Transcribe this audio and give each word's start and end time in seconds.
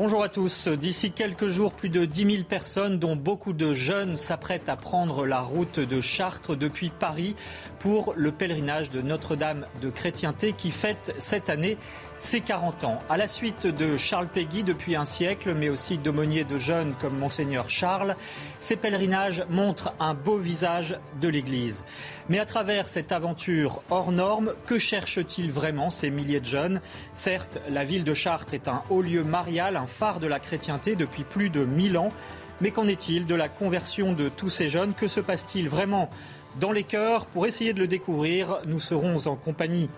Bonjour 0.00 0.22
à 0.22 0.28
tous. 0.28 0.68
D'ici 0.68 1.10
quelques 1.10 1.48
jours, 1.48 1.72
plus 1.72 1.88
de 1.88 2.04
10 2.04 2.30
000 2.36 2.44
personnes, 2.44 3.00
dont 3.00 3.16
beaucoup 3.16 3.52
de 3.52 3.74
jeunes, 3.74 4.16
s'apprêtent 4.16 4.68
à 4.68 4.76
prendre 4.76 5.26
la 5.26 5.40
route 5.40 5.80
de 5.80 6.00
Chartres 6.00 6.54
depuis 6.54 6.90
Paris 6.90 7.34
pour 7.80 8.14
le 8.16 8.30
pèlerinage 8.30 8.90
de 8.90 9.02
Notre-Dame 9.02 9.66
de 9.82 9.90
Chrétienté 9.90 10.52
qui 10.52 10.70
fête 10.70 11.16
cette 11.18 11.50
année 11.50 11.78
ses 12.18 12.40
40 12.40 12.84
ans. 12.84 12.98
À 13.08 13.16
la 13.16 13.28
suite 13.28 13.66
de 13.66 13.96
Charles 13.96 14.28
Péguy 14.28 14.64
depuis 14.64 14.96
un 14.96 15.04
siècle, 15.04 15.54
mais 15.54 15.68
aussi 15.68 15.98
d'aumôniers 15.98 16.44
de 16.44 16.58
jeunes 16.58 16.94
comme 17.00 17.16
Monseigneur 17.16 17.70
Charles, 17.70 18.16
ces 18.58 18.76
pèlerinages 18.76 19.44
montrent 19.48 19.94
un 20.00 20.14
beau 20.14 20.38
visage 20.38 20.98
de 21.20 21.28
l'Église. 21.28 21.84
Mais 22.28 22.38
à 22.38 22.46
travers 22.46 22.88
cette 22.88 23.12
aventure 23.12 23.82
hors 23.90 24.12
norme, 24.12 24.52
que 24.66 24.78
cherchent-ils 24.78 25.50
vraiment 25.50 25.90
ces 25.90 26.10
milliers 26.10 26.40
de 26.40 26.46
jeunes? 26.46 26.80
Certes, 27.14 27.58
la 27.68 27.84
ville 27.84 28.04
de 28.04 28.14
Chartres 28.14 28.54
est 28.54 28.68
un 28.68 28.82
haut 28.90 29.02
lieu 29.02 29.24
marial, 29.24 29.76
un 29.76 29.86
phare 29.86 30.20
de 30.20 30.26
la 30.26 30.40
chrétienté 30.40 30.96
depuis 30.96 31.24
plus 31.24 31.50
de 31.50 31.64
1000 31.64 31.98
ans. 31.98 32.12
Mais 32.60 32.72
qu'en 32.72 32.88
est-il 32.88 33.26
de 33.26 33.36
la 33.36 33.48
conversion 33.48 34.12
de 34.12 34.28
tous 34.28 34.50
ces 34.50 34.68
jeunes? 34.68 34.92
Que 34.92 35.06
se 35.06 35.20
passe-t-il 35.20 35.68
vraiment 35.68 36.10
dans 36.60 36.72
les 36.72 36.82
cœurs? 36.82 37.26
Pour 37.26 37.46
essayer 37.46 37.72
de 37.72 37.78
le 37.78 37.86
découvrir, 37.86 38.58
nous 38.66 38.80
serons 38.80 39.28
en 39.28 39.36
compagnie 39.36 39.88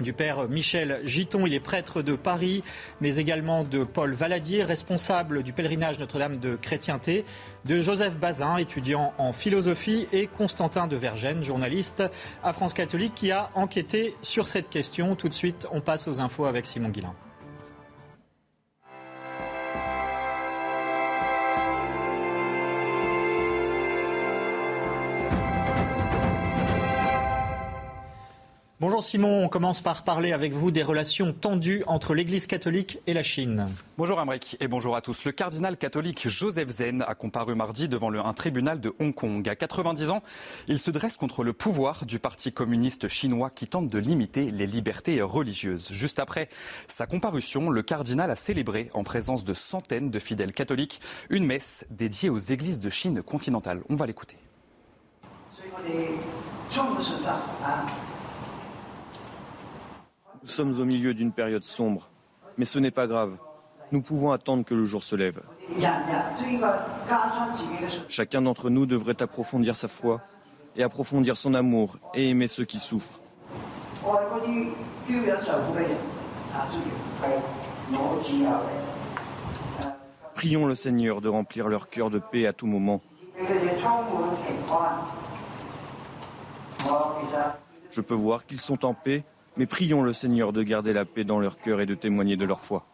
du 0.00 0.12
père 0.12 0.48
Michel 0.48 1.00
Giton. 1.04 1.46
Il 1.46 1.54
est 1.54 1.60
prêtre 1.60 2.02
de 2.02 2.14
Paris, 2.14 2.62
mais 3.00 3.16
également 3.16 3.64
de 3.64 3.84
Paul 3.84 4.12
Valadier, 4.12 4.62
responsable 4.62 5.42
du 5.42 5.52
pèlerinage 5.52 5.98
Notre-Dame 5.98 6.38
de 6.38 6.56
Chrétienté, 6.56 7.24
de 7.64 7.80
Joseph 7.80 8.18
Bazin, 8.18 8.56
étudiant 8.56 9.12
en 9.18 9.32
philosophie, 9.32 10.06
et 10.12 10.26
Constantin 10.26 10.86
de 10.86 10.96
Vergennes, 10.96 11.42
journaliste 11.42 12.02
à 12.42 12.52
France 12.52 12.74
catholique, 12.74 13.14
qui 13.14 13.32
a 13.32 13.50
enquêté 13.54 14.14
sur 14.22 14.48
cette 14.48 14.70
question. 14.70 15.16
Tout 15.16 15.28
de 15.28 15.34
suite, 15.34 15.66
on 15.72 15.80
passe 15.80 16.08
aux 16.08 16.20
infos 16.20 16.46
avec 16.46 16.66
Simon 16.66 16.88
Guillain. 16.88 17.14
Bonjour 28.80 29.04
Simon, 29.04 29.44
on 29.44 29.50
commence 29.50 29.82
par 29.82 30.04
parler 30.04 30.32
avec 30.32 30.54
vous 30.54 30.70
des 30.70 30.82
relations 30.82 31.34
tendues 31.34 31.84
entre 31.86 32.14
l'Église 32.14 32.46
catholique 32.46 32.98
et 33.06 33.12
la 33.12 33.22
Chine. 33.22 33.66
Bonjour 33.98 34.18
Amric 34.18 34.56
et 34.58 34.68
bonjour 34.68 34.96
à 34.96 35.02
tous. 35.02 35.26
Le 35.26 35.32
cardinal 35.32 35.76
catholique 35.76 36.26
Joseph 36.26 36.70
Zen 36.70 37.04
a 37.06 37.14
comparu 37.14 37.54
mardi 37.54 37.88
devant 37.88 38.08
le, 38.08 38.20
un 38.20 38.32
tribunal 38.32 38.80
de 38.80 38.94
Hong 38.98 39.14
Kong. 39.14 39.46
À 39.50 39.54
90 39.54 40.08
ans, 40.08 40.22
il 40.66 40.78
se 40.78 40.90
dresse 40.90 41.18
contre 41.18 41.44
le 41.44 41.52
pouvoir 41.52 42.06
du 42.06 42.18
Parti 42.18 42.52
communiste 42.52 43.06
chinois 43.06 43.50
qui 43.50 43.68
tente 43.68 43.90
de 43.90 43.98
limiter 43.98 44.50
les 44.50 44.66
libertés 44.66 45.20
religieuses. 45.20 45.92
Juste 45.92 46.18
après 46.18 46.48
sa 46.88 47.06
comparution, 47.06 47.68
le 47.68 47.82
cardinal 47.82 48.30
a 48.30 48.36
célébré 48.36 48.88
en 48.94 49.04
présence 49.04 49.44
de 49.44 49.52
centaines 49.52 50.08
de 50.08 50.18
fidèles 50.18 50.52
catholiques 50.52 51.02
une 51.28 51.44
messe 51.44 51.84
dédiée 51.90 52.30
aux 52.30 52.38
églises 52.38 52.80
de 52.80 52.88
Chine 52.88 53.22
continentale. 53.22 53.82
On 53.90 53.96
va 53.96 54.06
l'écouter. 54.06 54.38
Nous 60.50 60.56
sommes 60.56 60.80
au 60.80 60.84
milieu 60.84 61.14
d'une 61.14 61.30
période 61.30 61.62
sombre, 61.62 62.10
mais 62.58 62.64
ce 62.64 62.80
n'est 62.80 62.90
pas 62.90 63.06
grave. 63.06 63.36
Nous 63.92 64.02
pouvons 64.02 64.32
attendre 64.32 64.64
que 64.64 64.74
le 64.74 64.84
jour 64.84 65.04
se 65.04 65.14
lève. 65.14 65.40
Chacun 68.08 68.42
d'entre 68.42 68.68
nous 68.68 68.84
devrait 68.84 69.22
approfondir 69.22 69.76
sa 69.76 69.86
foi 69.86 70.20
et 70.74 70.82
approfondir 70.82 71.36
son 71.36 71.54
amour 71.54 71.98
et 72.14 72.30
aimer 72.30 72.48
ceux 72.48 72.64
qui 72.64 72.80
souffrent. 72.80 73.20
Prions 80.34 80.66
le 80.66 80.74
Seigneur 80.74 81.20
de 81.20 81.28
remplir 81.28 81.68
leur 81.68 81.88
cœur 81.88 82.10
de 82.10 82.18
paix 82.18 82.48
à 82.48 82.52
tout 82.52 82.66
moment. 82.66 83.00
Je 87.92 88.00
peux 88.00 88.14
voir 88.14 88.44
qu'ils 88.46 88.60
sont 88.60 88.84
en 88.84 88.94
paix 88.94 89.22
mais 89.60 89.66
prions 89.66 90.00
le 90.00 90.14
Seigneur 90.14 90.54
de 90.54 90.62
garder 90.62 90.94
la 90.94 91.04
paix 91.04 91.22
dans 91.22 91.38
leur 91.38 91.58
cœur 91.58 91.82
et 91.82 91.86
de 91.86 91.94
témoigner 91.94 92.38
de 92.38 92.46
leur 92.46 92.60
foi. 92.60 92.86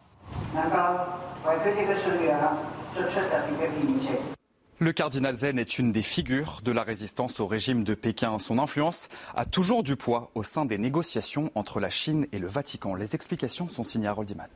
Le 4.79 4.91
cardinal 4.91 5.33
Zen 5.33 5.59
est 5.59 5.79
une 5.79 5.93
des 5.93 6.01
figures 6.01 6.59
de 6.65 6.73
la 6.73 6.83
résistance 6.83 7.39
au 7.39 7.47
régime 7.47 7.85
de 7.85 7.93
Pékin. 7.93 8.37
Son 8.37 8.59
influence 8.59 9.07
a 9.33 9.45
toujours 9.45 9.81
du 9.81 9.95
poids 9.95 10.29
au 10.35 10.43
sein 10.43 10.65
des 10.65 10.77
négociations 10.77 11.49
entre 11.55 11.79
la 11.79 11.89
Chine 11.89 12.27
et 12.33 12.37
le 12.37 12.49
Vatican. 12.49 12.95
Les 12.95 13.15
explications 13.15 13.69
sont 13.69 13.85
signées 13.85 14.07
à 14.07 14.11
Roldiman. 14.11 14.49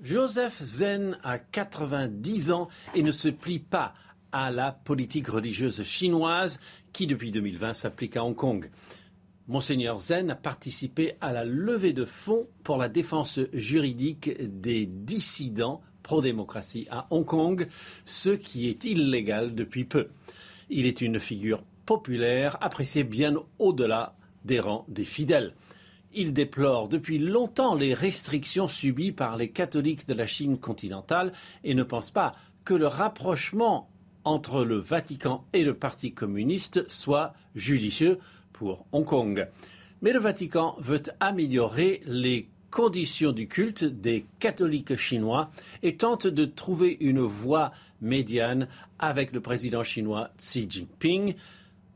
Joseph 0.00 0.62
Zen 0.62 1.18
a 1.22 1.38
90 1.38 2.50
ans 2.50 2.68
et 2.94 3.02
ne 3.02 3.12
se 3.12 3.28
plie 3.28 3.58
pas 3.58 3.92
à 4.32 4.50
la 4.50 4.72
politique 4.72 5.28
religieuse 5.28 5.82
chinoise 5.82 6.60
qui, 6.94 7.06
depuis 7.06 7.30
2020, 7.30 7.74
s'applique 7.74 8.16
à 8.16 8.24
Hong 8.24 8.34
Kong. 8.34 8.70
Monseigneur 9.50 9.98
Zen 9.98 10.30
a 10.30 10.36
participé 10.36 11.14
à 11.20 11.32
la 11.32 11.44
levée 11.44 11.92
de 11.92 12.04
fonds 12.04 12.46
pour 12.62 12.76
la 12.76 12.88
défense 12.88 13.40
juridique 13.52 14.30
des 14.60 14.86
dissidents 14.86 15.80
pro-démocratie 16.04 16.86
à 16.88 17.08
Hong 17.10 17.24
Kong, 17.24 17.66
ce 18.04 18.30
qui 18.30 18.68
est 18.68 18.84
illégal 18.84 19.56
depuis 19.56 19.84
peu. 19.84 20.06
Il 20.68 20.86
est 20.86 21.00
une 21.00 21.18
figure 21.18 21.64
populaire, 21.84 22.58
appréciée 22.60 23.02
bien 23.02 23.34
au-delà 23.58 24.14
des 24.44 24.60
rangs 24.60 24.84
des 24.86 25.02
fidèles. 25.02 25.52
Il 26.14 26.32
déplore 26.32 26.88
depuis 26.88 27.18
longtemps 27.18 27.74
les 27.74 27.92
restrictions 27.92 28.68
subies 28.68 29.10
par 29.10 29.36
les 29.36 29.50
catholiques 29.50 30.06
de 30.06 30.14
la 30.14 30.28
Chine 30.28 30.58
continentale 30.58 31.32
et 31.64 31.74
ne 31.74 31.82
pense 31.82 32.12
pas 32.12 32.36
que 32.64 32.74
le 32.74 32.86
rapprochement 32.86 33.90
entre 34.22 34.64
le 34.64 34.76
Vatican 34.76 35.44
et 35.52 35.64
le 35.64 35.74
Parti 35.74 36.12
communiste 36.12 36.88
soit 36.88 37.32
judicieux 37.56 38.18
pour 38.60 38.84
Hong 38.92 39.06
Kong. 39.06 39.48
Mais 40.02 40.12
le 40.12 40.18
Vatican 40.18 40.76
veut 40.78 41.00
améliorer 41.18 42.02
les 42.04 42.46
conditions 42.70 43.32
du 43.32 43.48
culte 43.48 43.84
des 43.84 44.26
catholiques 44.38 44.96
chinois 44.96 45.50
et 45.82 45.96
tente 45.96 46.26
de 46.26 46.44
trouver 46.44 46.98
une 47.00 47.20
voie 47.20 47.72
médiane 48.02 48.68
avec 48.98 49.32
le 49.32 49.40
président 49.40 49.82
chinois 49.82 50.28
Xi 50.36 50.66
Jinping. 50.68 51.36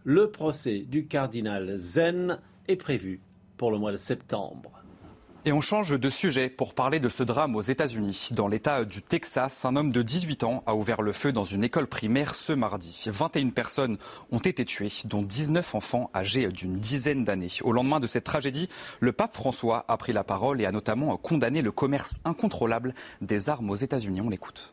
Le 0.05 0.31
procès 0.31 0.79
du 0.79 1.07
cardinal 1.07 1.77
Zen 1.77 2.39
est 2.67 2.77
prévu 2.77 3.21
pour 3.59 3.71
le 3.71 3.77
mois 3.77 3.93
de 3.93 3.99
septembre. 3.99 4.84
Et 5.47 5.53
on 5.53 5.61
change 5.61 6.01
de 6.01 6.09
sujet 6.09 6.49
pour 6.49 6.73
parler 6.73 7.01
de 7.01 7.11
ce 7.11 7.23
drame 7.23 7.55
aux 7.55 7.61
États-Unis. 7.61 8.31
Dans 8.33 8.49
l'État 8.49 8.87
du 8.87 9.03
Texas, 9.03 9.67
un 9.67 9.77
homme 9.77 9.93
de 9.93 10.01
18 10.01 10.43
ans 10.43 10.63
a 10.67 10.75
ouvert 10.75 11.03
le 11.03 11.13
feu 11.13 11.33
dans 11.33 11.45
une 11.45 11.63
école 11.63 11.87
primaire 11.87 12.35
ce 12.35 12.55
mardi. 12.55 13.05
21 13.09 13.51
personnes 13.51 13.99
ont 14.33 14.39
été 14.39 14.65
tuées, 14.65 15.03
dont 15.05 15.21
19 15.21 15.75
enfants 15.75 16.11
âgés 16.15 16.49
d'une 16.49 16.73
dizaine 16.73 17.25
d'années. 17.25 17.51
Au 17.63 17.73
lendemain 17.73 18.01
de 18.01 18.07
cette 18.07 18.25
tragédie, 18.25 18.71
le 19.01 19.13
pape 19.13 19.35
François 19.35 19.85
a 19.87 19.99
pris 19.99 20.15
la 20.15 20.25
parole 20.25 20.63
et 20.63 20.65
a 20.65 20.73
notamment 20.73 21.15
condamné 21.19 21.61
le 21.61 21.73
commerce 21.73 22.21
incontrôlable 22.25 22.95
des 23.21 23.51
armes 23.51 23.69
aux 23.69 23.77
États-Unis. 23.77 24.23
On 24.23 24.31
l'écoute. 24.31 24.73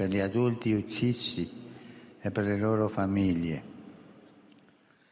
Per 0.00 0.08
gli 0.08 0.18
adulti 0.18 0.72
uccisi 0.72 1.46
e 2.22 2.30
per 2.30 2.44
le 2.44 2.56
loro 2.56 2.88
famiglie. 2.88 3.62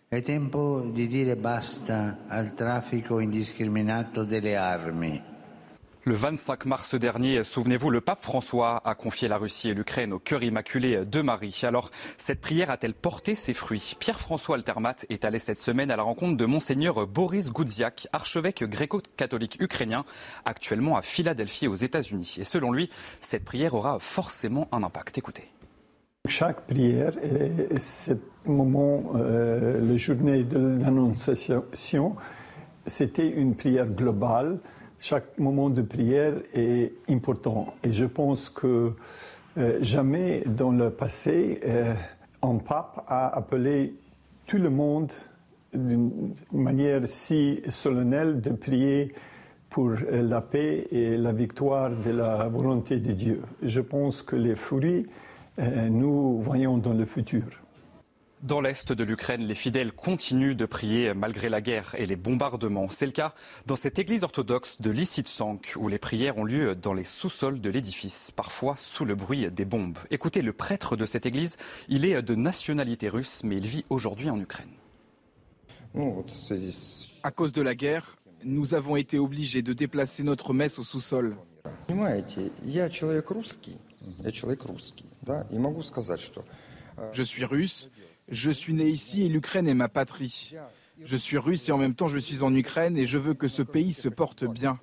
È 0.09 0.23
tempo 0.23 0.81
di 0.91 1.07
dire 1.07 1.37
basta 1.37 2.21
al 2.27 2.55
traffico 2.55 3.19
indiscriminato 3.19 4.25
delle 4.25 4.57
armi. 4.57 5.23
Le 6.09 6.15
25 6.15 6.65
mars 6.65 6.95
dernier, 6.95 7.45
souvenez-vous, 7.45 7.91
le 7.91 8.01
pape 8.01 8.23
François 8.23 8.81
a 8.87 8.95
confié 8.95 9.29
la 9.29 9.37
Russie 9.37 9.69
et 9.69 9.75
l'Ukraine 9.75 10.15
au 10.15 10.19
cœur 10.19 10.43
immaculé 10.43 11.05
de 11.05 11.21
Marie. 11.21 11.61
Alors, 11.65 11.91
cette 12.17 12.41
prière 12.41 12.71
a-t-elle 12.71 12.95
porté 12.95 13.35
ses 13.35 13.53
fruits? 13.53 13.95
Pierre-François 13.99 14.57
Altermat 14.57 14.95
est 15.11 15.27
allé 15.27 15.39
cette 15.39 15.59
semaine 15.59 15.91
à 15.91 15.97
la 15.97 16.03
rencontre 16.03 16.39
de 16.39 16.47
monseigneur 16.47 17.07
Boris 17.07 17.53
Goudziak, 17.53 18.09
archevêque 18.15 18.65
gréco-catholique 18.65 19.59
ukrainien, 19.61 20.07
actuellement 20.47 20.97
à 20.97 21.03
Philadelphie 21.03 21.69
aux 21.69 21.77
États-Unis. 21.77 22.37
Et 22.41 22.45
selon 22.45 22.73
lui, 22.73 22.89
cette 23.21 23.45
prière 23.45 23.75
aura 23.75 23.99
forcément 24.01 24.67
un 24.73 24.83
impact. 24.85 25.19
Écoutez. 25.19 25.45
Chaque 26.27 26.67
prière 26.67 27.13
est 27.23 27.79
ce 27.79 28.13
moment, 28.47 29.13
euh, 29.15 29.87
la 29.87 29.97
journée 29.97 30.43
de 30.43 30.79
l'Annonciation, 30.81 32.17
c'était 32.87 33.29
une 33.29 33.55
prière 33.55 33.89
globale 33.89 34.59
chaque 35.01 35.39
moment 35.39 35.71
de 35.71 35.83
prière 35.83 36.35
est 36.55 36.93
important. 37.09 37.75
Et 37.83 37.93
je 37.93 38.05
pense 38.05 38.51
que 38.51 38.93
euh, 39.57 39.79
jamais 39.81 40.43
dans 40.47 40.71
le 40.71 40.91
passé, 40.91 41.61
euh, 41.65 41.95
un 42.43 42.57
pape 42.57 43.05
a 43.07 43.29
appelé 43.37 43.95
tout 44.47 44.59
le 44.59 44.71
monde 44.71 45.13
d'une 45.73 46.33
manière 46.53 47.07
si 47.07 47.61
solennelle 47.69 48.41
de 48.41 48.51
prier 48.51 49.13
pour 49.69 49.91
euh, 49.91 50.23
la 50.23 50.41
paix 50.41 50.87
et 50.91 51.17
la 51.17 51.33
victoire 51.33 51.91
de 51.91 52.11
la 52.11 52.49
volonté 52.49 52.99
de 52.99 53.13
Dieu. 53.13 53.43
Je 53.63 53.81
pense 53.81 54.23
que 54.23 54.37
les 54.37 54.55
fruits, 54.55 55.07
nous 55.91 56.41
voyons 56.41 56.79
dans 56.79 56.93
le 56.93 57.05
futur. 57.05 57.43
Dans 58.43 58.61
l'est 58.61 58.93
de 58.93 59.03
l'Ukraine, 59.03 59.45
les 59.49 59.55
fidèles 59.57 59.91
continuent 59.91 60.55
de 60.55 60.65
prier 60.65 61.13
malgré 61.13 61.49
la 61.49 61.61
guerre 61.61 61.97
et 61.99 62.07
les 62.07 62.15
bombardements. 62.15 62.89
C'est 62.89 63.07
le 63.07 63.11
cas 63.11 63.35
dans 63.67 63.75
cette 63.75 63.99
église 63.99 64.23
orthodoxe 64.23 64.81
de 64.81 64.91
Lissitsank 64.91 65.73
où 65.75 65.89
les 65.89 65.99
prières 65.99 66.39
ont 66.39 66.45
lieu 66.45 66.77
dans 66.77 66.95
les 66.95 67.03
sous-sols 67.03 67.61
de 67.61 67.69
l'édifice, 67.69 68.31
parfois 68.31 68.77
sous 68.77 69.05
le 69.05 69.17
bruit 69.17 69.51
des 69.51 69.65
bombes. 69.65 69.99
Écoutez, 70.13 70.41
le 70.41 70.53
prêtre 70.53 70.95
de 70.95 71.05
cette 71.05 71.27
église, 71.27 71.57
il 71.89 72.05
est 72.05 72.23
de 72.23 72.37
nationalité 72.37 73.09
russe, 73.09 73.43
mais 73.43 73.57
il 73.57 73.67
vit 73.67 73.85
aujourd'hui 73.91 74.31
en 74.31 74.39
Ukraine. 74.39 74.71
À 77.25 77.33
cause 77.33 77.53
de 77.53 77.63
la 77.63 77.75
guerre, 77.75 78.19
nous 78.45 78.75
avons 78.75 78.95
été 78.95 79.19
obligés 79.19 79.63
de 79.63 79.73
déplacer 79.73 80.23
notre 80.23 80.55
messe 80.55 80.79
au 80.79 80.85
sous-sol. 80.85 81.37
Je 87.13 87.23
suis 87.23 87.45
russe 87.45 87.91
je 88.29 88.51
suis 88.51 88.75
né 88.75 88.89
ici 88.89 89.23
et 89.23 89.29
l'Ukraine 89.29 89.69
est 89.69 89.75
ma 89.75 89.89
patrie. 89.89 90.55
Je 91.03 91.17
suis 91.17 91.39
russe 91.39 91.69
et 91.69 91.73
en 91.73 91.79
même 91.79 91.95
temps 91.95 92.09
je 92.09 92.19
suis 92.19 92.43
en 92.43 92.55
Ukraine 92.55 92.97
et 92.99 93.07
je 93.07 93.19
veux 93.19 93.35
que 93.35 93.49
ce 93.49 93.63
pays 93.63 93.93
se 93.93 94.09
porte 94.09 94.45
bien. 94.45 94.79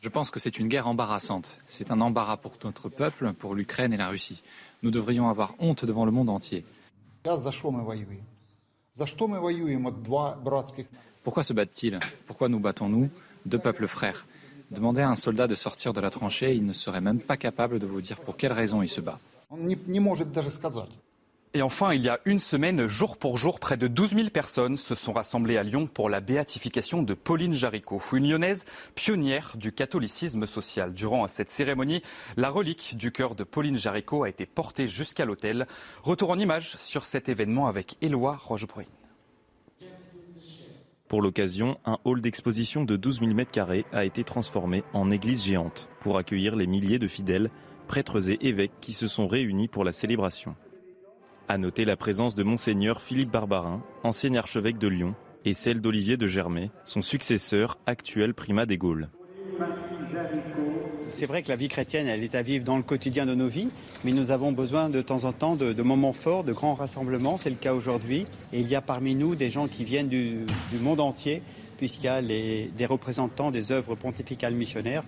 Je 0.00 0.08
pense 0.08 0.30
que 0.30 0.38
c'est 0.38 0.58
une 0.58 0.68
guerre 0.68 0.86
embarrassante. 0.86 1.58
C'est 1.66 1.90
un 1.90 2.00
embarras 2.00 2.36
pour 2.36 2.52
notre 2.64 2.88
peuple, 2.88 3.32
pour 3.32 3.54
l'Ukraine 3.54 3.92
et 3.92 3.96
la 3.96 4.08
Russie. 4.08 4.42
Nous 4.82 4.90
devrions 4.90 5.28
avoir 5.28 5.54
honte 5.58 5.84
devant 5.84 6.04
le 6.04 6.12
monde 6.12 6.28
entier. 6.28 6.64
Pourquoi 11.24 11.42
se 11.42 11.52
battent-ils? 11.52 11.98
Pourquoi 12.26 12.48
nous 12.48 12.60
battons-nous 12.60 13.10
Deux 13.46 13.58
peuples 13.58 13.88
frères? 13.88 14.26
Demandez 14.70 15.00
à 15.00 15.08
un 15.08 15.16
soldat 15.16 15.46
de 15.46 15.54
sortir 15.54 15.92
de 15.92 16.00
la 16.00 16.10
tranchée, 16.10 16.54
il 16.54 16.66
ne 16.66 16.72
serait 16.72 17.00
même 17.00 17.20
pas 17.20 17.36
capable 17.36 17.78
de 17.78 17.86
vous 17.86 18.00
dire 18.00 18.18
pour 18.18 18.36
quelle 18.36 18.52
raison 18.52 18.82
il 18.82 18.88
se 18.88 19.00
bat. 19.00 19.18
Et 21.54 21.62
enfin, 21.62 21.94
il 21.94 22.02
y 22.02 22.08
a 22.08 22.18
une 22.26 22.38
semaine, 22.40 22.86
jour 22.86 23.16
pour 23.16 23.38
jour, 23.38 23.60
près 23.60 23.78
de 23.78 23.86
12 23.86 24.14
000 24.14 24.28
personnes 24.28 24.76
se 24.76 24.94
sont 24.94 25.14
rassemblées 25.14 25.56
à 25.56 25.62
Lyon 25.62 25.86
pour 25.86 26.10
la 26.10 26.20
béatification 26.20 27.02
de 27.02 27.14
Pauline 27.14 27.54
Jaricot, 27.54 28.02
une 28.12 28.28
lyonnaise 28.28 28.66
pionnière 28.94 29.52
du 29.56 29.72
catholicisme 29.72 30.46
social. 30.46 30.92
Durant 30.92 31.26
cette 31.28 31.50
cérémonie, 31.50 32.02
la 32.36 32.50
relique 32.50 32.96
du 32.98 33.12
cœur 33.12 33.36
de 33.36 33.44
Pauline 33.44 33.78
Jaricot 33.78 34.24
a 34.24 34.28
été 34.28 34.44
portée 34.44 34.86
jusqu'à 34.86 35.24
l'autel. 35.24 35.66
Retour 36.02 36.30
en 36.30 36.38
image 36.38 36.76
sur 36.76 37.06
cet 37.06 37.30
événement 37.30 37.68
avec 37.68 37.96
Éloi 38.02 38.36
Rochebrune. 38.38 38.84
Pour 41.08 41.22
l'occasion, 41.22 41.78
un 41.84 41.98
hall 42.04 42.20
d'exposition 42.20 42.84
de 42.84 42.96
12 42.96 43.20
000 43.20 43.30
m2 43.32 43.84
a 43.92 44.04
été 44.04 44.24
transformé 44.24 44.82
en 44.92 45.10
église 45.12 45.44
géante 45.44 45.88
pour 46.00 46.18
accueillir 46.18 46.56
les 46.56 46.66
milliers 46.66 46.98
de 46.98 47.06
fidèles, 47.06 47.50
prêtres 47.86 48.28
et 48.28 48.38
évêques 48.40 48.80
qui 48.80 48.92
se 48.92 49.06
sont 49.06 49.28
réunis 49.28 49.68
pour 49.68 49.84
la 49.84 49.92
célébration. 49.92 50.56
À 51.46 51.58
noter 51.58 51.84
la 51.84 51.96
présence 51.96 52.34
de 52.34 52.42
Monseigneur 52.42 53.00
Philippe 53.00 53.30
Barbarin, 53.30 53.84
ancien 54.02 54.34
archevêque 54.34 54.78
de 54.78 54.88
Lyon, 54.88 55.14
et 55.44 55.54
celle 55.54 55.80
d'Olivier 55.80 56.16
de 56.16 56.26
Germay, 56.26 56.72
son 56.84 57.02
successeur, 57.02 57.78
actuel 57.86 58.34
primat 58.34 58.66
des 58.66 58.78
Gaules. 58.78 59.08
C'est 61.08 61.26
vrai 61.26 61.42
que 61.42 61.48
la 61.48 61.56
vie 61.56 61.68
chrétienne, 61.68 62.06
elle 62.06 62.22
est 62.22 62.34
à 62.34 62.42
vivre 62.42 62.64
dans 62.64 62.76
le 62.76 62.82
quotidien 62.82 63.26
de 63.26 63.34
nos 63.34 63.48
vies, 63.48 63.68
mais 64.04 64.12
nous 64.12 64.30
avons 64.30 64.52
besoin 64.52 64.88
de 64.88 65.00
temps 65.00 65.24
en 65.24 65.32
temps 65.32 65.56
de, 65.56 65.82
moments 65.82 66.12
forts, 66.12 66.44
de 66.44 66.52
grands 66.52 66.74
rassemblements. 66.74 67.38
C'est 67.38 67.50
le 67.50 67.56
cas 67.56 67.74
aujourd'hui. 67.74 68.26
Et 68.52 68.60
il 68.60 68.68
y 68.68 68.74
a 68.74 68.80
parmi 68.80 69.14
nous 69.14 69.34
des 69.34 69.50
gens 69.50 69.68
qui 69.68 69.84
viennent 69.84 70.08
du, 70.08 70.46
monde 70.80 71.00
entier, 71.00 71.42
puisqu'il 71.78 72.04
y 72.04 72.08
a 72.08 72.22
des 72.22 72.86
représentants 72.86 73.50
des 73.50 73.72
œuvres 73.72 73.94
pontificales 73.94 74.54
missionnaires 74.54 75.04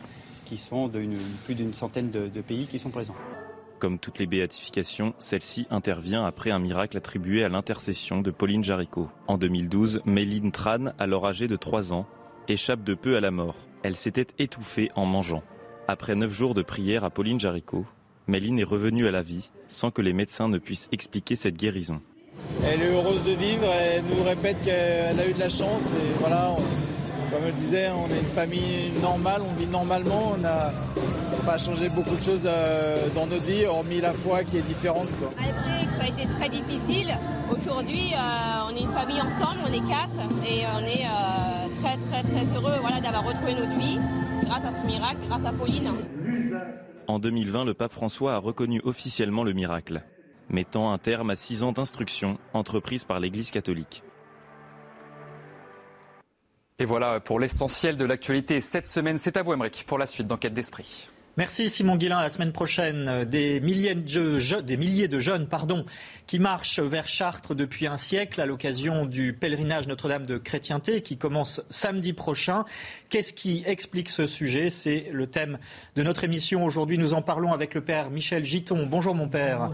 qui 0.48 0.56
sont 0.56 0.88
de 0.88 1.06
plus 1.44 1.54
d'une 1.54 1.74
centaine 1.74 2.10
de, 2.10 2.40
pays 2.40 2.66
qui 2.66 2.78
sont 2.78 2.88
présents. 2.88 3.14
Comme 3.78 3.98
toutes 3.98 4.18
les 4.18 4.26
béatifications, 4.26 5.14
celle-ci 5.18 5.66
intervient 5.70 6.24
après 6.24 6.50
un 6.50 6.58
miracle 6.58 6.96
attribué 6.96 7.44
à 7.44 7.48
l'intercession 7.48 8.22
de 8.22 8.30
Pauline 8.30 8.64
Jaricot. 8.64 9.08
En 9.28 9.36
2012, 9.36 10.00
Méline 10.06 10.50
Tran, 10.50 10.86
alors 10.98 11.26
âgée 11.26 11.46
de 11.48 11.54
3 11.54 11.92
ans, 11.92 12.06
échappe 12.48 12.82
de 12.82 12.94
peu 12.94 13.16
à 13.16 13.20
la 13.20 13.30
mort. 13.30 13.56
Elle 13.82 13.96
s'était 13.96 14.26
étouffée 14.38 14.90
en 14.96 15.06
mangeant. 15.06 15.42
Après 15.86 16.14
neuf 16.14 16.32
jours 16.32 16.54
de 16.54 16.62
prière 16.62 17.04
à 17.04 17.10
Pauline 17.10 17.40
Jaricot, 17.40 17.86
Méline 18.26 18.58
est 18.58 18.64
revenue 18.64 19.06
à 19.06 19.10
la 19.10 19.22
vie 19.22 19.50
sans 19.68 19.90
que 19.90 20.02
les 20.02 20.12
médecins 20.12 20.48
ne 20.48 20.58
puissent 20.58 20.88
expliquer 20.92 21.36
cette 21.36 21.56
guérison. 21.56 22.00
Elle 22.64 22.82
est 22.82 22.92
heureuse 22.92 23.24
de 23.24 23.32
vivre, 23.32 23.64
elle 23.64 24.04
nous 24.04 24.22
répète 24.22 24.62
qu'elle 24.62 25.18
a 25.18 25.28
eu 25.28 25.32
de 25.32 25.38
la 25.38 25.48
chance 25.48 25.92
et 25.92 26.18
voilà, 26.20 26.54
comme 27.30 27.46
je 27.46 27.52
disais, 27.52 27.90
on 27.90 28.06
est 28.06 28.20
une 28.20 28.34
famille 28.34 28.90
normale, 29.02 29.42
on 29.42 29.58
vit 29.58 29.66
normalement, 29.66 30.32
on 30.34 30.38
n'a 30.38 30.70
pas 31.44 31.58
changé 31.58 31.88
beaucoup 31.88 32.16
de 32.16 32.22
choses 32.22 32.42
euh, 32.44 33.08
dans 33.14 33.26
notre 33.26 33.44
vie, 33.44 33.64
hormis 33.64 34.00
la 34.00 34.12
foi 34.12 34.44
qui 34.44 34.58
est 34.58 34.62
différente. 34.62 35.08
Malgré 35.36 35.86
que 35.86 35.92
ça 35.92 36.04
a 36.04 36.08
été 36.08 36.26
très 36.38 36.48
difficile, 36.48 37.14
aujourd'hui 37.50 38.12
euh, 38.14 38.68
on 38.68 38.76
est 38.76 38.80
une 38.80 38.92
famille 38.92 39.20
ensemble, 39.20 39.60
on 39.64 39.72
est 39.72 39.88
quatre 39.88 40.16
et 40.46 40.64
on 40.74 40.84
est 40.84 41.04
euh, 41.04 41.80
très 41.80 41.96
très 41.96 42.22
très 42.22 42.56
heureux 42.56 42.78
voilà, 42.80 43.00
d'avoir 43.00 43.24
retrouvé 43.24 43.54
notre 43.54 43.78
vie 43.78 43.98
grâce 44.44 44.64
à 44.64 44.72
ce 44.72 44.84
miracle, 44.84 45.18
grâce 45.28 45.44
à 45.44 45.52
Pauline. 45.52 45.90
En 47.06 47.18
2020, 47.18 47.64
le 47.64 47.74
pape 47.74 47.92
François 47.92 48.34
a 48.34 48.38
reconnu 48.38 48.80
officiellement 48.84 49.44
le 49.44 49.52
miracle, 49.52 50.02
mettant 50.50 50.92
un 50.92 50.98
terme 50.98 51.30
à 51.30 51.36
six 51.36 51.62
ans 51.62 51.72
d'instruction 51.72 52.38
entreprise 52.52 53.04
par 53.04 53.20
l'Église 53.20 53.50
catholique. 53.50 54.02
Et 56.80 56.84
voilà 56.84 57.18
pour 57.18 57.40
l'essentiel 57.40 57.96
de 57.96 58.04
l'actualité 58.04 58.60
cette 58.60 58.86
semaine. 58.86 59.18
C'est 59.18 59.36
à 59.36 59.42
vous, 59.42 59.52
Emmerich, 59.52 59.84
pour 59.84 59.98
la 59.98 60.06
suite 60.06 60.28
d'Enquête 60.28 60.52
d'Esprit. 60.52 61.08
Merci 61.38 61.70
Simon 61.70 61.94
Guillain. 61.94 62.20
La 62.20 62.30
semaine 62.30 62.50
prochaine, 62.50 63.24
des 63.24 63.60
milliers 63.60 63.94
de, 63.94 64.60
des 64.60 64.76
milliers 64.76 65.06
de 65.06 65.20
jeunes 65.20 65.46
pardon, 65.46 65.86
qui 66.26 66.40
marchent 66.40 66.80
vers 66.80 67.06
Chartres 67.06 67.54
depuis 67.54 67.86
un 67.86 67.96
siècle 67.96 68.40
à 68.40 68.44
l'occasion 68.44 69.06
du 69.06 69.32
pèlerinage 69.32 69.86
Notre-Dame 69.86 70.26
de 70.26 70.36
Chrétienté 70.36 71.00
qui 71.00 71.16
commence 71.16 71.62
samedi 71.70 72.12
prochain. 72.12 72.64
Qu'est-ce 73.08 73.32
qui 73.32 73.62
explique 73.66 74.08
ce 74.08 74.26
sujet? 74.26 74.68
C'est 74.68 75.10
le 75.12 75.28
thème 75.28 75.58
de 75.94 76.02
notre 76.02 76.24
émission. 76.24 76.64
Aujourd'hui, 76.64 76.98
nous 76.98 77.14
en 77.14 77.22
parlons 77.22 77.52
avec 77.52 77.72
le 77.72 77.82
père 77.82 78.10
Michel 78.10 78.44
Giton. 78.44 78.88
Bonjour 78.90 79.14
mon 79.14 79.28
père. 79.28 79.70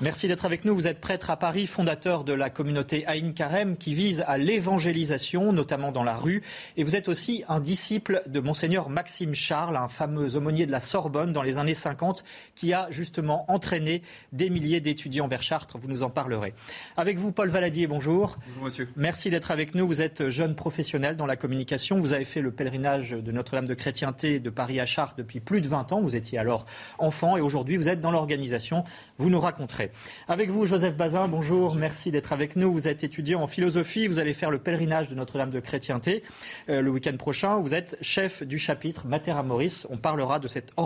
Merci 0.00 0.26
d'être 0.26 0.46
avec 0.46 0.64
nous. 0.64 0.74
Vous 0.74 0.86
êtes 0.86 1.02
prêtre 1.02 1.28
à 1.28 1.36
Paris, 1.36 1.66
fondateur 1.66 2.24
de 2.24 2.32
la 2.32 2.48
communauté 2.48 3.06
Aïn 3.06 3.34
Karem 3.34 3.76
qui 3.76 3.92
vise 3.92 4.24
à 4.26 4.38
l'évangélisation, 4.38 5.52
notamment 5.52 5.92
dans 5.92 6.02
la 6.02 6.16
rue. 6.16 6.42
Et 6.78 6.82
vous 6.82 6.96
êtes 6.96 7.10
aussi 7.10 7.44
un 7.50 7.60
disciple 7.60 8.22
de 8.26 8.40
monseigneur 8.40 8.88
Maxime 8.88 9.34
Charles, 9.34 9.76
un 9.76 9.88
fameux 9.88 10.34
aumônier 10.34 10.64
de 10.64 10.72
la 10.72 10.80
Sorbonne 10.94 11.32
dans 11.32 11.42
les 11.42 11.58
années 11.58 11.74
50, 11.74 12.22
qui 12.54 12.72
a 12.72 12.86
justement 12.90 13.50
entraîné 13.50 14.02
des 14.30 14.48
milliers 14.48 14.78
d'étudiants 14.78 15.26
vers 15.26 15.42
Chartres. 15.42 15.76
Vous 15.76 15.88
nous 15.88 16.04
en 16.04 16.08
parlerez. 16.08 16.54
Avec 16.96 17.18
vous, 17.18 17.32
Paul 17.32 17.48
Valadier, 17.48 17.88
bonjour. 17.88 18.38
Bonjour, 18.46 18.62
monsieur. 18.62 18.88
Merci 18.94 19.28
d'être 19.28 19.50
avec 19.50 19.74
nous. 19.74 19.88
Vous 19.88 20.00
êtes 20.00 20.28
jeune 20.28 20.54
professionnel 20.54 21.16
dans 21.16 21.26
la 21.26 21.34
communication. 21.34 21.98
Vous 21.98 22.12
avez 22.12 22.24
fait 22.24 22.40
le 22.40 22.52
pèlerinage 22.52 23.10
de 23.10 23.32
Notre-Dame 23.32 23.66
de 23.66 23.74
Chrétienté 23.74 24.38
de 24.38 24.50
Paris 24.50 24.78
à 24.78 24.86
Chartres 24.86 25.16
depuis 25.16 25.40
plus 25.40 25.60
de 25.60 25.66
20 25.66 25.90
ans. 25.90 26.00
Vous 26.00 26.14
étiez 26.14 26.38
alors 26.38 26.64
enfant 27.00 27.36
et 27.36 27.40
aujourd'hui, 27.40 27.76
vous 27.76 27.88
êtes 27.88 28.00
dans 28.00 28.12
l'organisation. 28.12 28.84
Vous 29.18 29.30
nous 29.30 29.40
raconterez. 29.40 29.90
Avec 30.28 30.48
vous, 30.50 30.64
Joseph 30.64 30.96
Bazin, 30.96 31.26
bonjour. 31.26 31.74
Merci 31.74 32.12
d'être 32.12 32.32
avec 32.32 32.54
nous. 32.54 32.72
Vous 32.72 32.86
êtes 32.86 33.02
étudiant 33.02 33.42
en 33.42 33.48
philosophie. 33.48 34.06
Vous 34.06 34.20
allez 34.20 34.32
faire 34.32 34.52
le 34.52 34.58
pèlerinage 34.58 35.08
de 35.08 35.16
Notre-Dame 35.16 35.50
de 35.50 35.58
Chrétienté 35.58 36.22
euh, 36.68 36.80
le 36.80 36.90
week-end 36.92 37.16
prochain. 37.16 37.56
Vous 37.56 37.74
êtes 37.74 37.96
chef 38.00 38.44
du 38.44 38.60
chapitre 38.60 39.08
Mater 39.08 39.32
Amoris. 39.32 39.88
On 39.90 39.96
parlera 39.96 40.38
de 40.38 40.46
cette 40.46 40.70
organisation 40.76 40.83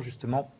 justement 0.00 0.50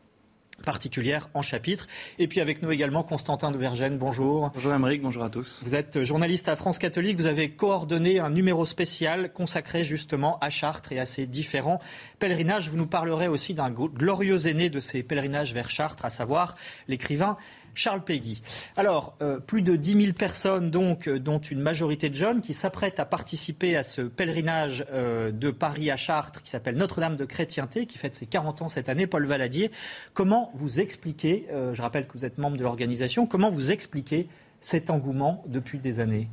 particulière 0.65 1.29
en 1.33 1.41
chapitre. 1.41 1.87
Et 2.19 2.27
puis 2.27 2.41
avec 2.41 2.61
nous 2.61 2.71
également 2.71 3.03
Constantin 3.03 3.51
de 3.51 3.57
Vergène, 3.57 3.97
bonjour. 3.97 4.51
Bonjour 4.53 4.73
Amérique, 4.73 5.01
bonjour 5.01 5.23
à 5.23 5.29
tous. 5.29 5.61
Vous 5.63 5.75
êtes 5.75 6.03
journaliste 6.03 6.47
à 6.47 6.55
France 6.55 6.79
Catholique, 6.79 7.17
vous 7.17 7.25
avez 7.25 7.51
coordonné 7.51 8.19
un 8.19 8.29
numéro 8.29 8.65
spécial 8.65 9.31
consacré 9.31 9.83
justement 9.83 10.39
à 10.39 10.49
Chartres 10.49 10.91
et 10.91 10.99
à 10.99 11.05
ses 11.05 11.25
différents 11.25 11.79
pèlerinages. 12.19 12.69
Vous 12.69 12.77
nous 12.77 12.87
parlerez 12.87 13.27
aussi 13.27 13.53
d'un 13.53 13.69
glorieux 13.69 14.47
aîné 14.47 14.69
de 14.69 14.79
ces 14.79 15.03
pèlerinages 15.03 15.53
vers 15.53 15.69
Chartres, 15.69 16.05
à 16.05 16.09
savoir 16.09 16.55
l'écrivain 16.87 17.37
Charles 17.77 18.03
Péguy. 18.03 18.41
Alors, 18.75 19.15
euh, 19.21 19.39
plus 19.39 19.61
de 19.61 19.75
10 19.75 20.01
000 20.01 20.13
personnes, 20.13 20.71
donc, 20.71 21.07
euh, 21.07 21.19
dont 21.19 21.39
une 21.39 21.61
majorité 21.61 22.09
de 22.09 22.15
jeunes, 22.15 22.41
qui 22.41 22.53
s'apprêtent 22.53 22.99
à 22.99 23.05
participer 23.05 23.77
à 23.77 23.83
ce 23.83 24.01
pèlerinage 24.01 24.85
euh, 24.91 25.31
de 25.31 25.51
Paris 25.51 25.91
à 25.91 25.95
Chartres, 25.95 26.41
qui 26.41 26.49
s'appelle 26.49 26.75
Notre-Dame 26.75 27.15
de 27.15 27.25
Chrétienté, 27.25 27.85
qui 27.85 27.97
fête 27.97 28.15
ses 28.15 28.25
40 28.25 28.63
ans 28.63 28.69
cette 28.69 28.89
année. 28.89 29.07
Paul 29.07 29.25
Valadier, 29.25 29.71
comment 30.13 30.51
vous 30.55 30.79
expliquez, 30.79 31.47
je 31.73 31.81
rappelle 31.81 32.07
que 32.07 32.13
vous 32.13 32.25
êtes 32.25 32.37
membre 32.37 32.57
de 32.57 32.63
l'organisation, 32.63 33.25
comment 33.25 33.49
vous 33.49 33.71
expliquez 33.71 34.27
cet 34.59 34.89
engouement 34.89 35.43
depuis 35.47 35.79
des 35.79 35.99
années? 35.99 36.29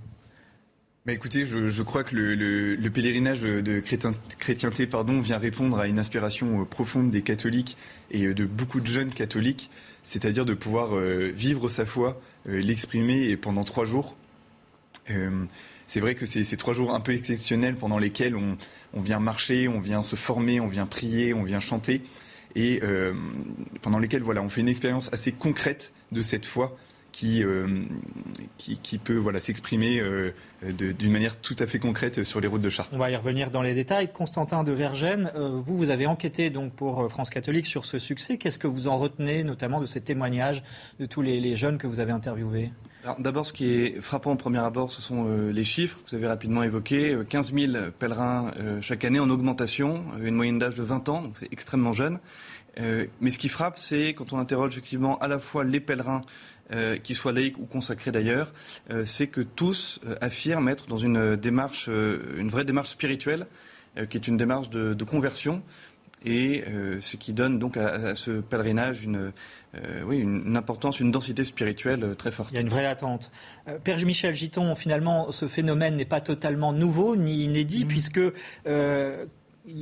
Bah 1.07 1.13
écoutez, 1.13 1.45
je, 1.45 1.83
crois 1.83 2.03
que 2.03 2.17
le, 2.17 2.91
pèlerinage 2.91 3.43
de 3.43 3.81
chrétienté 4.39 4.87
pardon, 4.87 5.21
vient 5.21 5.39
répondre 5.39 5.79
à 5.79 5.87
une 5.87 5.99
inspiration 5.99 6.65
profonde 6.65 7.11
des 7.11 7.23
catholiques 7.23 7.77
et 8.11 8.33
de 8.33 8.47
beaucoup 8.47 8.81
de 8.81 8.87
jeunes 8.87 9.11
catholiques 9.11 9.71
c'est-à-dire 10.05 10.45
de 10.45 10.55
pouvoir 10.55 10.95
euh, 10.95 11.33
vivre 11.35 11.69
sa 11.69 11.85
foi, 11.85 12.21
euh, 12.49 12.61
l'exprimer 12.61 13.37
pendant 13.37 13.65
trois 13.65 13.87
jours. 13.87 14.15
Euh, 15.11 15.45
c'est 15.89 16.01
vrai 16.01 16.15
que 16.15 16.27
c'est 16.27 16.57
trois 16.57 16.75
jours 16.75 16.95
un 16.95 17.01
peu 17.01 17.13
exceptionnels 17.13 17.77
pendant 17.77 17.99
lesquels 17.99 18.37
on, 18.37 18.57
vient 19.01 19.19
marcher, 19.19 19.67
on 19.67 19.81
vient 19.81 20.03
se 20.03 20.17
former, 20.17 20.61
on 20.61 20.69
vient 20.69 20.87
prier, 20.87 21.35
on 21.35 21.43
vient 21.43 21.61
chanter, 21.61 22.01
et 22.55 22.81
pendant 23.83 23.99
lesquels 23.99 24.23
voilà, 24.23 24.41
on 24.41 24.49
fait 24.49 24.63
une 24.63 24.69
expérience 24.69 25.13
assez 25.13 25.31
concrète 25.31 25.93
de 26.11 26.23
cette 26.23 26.47
foi 26.47 26.75
qui, 27.15 27.45
qui, 28.59 28.99
peut 28.99 29.17
voilà, 29.17 29.39
s'exprimer 29.39 30.03
d'une 30.63 31.13
manière 31.13 31.37
tout 31.37 31.55
à 31.59 31.67
fait 31.67 31.79
concrète 31.79 32.25
sur 32.25 32.41
les 32.41 32.49
routes 32.49 32.63
de 32.63 32.71
Chartres. 32.71 32.91
On 32.93 32.99
va 32.99 33.11
y 33.11 33.17
revenir 33.17 33.51
dans 33.51 33.63
les 33.63 33.75
détails. 33.75 34.13
Constantin 34.13 34.65
de 34.65 34.73
Vergène, 34.73 35.31
euh, 35.37 35.61
vous, 35.65 35.77
vous 35.77 35.91
avez 35.91 36.07
enquêté 36.07 36.51
donc 36.51 36.73
pour 36.73 37.03
euh, 37.03 37.09
France 37.09 37.31
Catholique 37.31 37.67
sur 37.67 37.85
ce 37.85 37.99
succès. 37.99 38.39
Qu'est-ce 38.39 38.59
que 38.59 38.67
vous 38.67 38.89
en 38.89 38.99
retenez, 38.99 39.45
notamment 39.45 39.81
de 39.81 39.87
ces 39.87 40.01
témoignages 40.01 40.63
de 40.99 41.07
tous 41.07 41.23
les, 41.23 41.57
jeunes 41.57 41.79
que 41.79 41.87
vous 41.87 42.01
avez 42.01 42.13
interviewés? 42.13 42.73
D'abord, 43.19 43.45
ce 43.45 43.53
qui 43.53 43.75
est 43.75 44.01
frappant 44.01 44.33
au 44.33 44.37
premier 44.37 44.59
abord, 44.59 44.91
ce 44.91 45.03
sont 45.03 45.27
euh, 45.29 45.53
les 45.53 45.65
chiffres 45.65 45.99
que 46.05 46.11
vous 46.11 46.17
avez 46.17 46.27
rapidement 46.27 46.63
évoqués. 46.63 47.17
15 47.29 47.53
000 47.53 47.73
pèlerins 47.99 48.51
chaque 48.81 49.05
année 49.05 49.21
en 49.21 49.29
augmentation, 49.29 50.05
une 50.23 50.35
moyenne 50.35 50.59
d'âge 50.59 50.75
de 50.75 50.83
20 50.83 51.09
ans, 51.11 51.23
donc 51.23 51.37
c'est 51.39 51.53
extrêmement 51.53 51.93
jeune. 51.93 52.19
mais 52.79 53.31
ce 53.31 53.39
qui 53.39 53.49
frappe, 53.49 53.79
c'est 53.79 54.15
quand 54.15 54.33
on 54.33 54.39
interroge 54.39 54.73
effectivement 54.73 55.19
à 55.19 55.29
la 55.29 55.39
fois 55.39 55.65
les 55.65 55.81
pèlerins 55.81 56.23
euh, 56.73 56.97
qu'ils 56.97 57.15
soient 57.17 57.33
laïcs 57.33 57.59
ou 57.59 57.67
consacrés 57.67 58.11
d'ailleurs, 58.11 58.51
euh, 58.91 59.05
c'est 59.05 59.27
que 59.27 59.43
tous 59.43 60.01
euh, 60.07 60.17
affirment 60.23 60.71
être 60.71 60.87
dans 60.87 60.97
une 60.97 61.37
démarche, 61.37 61.89
une 61.89 62.49
vraie 62.49 62.65
démarche 62.65 62.91
spirituelle, 62.91 63.47
qui 64.11 64.17
est 64.17 64.27
une 64.27 64.37
démarche 64.37 64.71
de, 64.71 65.05
conversion, 65.05 65.63
et 66.25 66.65
ce 66.99 67.17
qui 67.17 67.33
donne 67.33 67.61
donc 67.61 67.77
à, 67.77 68.17
ce 68.17 68.41
pèlerinage 68.41 69.05
une, 69.05 69.31
oui, 70.05 70.19
une, 70.19 70.57
importance, 70.57 70.99
une 70.99 71.13
densité 71.13 71.45
spirituelle 71.45 72.17
très 72.17 72.33
forte. 72.33 72.51
Il 72.51 72.55
y 72.57 72.59
a 72.59 72.63
une 72.63 72.69
vraie 72.69 72.87
attente. 72.87 73.31
Père 73.85 74.05
Michel 74.05 74.35
Giton, 74.35 74.75
finalement, 74.75 75.31
ce 75.31 75.47
phénomène 75.47 75.95
n'est 75.95 76.05
pas 76.05 76.21
totalement 76.21 76.73
nouveau 76.73 77.15
ni 77.15 77.45
inédit, 77.45 77.85
mmh. 77.85 77.89
puisque 77.89 78.21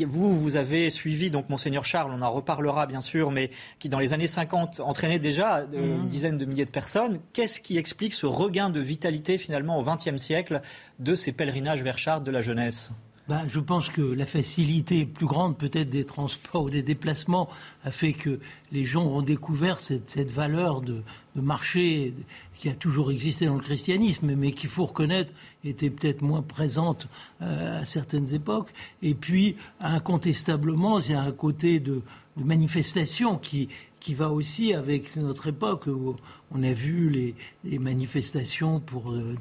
vous, 0.07 0.39
vous 0.39 0.57
avez 0.57 0.91
suivi 0.91 1.31
donc 1.31 1.49
Monseigneur 1.49 1.85
Charles, 1.85 2.13
on 2.15 2.23
en 2.23 2.31
reparlera 2.31 2.87
bien 2.87 3.01
sûr, 3.01 3.31
mais 3.31 3.51
qui 3.79 3.89
dans 3.89 3.99
les 3.99 4.13
années 4.13 4.29
50 4.29 4.81
entraînait 4.81 5.19
déjà 5.19 5.59
euh, 5.59 5.67
une 5.73 6.03
mhm. 6.03 6.09
dizaine 6.09 6.39
de 6.39 6.45
milliers 6.45 6.65
de 6.65 6.71
personnes. 6.71 7.19
Qu'est-ce 7.33 7.61
qui 7.61 7.79
explique 7.79 8.15
ce 8.15 8.27
regain 8.27 8.71
de 8.71 8.81
vitalité 8.81 9.39
finalement 9.39 9.79
au 9.79 9.85
XXe 9.85 10.17
siècle 10.17 10.61
de 10.99 11.15
ces 11.15 11.33
pèlerinages 11.33 11.83
vers 11.83 11.99
Charles 11.99 12.23
de 12.23 12.31
la 12.31 12.43
jeunesse? 12.43 12.93
Bah, 13.29 13.43
je 13.47 13.61
pense 13.61 13.89
que 13.89 14.03
la 14.03 14.27
facilité 14.27 15.07
plus 15.07 15.27
grande 15.27 15.57
peut-être 15.57 15.91
des 15.91 16.05
transports 16.05 16.65
ou 16.65 16.71
des 16.71 16.83
déplacements 16.83 17.49
a 17.85 17.93
fait 17.93 18.13
que 18.13 18.41
les 18.73 18.85
gens 18.85 19.05
ont 19.05 19.23
découvert 19.23 19.79
cette, 19.79 20.31
valeur 20.31 20.81
de, 20.81 21.03
marché 21.37 22.15
qui 22.57 22.69
a 22.69 22.75
toujours 22.75 23.11
existé 23.11 23.47
dans 23.47 23.55
le 23.55 23.61
christianisme, 23.61 24.35
mais 24.35 24.53
qu'il 24.53 24.69
faut 24.69 24.87
reconnaître 24.87 25.33
était 25.65 25.91
peut-être 25.91 26.23
moins 26.23 26.43
présente 26.43 27.07
euh, 27.41 27.81
à 27.81 27.85
certaines 27.85 28.35
époques. 28.35 28.71
Et 29.03 29.15
puis, 29.15 29.57
incontestablement, 29.81 30.99
il 30.99 31.13
y 31.13 31.15
a 31.15 31.23
un 31.23 31.33
côté 31.33 31.79
de, 31.81 32.03
de 32.37 32.45
manifestation 32.45 33.39
qui, 33.39 33.69
qui 34.03 34.15
va 34.15 34.31
aussi 34.31 34.75
avec 34.75 35.17
notre 35.17 35.47
époque 35.47 35.87
où 35.87 36.17
on 36.51 36.65
a 36.65 36.73
vu 36.73 37.09
les, 37.09 37.79
manifestations 37.79 38.81
pour 38.81 39.13
euh, 39.13 39.37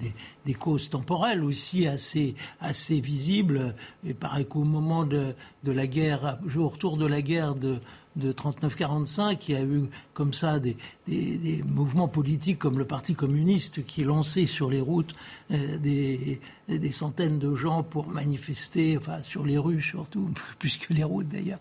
des, 0.45 0.53
causes 0.53 0.87
temporelles 0.87 1.43
aussi 1.43 1.87
assez, 1.87 2.35
assez 2.59 2.99
visibles. 2.99 3.73
Il 4.03 4.13
paraît 4.13 4.45
qu'au 4.45 4.63
moment 4.63 5.03
de, 5.03 5.33
de 5.63 5.71
la 5.71 5.87
guerre, 5.87 6.37
au 6.55 6.69
retour 6.69 6.97
de 6.97 7.07
la 7.07 7.23
guerre 7.23 7.55
de, 7.55 7.79
de 8.15 8.31
39-45, 8.31 9.37
il 9.47 9.55
y 9.55 9.57
a 9.57 9.63
eu 9.63 9.83
comme 10.13 10.33
ça 10.33 10.59
des, 10.59 10.75
des, 11.07 11.63
mouvements 11.65 12.07
politiques 12.09 12.59
comme 12.59 12.77
le 12.77 12.85
Parti 12.85 13.15
communiste 13.15 13.85
qui 13.85 14.03
lançait 14.03 14.45
sur 14.45 14.69
les 14.69 14.81
routes 14.81 15.15
euh, 15.51 15.77
des, 15.77 16.41
des, 16.67 16.91
centaines 16.91 17.39
de 17.39 17.55
gens 17.55 17.83
pour 17.83 18.09
manifester, 18.09 18.97
enfin 18.97 19.23
sur 19.23 19.45
les 19.45 19.57
rues 19.57 19.81
surtout, 19.81 20.29
plus 20.59 20.77
que 20.77 20.93
les 20.93 21.03
routes 21.03 21.29
d'ailleurs. 21.29 21.59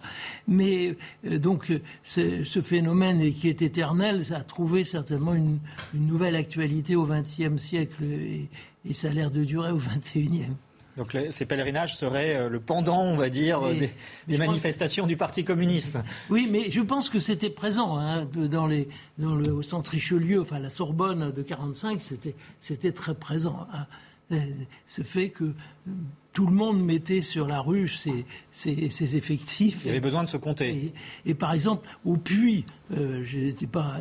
Mais 0.49 0.97
euh, 1.25 1.39
donc 1.39 1.73
ce, 2.03 2.45
ce, 2.45 2.61
phénomène 2.61 3.33
qui 3.33 3.49
est 3.49 3.63
éternel, 3.63 4.25
ça 4.25 4.39
a 4.39 4.43
trouvé 4.43 4.85
certainement 4.85 5.35
une, 5.35 5.59
une 5.95 6.07
nouvelle 6.07 6.35
actualité 6.35 6.97
au 6.97 7.07
XXe 7.07 7.57
siècle 7.57 8.03
et, 8.03 8.49
et 8.85 8.95
ça 8.95 9.09
a 9.09 9.13
l'air 9.13 9.31
de 9.31 9.45
durer 9.45 9.71
au 9.71 9.79
XXIe. 9.79 10.51
Donc 11.01 11.17
ces 11.31 11.47
pèlerinages 11.47 11.97
seraient 11.97 12.37
euh, 12.37 12.49
le 12.51 12.61
pendant, 12.61 13.03
on 13.03 13.17
va 13.17 13.31
dire, 13.31 13.63
des, 14.29 14.37
manifestations 14.37 15.07
du 15.07 15.17
Parti 15.17 15.45
communiste. 15.45 15.99
Oui, 16.29 16.47
mais 16.53 16.71
je 16.71 16.83
pense 16.83 17.09
que 17.09 17.19
c'était 17.21 17.49
présent 17.49 17.97
hein, 17.97 18.29
dans, 18.35 18.67
les, 18.67 18.87
dans 19.17 19.35
le 19.35 19.51
au 19.51 19.63
centre 19.63 19.93
Richelieu, 19.93 20.43
enfin 20.43 20.59
la 20.59 20.69
Sorbonne 20.69 21.33
de 21.33 21.41
45, 21.43 22.03
c'était 22.61 22.93
très 22.93 23.15
présent. 23.15 23.67
Hein. 23.73 23.87
Ce 24.85 25.01
fait 25.01 25.31
que 25.31 25.55
tout 26.33 26.47
le 26.47 26.53
monde 26.53 26.83
mettait 26.83 27.23
sur 27.23 27.49
la 27.49 27.61
rue 27.61 27.89
ses, 27.89 28.25
ses, 28.53 29.17
effectifs. 29.17 29.81
Il 29.85 29.89
y 29.89 29.91
avait 29.91 30.01
besoin 30.01 30.23
de 30.23 30.29
se 30.29 30.37
compter. 30.37 30.93
Et, 31.27 31.35
par 31.35 31.53
exemple, 31.53 31.89
au 32.05 32.17
puits, 32.17 32.65
euh, 32.97 33.25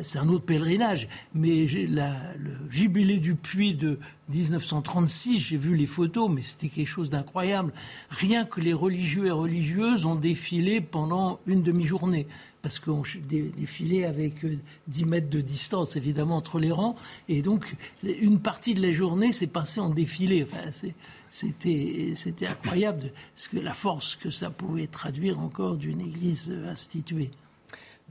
c'est 0.04 0.20
un 0.20 0.30
autre 0.30 0.46
pèlerinage, 0.46 1.08
mais 1.34 1.66
la, 1.88 2.16
le 2.38 2.52
jubilé 2.70 3.18
du 3.18 3.36
puits 3.36 3.74
de 3.74 4.00
1936, 4.30 5.40
j'ai 5.40 5.58
vu 5.58 5.76
les 5.76 5.88
photos, 5.88 6.30
mais 6.30 6.42
c'était 6.42 6.70
quelque 6.70 6.88
chose 6.88 7.10
d'incroyable. 7.10 7.74
Rien 8.10 8.46
que 8.46 8.62
les 8.62 8.74
religieux 8.74 9.26
et 9.26 9.32
religieuses 9.32 10.06
ont 10.06 10.16
défilé 10.16 10.82
pendant 10.82 11.40
une 11.48 11.64
demi-journée 11.64 12.28
parce 12.62 12.80
qu'on 12.80 13.04
défilait 13.28 14.06
avec 14.06 14.46
10 14.88 15.04
euh, 15.04 15.06
mètres 15.06 15.30
de 15.30 15.42
distance, 15.42 15.96
évidemment, 15.96 16.38
entre 16.38 16.60
les 16.60 16.72
rangs. 16.72 16.96
Et 17.28 17.42
donc, 17.42 17.76
une 18.04 18.40
partie 18.40 18.74
de 18.74 18.82
la 18.82 18.92
journée 18.92 19.32
s'est 19.32 19.48
passée 19.48 19.80
en 19.80 19.90
défilé. 19.90 20.44
Enfin, 20.44 20.70
c'était 21.30 22.48
incroyable, 22.48 23.12
que 23.52 23.58
la 23.58 23.74
force 23.74 24.16
que 24.16 24.30
ça 24.30 24.50
pouvait 24.50 24.88
traduire 24.88 25.40
encore 25.40 25.78
d'une 25.78 26.02
église 26.02 26.52
instituée 26.66 27.32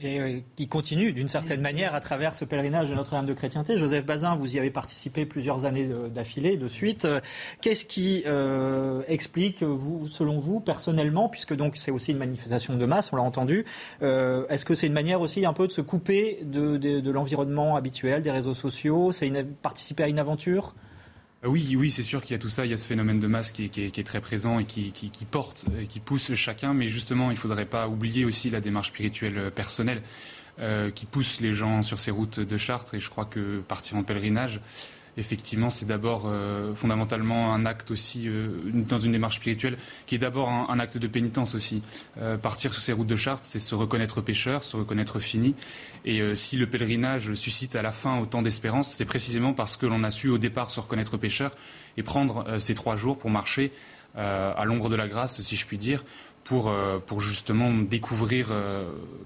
et 0.00 0.20
euh, 0.20 0.40
qui 0.56 0.68
continue 0.68 1.12
d'une 1.12 1.28
certaine 1.28 1.60
manière 1.60 1.94
à 1.94 2.00
travers 2.00 2.34
ce 2.34 2.44
pèlerinage 2.44 2.90
de 2.90 2.94
Notre-Dame 2.94 3.26
de 3.26 3.32
Chrétienté. 3.32 3.78
Joseph 3.78 4.04
Bazin, 4.04 4.36
vous 4.36 4.54
y 4.54 4.58
avez 4.58 4.70
participé 4.70 5.26
plusieurs 5.26 5.64
années 5.64 5.88
d'affilée, 6.12 6.56
de 6.56 6.68
suite. 6.68 7.04
Euh, 7.04 7.20
qu'est-ce 7.60 7.84
qui 7.84 8.22
euh, 8.26 9.02
explique, 9.08 9.62
vous, 9.62 10.08
selon 10.08 10.38
vous, 10.38 10.60
personnellement, 10.60 11.28
puisque 11.28 11.54
donc 11.54 11.76
c'est 11.76 11.90
aussi 11.90 12.12
une 12.12 12.18
manifestation 12.18 12.76
de 12.76 12.86
masse, 12.86 13.12
on 13.12 13.16
l'a 13.16 13.22
entendu, 13.22 13.64
est-ce 14.00 14.64
que 14.64 14.74
c'est 14.74 14.86
une 14.86 14.92
manière 14.92 15.20
aussi 15.20 15.44
un 15.44 15.52
peu 15.52 15.66
de 15.66 15.72
se 15.72 15.80
couper 15.80 16.40
de, 16.42 16.76
de 16.76 17.10
l'environnement 17.10 17.76
habituel, 17.76 18.22
des 18.22 18.30
réseaux 18.30 18.54
sociaux? 18.54 19.12
C'est 19.12 19.30
participer 19.62 20.04
à 20.04 20.08
une 20.08 20.18
aventure? 20.18 20.74
euh, 20.74 20.87
oui, 21.44 21.76
oui, 21.76 21.90
c'est 21.92 22.02
sûr 22.02 22.20
qu'il 22.20 22.32
y 22.32 22.34
a 22.34 22.38
tout 22.38 22.48
ça, 22.48 22.64
il 22.64 22.70
y 22.70 22.74
a 22.74 22.76
ce 22.76 22.86
phénomène 22.86 23.20
de 23.20 23.26
masse 23.28 23.52
qui, 23.52 23.64
est 23.64 24.06
très 24.06 24.20
présent 24.20 24.58
et 24.58 24.64
qui, 24.64 24.90
porte 25.30 25.66
qui 25.88 26.00
pousse 26.00 26.34
chacun, 26.34 26.74
mais 26.74 26.88
justement, 26.88 27.30
il 27.30 27.34
ne 27.34 27.38
faudrait 27.38 27.66
pas 27.66 27.86
oublier 27.86 28.24
aussi 28.24 28.50
la 28.50 28.60
démarche 28.60 28.88
spirituelle 28.88 29.38
euh, 29.38 29.50
personnelle 29.50 30.02
euh, 30.58 30.90
qui 30.90 31.06
pousse 31.06 31.40
les 31.40 31.52
gens 31.52 31.82
sur 31.82 32.00
ces 32.00 32.10
routes 32.10 32.40
de 32.40 32.56
Chartres, 32.56 32.94
et 32.94 33.00
je 33.00 33.08
crois 33.08 33.24
que 33.24 33.60
partir 33.60 33.96
en 33.96 34.02
pèlerinage, 34.02 34.60
effectivement, 35.18 35.68
c'est 35.68 35.86
d'abord 35.86 36.22
euh, 36.26 36.74
fondamentalement 36.74 37.52
un 37.52 37.66
acte 37.66 37.90
aussi, 37.90 38.28
euh, 38.28 38.48
dans 38.72 38.98
une 38.98 39.12
démarche 39.12 39.36
spirituelle, 39.36 39.76
qui 40.06 40.14
est 40.14 40.18
d'abord 40.18 40.48
un, 40.48 40.78
acte 40.78 40.96
de 40.96 41.06
pénitence 41.08 41.54
aussi. 41.54 41.82
Euh, 42.18 42.38
partir 42.38 42.72
sur 42.72 42.82
ces 42.82 42.92
routes 42.92 43.08
de 43.08 43.16
Chartres, 43.16 43.44
c'est 43.44 43.60
se 43.60 43.74
reconnaître 43.74 44.20
pécheur, 44.20 44.62
se 44.62 44.76
reconnaître 44.76 45.18
fini. 45.18 45.54
Et 46.04 46.34
si 46.36 46.56
le 46.56 46.66
pèlerinage 46.66 47.34
suscite 47.34 47.76
à 47.76 47.82
la 47.82 47.92
fin 47.92 48.18
autant 48.20 48.40
d'espérance, 48.40 48.90
c'est 48.90 49.04
précisément 49.04 49.52
parce 49.52 49.76
que 49.76 49.84
l'on 49.84 50.04
a 50.04 50.10
su 50.10 50.28
au 50.28 50.38
départ 50.38 50.70
se 50.70 50.80
reconnaître 50.80 51.16
pécheur 51.16 51.54
et 51.96 52.02
prendre 52.02 52.58
ces 52.58 52.74
trois 52.74 52.96
jours 52.96 53.18
pour 53.18 53.28
marcher 53.28 53.72
à 54.14 54.64
l'ombre 54.64 54.88
de 54.88 54.96
la 54.96 55.06
grâce, 55.06 55.42
si 55.42 55.56
je 55.56 55.66
puis 55.66 55.76
dire, 55.76 56.04
pour, 56.44 56.72
pour 57.06 57.20
justement 57.20 57.74
découvrir, 57.74 58.54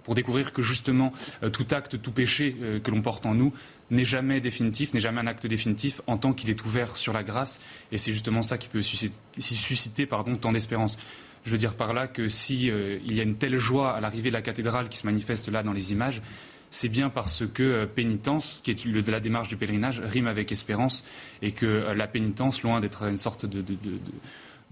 pour 0.02 0.14
découvrir 0.14 0.52
que 0.52 0.62
justement 0.62 1.12
tout 1.52 1.66
acte, 1.70 2.00
tout 2.00 2.10
péché 2.10 2.56
que 2.82 2.90
l'on 2.90 3.02
porte 3.02 3.26
en 3.26 3.34
nous 3.34 3.52
n'est 3.92 4.04
jamais 4.04 4.40
définitif, 4.40 4.94
n'est 4.94 5.00
jamais 5.00 5.20
un 5.20 5.26
acte 5.26 5.46
définitif 5.46 6.00
en 6.06 6.18
tant 6.18 6.32
qu'il 6.32 6.50
est 6.50 6.64
ouvert 6.64 6.96
sur 6.96 7.12
la 7.12 7.22
grâce. 7.22 7.60
Et 7.92 7.98
c'est 7.98 8.12
justement 8.12 8.42
ça 8.42 8.58
qui 8.58 8.68
peut 8.68 8.82
susciter, 8.82 9.14
susciter 9.38 10.06
pardon, 10.06 10.34
tant 10.34 10.52
d'espérance. 10.52 10.98
Je 11.44 11.50
veux 11.50 11.58
dire 11.58 11.74
par 11.74 11.92
là 11.92 12.06
que 12.06 12.28
si 12.28 12.70
euh, 12.70 12.98
y 13.06 13.20
a 13.20 13.22
une 13.22 13.36
telle 13.36 13.58
joie 13.58 13.92
à 13.92 14.00
l'arrivée 14.00 14.30
de 14.30 14.34
la 14.34 14.42
cathédrale 14.42 14.88
qui 14.88 14.98
se 14.98 15.06
manifeste 15.06 15.48
là 15.48 15.62
dans 15.62 15.72
les 15.72 15.92
images, 15.92 16.22
c'est 16.70 16.88
bien 16.88 17.10
parce 17.10 17.44
que 17.46 17.62
euh, 17.62 17.86
pénitence, 17.86 18.60
qui 18.62 18.70
est 18.70 18.84
le, 18.86 19.00
la 19.02 19.20
démarche 19.20 19.48
du 19.48 19.56
pèlerinage, 19.56 20.00
rime 20.00 20.26
avec 20.26 20.50
espérance 20.52 21.04
et 21.42 21.52
que 21.52 21.66
euh, 21.66 21.94
la 21.94 22.06
pénitence, 22.06 22.62
loin 22.62 22.80
d'être 22.80 23.02
une 23.02 23.18
sorte 23.18 23.44
de 23.44 23.62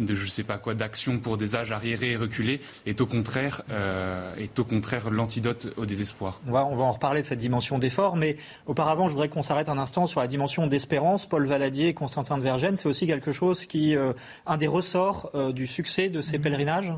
je 0.09 0.27
sais 0.27 0.43
pas 0.43 0.59
quoi 0.59 0.75
d'action 0.75 1.19
pour 1.19 1.37
des 1.37 1.57
âges 1.57 1.73
arriérés 1.73 2.13
et 2.13 2.17
reculés 2.17 2.61
est 2.87 3.01
au 3.01 3.07
contraire 3.07 3.63
euh, 3.71 4.35
est 4.37 4.59
au 4.59 4.65
contraire 4.65 5.11
l'antidote 5.11 5.69
au 5.77 5.87
désespoir. 5.87 6.41
On 6.47 6.53
va 6.53 6.67
on 6.67 6.77
va 6.77 6.85
en 6.85 6.93
reparler 6.93 7.23
de 7.23 7.27
cette 7.27 7.39
dimension 7.39 7.79
d'effort, 7.79 8.17
mais 8.17 8.37
auparavant 8.67 9.09
je 9.09 9.13
voudrais 9.13 9.29
qu'on 9.29 9.43
s'arrête 9.43 9.69
un 9.69 9.79
instant 9.79 10.07
sur 10.07 10.21
la 10.21 10.27
dimension 10.27 10.67
d'espérance. 10.67 11.27
Paul 11.27 11.47
Valadier 11.47 11.89
et 11.89 11.95
Constantin 11.95 12.39
de 12.39 12.43
Vergennes, 12.43 12.77
c'est 12.77 12.89
aussi 12.89 13.07
quelque 13.07 13.33
chose 13.33 13.67
qui 13.67 13.97
euh, 13.97 14.13
un 14.47 14.57
des 14.57 14.67
ressorts 14.67 15.31
euh, 15.35 15.53
du 15.53 15.67
succès 15.67 16.09
de 16.09 16.21
ces 16.21 16.39
pèlerinages? 16.39 16.93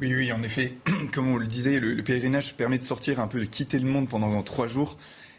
Oui, 0.00 0.14
oui, 0.14 0.32
en 0.32 0.42
effet, 0.42 0.74
comme 1.12 1.28
on 1.28 1.36
le 1.36 1.46
disait, 1.46 1.78
le, 1.78 1.92
le, 1.92 2.02
pèlerinage 2.02 2.54
permet 2.54 2.78
de 2.78 2.82
sortir 2.82 3.20
un 3.20 3.26
peu, 3.26 3.40
de 3.40 3.44
quitter 3.44 3.78
le 3.78 3.88
monde 3.88 4.08
pendant 4.08 4.42
trois 4.42 4.66
jours 4.66 4.96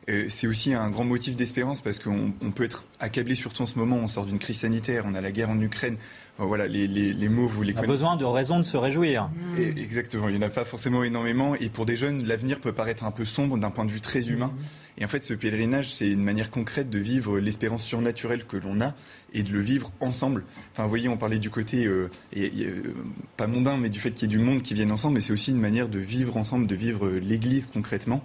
c'est 0.07 0.47
aussi 0.47 0.73
un 0.73 0.89
grand 0.89 1.03
motif 1.03 1.35
d'espérance 1.35 1.81
parce 1.81 1.99
qu'on 1.99 2.33
peut 2.53 2.63
être 2.63 2.85
accablé 2.99 3.35
surtout 3.35 3.63
en 3.63 3.67
ce 3.67 3.77
moment. 3.77 3.97
On 3.97 4.07
sort 4.07 4.25
d'une 4.25 4.39
crise 4.39 4.59
sanitaire, 4.59 5.05
on 5.07 5.13
a 5.13 5.21
la 5.21 5.31
guerre 5.31 5.49
en 5.49 5.59
Ukraine. 5.59 5.97
voilà, 6.37 6.67
les, 6.67 7.29
mots, 7.29 7.47
vous 7.47 7.61
les 7.61 7.73
connaissez. 7.73 7.87
On 7.87 7.89
a 7.89 7.93
besoin 7.93 8.17
de 8.17 8.25
raisons 8.25 8.57
de 8.57 8.63
se 8.63 8.77
réjouir. 8.77 9.29
exactement, 9.57 10.27
il 10.27 10.37
n'y 10.37 10.43
en 10.43 10.47
a 10.47 10.49
pas 10.49 10.65
forcément 10.65 11.03
énormément. 11.03 11.55
Et 11.55 11.69
pour 11.69 11.85
des 11.85 11.95
jeunes, 11.95 12.25
l'avenir 12.25 12.59
peut 12.59 12.73
paraître 12.73 13.05
un 13.05 13.11
peu 13.11 13.25
sombre 13.25 13.57
d'un 13.57 13.69
point 13.69 13.85
de 13.85 13.91
vue 13.91 14.01
très 14.01 14.29
humain. 14.29 14.51
Et 14.97 15.05
en 15.05 15.07
fait, 15.07 15.23
ce 15.23 15.33
pèlerinage, 15.33 15.93
c'est 15.93 16.09
une 16.09 16.23
manière 16.23 16.51
concrète 16.51 16.89
de 16.89 16.99
vivre 16.99 17.39
l'espérance 17.39 17.83
surnaturelle 17.83 18.45
que 18.45 18.57
l'on 18.57 18.81
a 18.81 18.93
et 19.33 19.43
de 19.43 19.51
le 19.51 19.61
vivre 19.61 19.91
ensemble. 19.99 20.43
Enfin, 20.73 20.83
vous 20.83 20.89
voyez, 20.89 21.07
on 21.09 21.17
parlait 21.17 21.39
du 21.39 21.49
côté, 21.49 21.85
euh, 21.85 22.09
euh, 22.35 22.93
pas 23.37 23.47
mondain, 23.47 23.77
mais 23.77 23.89
du 23.89 23.99
fait 23.99 24.11
qu'il 24.11 24.29
y 24.29 24.33
ait 24.33 24.37
du 24.37 24.43
monde 24.43 24.61
qui 24.61 24.73
vienne 24.73 24.91
ensemble, 24.91 25.15
mais 25.15 25.21
c'est 25.21 25.33
aussi 25.33 25.51
une 25.51 25.59
manière 25.59 25.87
de 25.87 25.99
vivre 25.99 26.37
ensemble, 26.37 26.67
de 26.67 26.75
vivre 26.75 27.09
l'Église 27.09 27.69
concrètement 27.71 28.23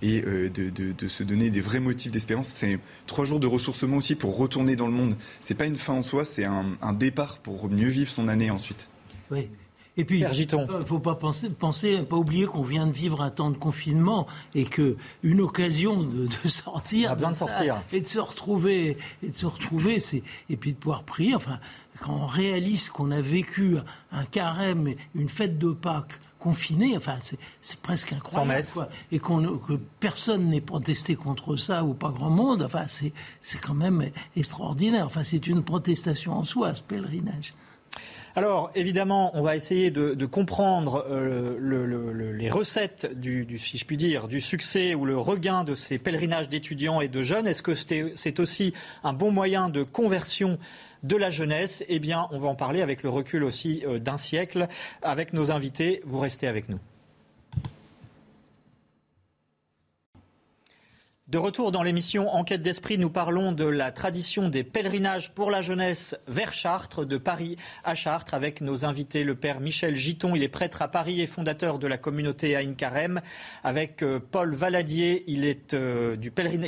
et 0.00 0.22
euh, 0.26 0.48
de, 0.50 1.08
se 1.08 1.22
donner 1.22 1.50
des 1.50 1.60
vrais 1.60 1.80
motifs 1.80 2.12
d'espérance. 2.12 2.48
C'est 2.48 2.78
trois 3.06 3.24
jours 3.24 3.40
de 3.40 3.46
ressourcement 3.46 3.98
aussi 3.98 4.14
pour 4.14 4.36
retourner 4.36 4.76
dans 4.76 4.86
le 4.86 4.92
monde. 4.92 5.16
C'est 5.40 5.54
pas 5.54 5.66
une 5.66 5.76
fin 5.76 5.94
en 5.94 6.02
soi, 6.02 6.24
c'est 6.24 6.44
un, 6.44 6.92
départ 6.92 7.38
pour 7.38 7.68
mieux 7.68 7.88
vivre 7.88 8.10
son 8.10 8.28
année 8.28 8.50
ensuite. 8.50 8.88
Oui. 9.30 9.48
Et 9.98 10.04
puis, 10.04 10.20
il 10.20 10.56
ne 10.56 10.84
faut 10.84 11.00
pas 11.00 11.14
penser, 11.14 11.50
penser, 11.50 12.02
pas 12.02 12.16
oublier 12.16 12.46
qu'on 12.46 12.62
vient 12.62 12.86
de 12.86 12.92
vivre 12.92 13.20
un 13.20 13.30
temps 13.30 13.50
de 13.50 13.58
confinement 13.58 14.26
et 14.54 14.64
que 14.64 14.96
une 15.22 15.42
occasion 15.42 16.02
de, 16.02 16.28
sortir, 16.48 17.14
de 17.14 17.34
sortir, 17.34 17.82
et 17.92 18.00
de 18.00 18.06
se 18.06 18.18
retrouver, 18.18 18.96
et 19.22 19.28
de 19.28 19.34
se 19.34 19.44
retrouver, 19.44 20.00
c'est 20.00 20.22
et 20.48 20.56
puis 20.56 20.72
de 20.72 20.78
pouvoir 20.78 21.02
prier. 21.02 21.34
Enfin, 21.34 21.60
quand 22.00 22.14
on 22.14 22.26
réalise 22.26 22.88
qu'on 22.88 23.10
a 23.10 23.20
vécu 23.20 23.76
un 24.12 24.24
carême, 24.24 24.94
une 25.14 25.28
fête 25.28 25.58
de 25.58 25.72
Pâques 25.72 26.18
confinés. 26.42 26.96
Enfin, 26.96 27.18
c'est 27.60 27.80
presque 27.80 28.12
incroyable. 28.12 28.66
Et 29.12 29.18
que 29.18 29.78
personne 30.00 30.48
n'ait 30.48 30.60
protesté 30.60 31.14
contre 31.14 31.56
ça 31.56 31.84
ou 31.84 31.94
pas 31.94 32.10
grand 32.10 32.30
monde. 32.30 32.62
Enfin, 32.62 32.86
c'est 32.88 33.58
quand 33.60 33.74
même 33.74 34.10
extraordinaire. 34.36 35.06
Enfin, 35.06 35.22
c'est 35.24 35.46
une 35.46 35.62
protestation 35.62 36.32
en 36.32 36.44
soi, 36.44 36.74
ce 36.74 36.82
pèlerinage. 36.82 37.54
Alors, 38.34 38.70
évidemment, 38.74 39.30
on 39.34 39.42
va 39.42 39.56
essayer 39.56 39.90
de, 39.90 40.26
comprendre 40.26 41.04
euh, 41.10 42.32
les 42.34 42.50
recettes, 42.50 43.18
du, 43.18 43.58
si 43.58 43.76
je 43.76 43.84
puis 43.84 43.98
dire, 43.98 44.26
du 44.26 44.40
succès 44.40 44.94
ou 44.94 45.04
le 45.04 45.18
regain 45.18 45.64
de 45.64 45.74
ces 45.74 45.98
pèlerinages 45.98 46.48
d'étudiants 46.48 47.02
et 47.02 47.08
de 47.08 47.20
jeunes. 47.20 47.46
Est-ce 47.46 47.62
que 47.62 47.74
c'est 47.74 48.40
aussi 48.40 48.72
un 49.04 49.12
bon 49.12 49.30
moyen 49.30 49.68
de 49.68 49.82
conversion 49.82 50.58
de 51.02 51.16
la 51.16 51.30
jeunesse 51.30 51.84
Eh 51.88 51.98
bien, 51.98 52.26
on 52.30 52.38
va 52.38 52.48
en 52.48 52.54
parler 52.54 52.82
avec 52.82 53.02
le 53.02 53.10
recul 53.10 53.44
aussi 53.44 53.82
euh, 53.86 53.98
d'un 53.98 54.16
siècle 54.16 54.68
avec 55.02 55.32
nos 55.32 55.50
invités. 55.50 56.00
Vous 56.04 56.18
restez 56.18 56.46
avec 56.46 56.68
nous. 56.68 56.78
De 61.28 61.38
retour 61.38 61.70
dans 61.70 61.84
l'émission 61.84 62.28
Enquête 62.34 62.62
d'esprit, 62.62 62.98
nous 62.98 63.08
parlons 63.08 63.52
de 63.52 63.64
la 63.64 63.92
tradition 63.92 64.48
des 64.48 64.64
pèlerinages 64.64 65.30
pour 65.30 65.52
la 65.52 65.62
jeunesse 65.62 66.16
vers 66.26 66.52
Chartres, 66.52 67.06
de 67.06 67.16
Paris 67.16 67.56
à 67.84 67.94
Chartres, 67.94 68.34
avec 68.34 68.60
nos 68.60 68.84
invités, 68.84 69.22
le 69.22 69.36
père 69.36 69.60
Michel 69.60 69.94
Giton, 69.94 70.34
il 70.34 70.42
est 70.42 70.48
prêtre 70.48 70.82
à 70.82 70.88
Paris 70.88 71.20
et 71.20 71.28
fondateur 71.28 71.78
de 71.78 71.86
la 71.86 71.96
communauté 71.96 72.56
Aïn 72.56 72.74
Carême, 72.74 73.20
avec 73.62 74.02
euh, 74.02 74.18
Paul 74.18 74.52
Valadier, 74.52 75.22
il 75.28 75.44
est, 75.44 75.74
euh, 75.74 76.16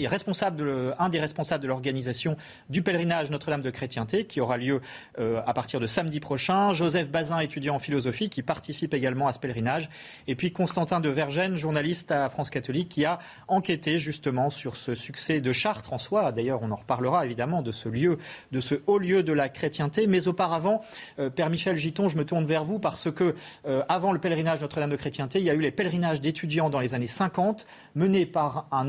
responsable 0.07 0.95
un 1.01 1.09
des 1.09 1.19
responsables 1.19 1.63
de 1.63 1.69
l'organisation 1.69 2.37
du 2.71 2.81
pèlerinage 2.81 3.33
Notre-Dame 3.33 3.61
de 3.61 3.71
Chrétienté, 3.71 4.25
qui 4.25 4.41
aura 4.41 4.57
lieu 4.57 4.81
euh, 5.19 5.43
à 5.47 5.53
partir 5.53 5.81
de 5.81 5.89
samedi 5.89 6.21
prochain, 6.21 6.73
Joseph 6.73 7.11
Bazin, 7.11 7.41
étudiant 7.41 7.75
en 7.75 7.81
philosophie, 7.81 8.31
qui 8.31 8.45
participe 8.45 8.95
également 8.95 9.27
à 9.27 9.33
ce 9.33 9.41
pèlerinage, 9.41 9.91
et 10.29 10.37
puis 10.37 10.53
Constantin 10.53 11.01
de 11.01 11.09
Vergennes, 11.09 11.57
journaliste 11.57 12.13
à 12.13 12.29
France 12.29 12.51
catholique, 12.51 12.89
qui 12.89 13.05
a 13.05 13.19
enquêté 13.49 13.99
justement 13.99 14.44
sur 14.51 14.77
ce 14.77 14.95
succès 14.95 15.41
de 15.41 15.53
Chartres 15.53 15.93
en 15.93 15.99
soi. 15.99 16.33
D'ailleurs, 16.33 16.61
on 16.63 16.71
en 16.71 16.77
reparlera 16.77 17.25
évidemment 17.25 17.63
de 17.63 17.73
ce 17.73 17.89
lieu, 17.89 18.19
de 18.53 18.61
ce 18.61 18.77
haut 18.87 18.99
lieu 18.99 19.23
de 19.23 19.33
la 19.33 19.49
chrétienté. 19.49 20.07
Mais 20.07 20.29
auparavant, 20.29 20.83
euh, 21.19 21.31
Père 21.31 21.51
Michel 21.51 21.77
Giton, 21.77 22.09
je 22.09 22.17
me 22.17 22.25
tourne 22.25 22.45
vers 22.45 22.65
vous 22.65 22.79
parce 22.79 23.11
que 23.11 23.35
euh, 23.67 23.83
avant 23.89 24.13
le 24.13 24.19
pèlerinage 24.19 24.61
Notre-Dame 24.61 24.91
de 24.91 24.97
chrétienté, 24.97 25.39
il 25.39 25.45
y 25.45 25.51
a 25.51 25.55
eu 25.55 25.61
les 25.61 25.71
pèlerinages 25.71 26.21
d'étudiants 26.21 26.71
dans 26.71 26.81
les 26.81 26.95
années 26.95 27.07
50 27.07 27.67
menés 27.95 28.27
par 28.27 28.67
un, 28.73 28.89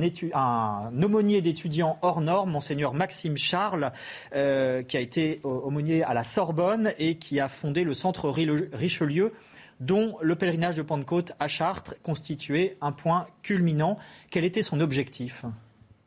aumônier 1.02 1.42
d'étudiants 1.42 1.98
hors 2.02 2.22
norme, 2.22 2.52
monseigneur 2.52 2.94
Maxime 2.94 3.38
Charles, 3.38 3.92
euh, 4.34 4.84
qui 4.84 4.98
a 4.98 5.00
été 5.00 5.40
aumônier 5.44 6.04
à 6.04 6.14
la 6.14 6.24
Sorbonne 6.24 6.92
et 7.00 7.16
qui 7.16 7.40
a 7.40 7.48
fondé 7.48 7.84
le 7.84 7.94
centre 7.94 8.30
Richelieu 8.30 9.34
dont 9.80 10.18
le 10.22 10.36
pèlerinage 10.36 10.76
de 10.76 10.82
Pentecôte 10.82 11.34
à 11.40 11.48
Chartres 11.48 11.96
constituait 12.02 12.78
un 12.82 12.92
point 12.92 13.28
culminant. 13.44 13.98
Quel 14.32 14.46
était 14.46 14.62
son 14.62 14.80
objectif? 14.80 15.46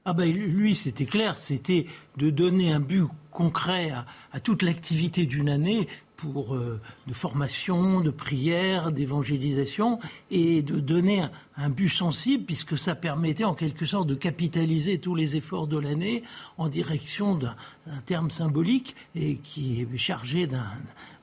Ah 0.04 0.14
ben, 0.14 0.32
lui, 0.32 0.74
c'était 0.74 1.04
clair, 1.04 1.36
c'était 1.38 1.86
de 2.16 2.30
donner 2.30 2.72
un 2.72 2.80
but 2.80 3.04
concret 3.30 3.92
à, 4.32 4.40
toute 4.40 4.62
l'activité 4.62 5.26
d'une 5.26 5.50
année 5.50 5.86
pour 6.18 6.54
euh, 6.54 6.80
de 7.06 7.14
formation, 7.14 8.00
de 8.00 8.10
prière, 8.10 8.92
d'évangélisation, 8.92 10.00
et 10.30 10.62
de 10.62 10.80
donner 10.80 11.24
un, 11.56 11.70
but 11.70 11.88
sensible, 11.88 12.44
puisque 12.44 12.76
ça 12.76 12.94
permettait 12.94 13.44
en 13.44 13.54
quelque 13.54 13.86
sorte 13.86 14.08
de 14.08 14.14
capitaliser 14.14 14.98
tous 14.98 15.14
les 15.14 15.36
efforts 15.36 15.68
de 15.68 15.78
l'année 15.78 16.24
en 16.58 16.68
direction 16.68 17.36
d'un 17.36 17.54
terme 18.04 18.30
symbolique 18.30 18.96
et 19.14 19.36
qui 19.36 19.80
est 19.80 19.96
chargé 19.96 20.46
d'un 20.46 20.66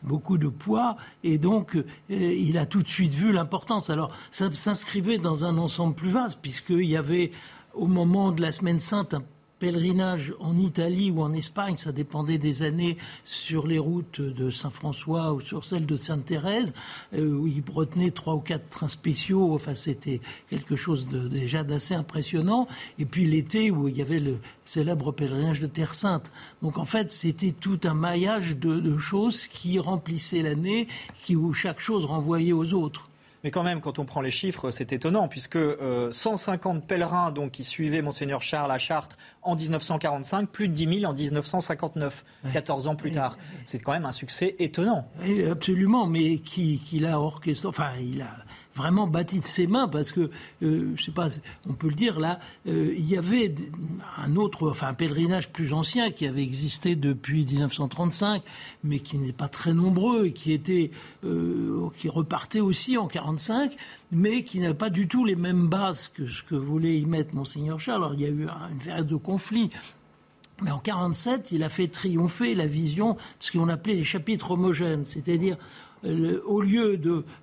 beaucoup 0.02 0.38
de 0.38 0.48
poids, 0.48 0.98
et 1.24 1.38
donc 1.38 1.76
euh, 1.76 1.84
il 2.10 2.58
a 2.58 2.66
tout 2.66 2.82
de 2.82 2.88
suite 2.88 3.14
vu 3.14 3.32
l'importance. 3.32 3.90
Alors 3.90 4.12
ça 4.32 4.50
s'inscrivait 4.54 5.18
dans 5.18 5.46
un 5.46 5.58
ensemble 5.58 5.96
plus 5.96 6.10
vaste, 6.10 6.40
puisqu'il 6.42 6.86
y 6.86 6.96
avait 6.96 7.32
au 7.74 7.88
moment 7.88 8.32
de 8.32 8.42
la 8.42 8.52
Semaine 8.52 8.80
Sainte 8.80 9.14
un 9.14 9.24
pèlerinage 9.60 10.34
en 10.40 10.58
Italie 10.58 11.12
ou 11.12 11.22
en 11.22 11.34
Espagne, 11.34 11.78
ça 11.78 11.92
dépendait 11.92 12.38
des 12.38 12.64
années, 12.64 12.98
sur 13.24 13.68
les 13.68 13.80
routes 13.80 14.22
de 14.22 14.52
Saint-François 14.52 15.34
ou 15.34 15.42
sur 15.42 15.64
celles 15.64 15.86
de 15.86 15.98
Sainte-Thérèse, 15.98 16.74
euh, 17.14 17.32
où 17.32 17.48
ils 17.48 17.64
retenaient 17.74 18.12
trois 18.12 18.36
ou 18.36 18.40
quatre 18.40 18.70
trains 18.70 18.88
spéciaux. 18.88 19.54
Enfin, 19.54 19.76
c'était 19.76 20.22
quelque 20.50 20.76
chose 20.76 21.08
déjà 21.08 21.64
d'assez 21.64 21.94
impressionnant. 21.94 22.68
Et 23.00 23.06
puis 23.06 23.26
l'été, 23.26 23.72
où 23.72 23.88
il 23.88 23.98
y 23.98 24.02
avait 24.02 24.20
le 24.20 24.38
célèbre 24.66 25.12
pèlerinage 25.12 25.60
de 25.60 25.68
Terre 25.68 25.96
Sainte. 25.96 26.32
Donc 26.62 26.78
en 26.78 26.86
fait, 26.86 27.12
c'était 27.12 27.52
tout 27.52 27.80
un 27.84 27.94
maillage 27.94 28.58
de, 28.58 28.98
choses 28.98 29.48
qui 29.48 29.80
remplissaient 29.80 30.42
l'année, 30.42 30.88
où 31.30 31.54
chaque 31.54 31.80
chose 31.80 32.06
renvoyait 32.06 32.54
aux 32.54 32.74
autres. 32.74 33.10
Mais 33.46 33.52
quand 33.52 33.62
même, 33.62 33.80
quand 33.80 34.00
on 34.00 34.06
prend 34.06 34.22
les 34.22 34.32
chiffres, 34.32 34.72
c'est 34.72 34.92
étonnant, 34.92 35.28
puisque 35.28 35.60
150 36.10 36.78
euh, 36.78 36.80
pèlerins 36.80 37.32
donc, 37.32 37.52
qui 37.52 37.64
suivaient 37.64 38.02
Monseigneur 38.02 38.42
Charles 38.42 38.72
à 38.72 38.80
Chartres 38.80 39.18
en 39.44 39.56
1945, 39.56 40.50
plus 40.50 40.68
de 40.68 40.74
10 40.74 41.02
000 41.02 41.12
en 41.12 41.14
1959, 41.14 42.24
14 42.52 42.88
ans 42.88 42.96
plus 42.96 43.12
tard. 43.12 43.38
C'est 43.64 43.78
quand 43.78 43.92
même 43.92 44.08
un 44.08 44.12
succès 44.12 44.56
étonnant. 44.58 45.08
absolument, 45.52 46.08
mais 46.08 46.40
qui, 46.40 46.80
qui 46.80 46.98
l'a 46.98 47.20
orchestré, 47.20 47.70
enfin, 47.70 47.92
il 48.02 48.24
a 48.24 48.34
vraiment 48.76 49.08
bâti 49.08 49.40
de 49.40 49.46
ses 49.46 49.68
mains 49.68 49.88
parce 49.88 50.12
que, 50.12 50.30
euh, 50.62 50.94
je 50.96 51.04
sais 51.04 51.12
pas, 51.12 51.30
on 51.68 51.74
peut 51.74 51.88
le 51.88 51.94
dire 51.94 52.20
là, 52.20 52.40
euh, 52.68 52.94
il 52.98 53.08
y 53.10 53.18
avait 53.18 53.54
un 54.18 54.36
autre, 54.36 54.70
enfin 54.70 54.90
un 54.90 54.94
pèlerinage 54.94 55.50
plus 55.50 55.74
ancien 55.74 56.12
qui 56.12 56.28
avait 56.28 56.44
existé 56.44 56.96
depuis 56.96 57.46
1935, 57.46 58.44
mais 58.84 59.00
qui 59.00 59.18
n'est 59.18 59.34
pas 59.34 59.48
très 59.48 59.74
nombreux 59.74 60.28
et 60.28 60.34
qui 60.34 60.52
était, 60.52 60.92
euh, 61.24 61.90
qui 61.98 62.10
repartait 62.10 62.60
aussi 62.60 62.98
en 62.98 63.08
45, 63.08 63.76
mais 64.12 64.44
qui 64.44 64.60
n'a 64.60 64.74
pas 64.74 64.90
du 64.90 65.08
tout 65.08 65.26
les 65.26 65.36
mêmes 65.36 65.68
bases 65.68 66.10
que 66.14 66.28
ce 66.28 66.44
que 66.44 66.56
voulait 66.56 67.00
y 67.00 67.06
mettre 67.06 67.34
monseigneur 67.34 67.80
Charles. 67.80 68.04
Alors 68.04 68.14
il 68.14 68.22
y 68.22 68.26
a 68.26 68.30
eu 68.30 68.48
une 68.72 68.80
période 68.84 69.08
de 69.08 69.16
conflit 69.16 69.70
Mais 70.62 70.72
en 70.72 70.82
1947, 70.84 71.52
il 71.52 71.64
a 71.64 71.70
fait 71.70 71.88
triompher 71.88 72.56
la 72.56 72.68
vision 72.68 73.14
de 73.14 73.20
ce 73.40 73.52
qu'on 73.52 73.70
appelait 73.70 73.96
les 73.96 74.04
chapitres 74.04 74.52
homogènes, 74.52 75.06
c'est-à-dire 75.06 75.58
euh, 76.04 76.42
au 76.46 76.62
lieu 76.62 77.00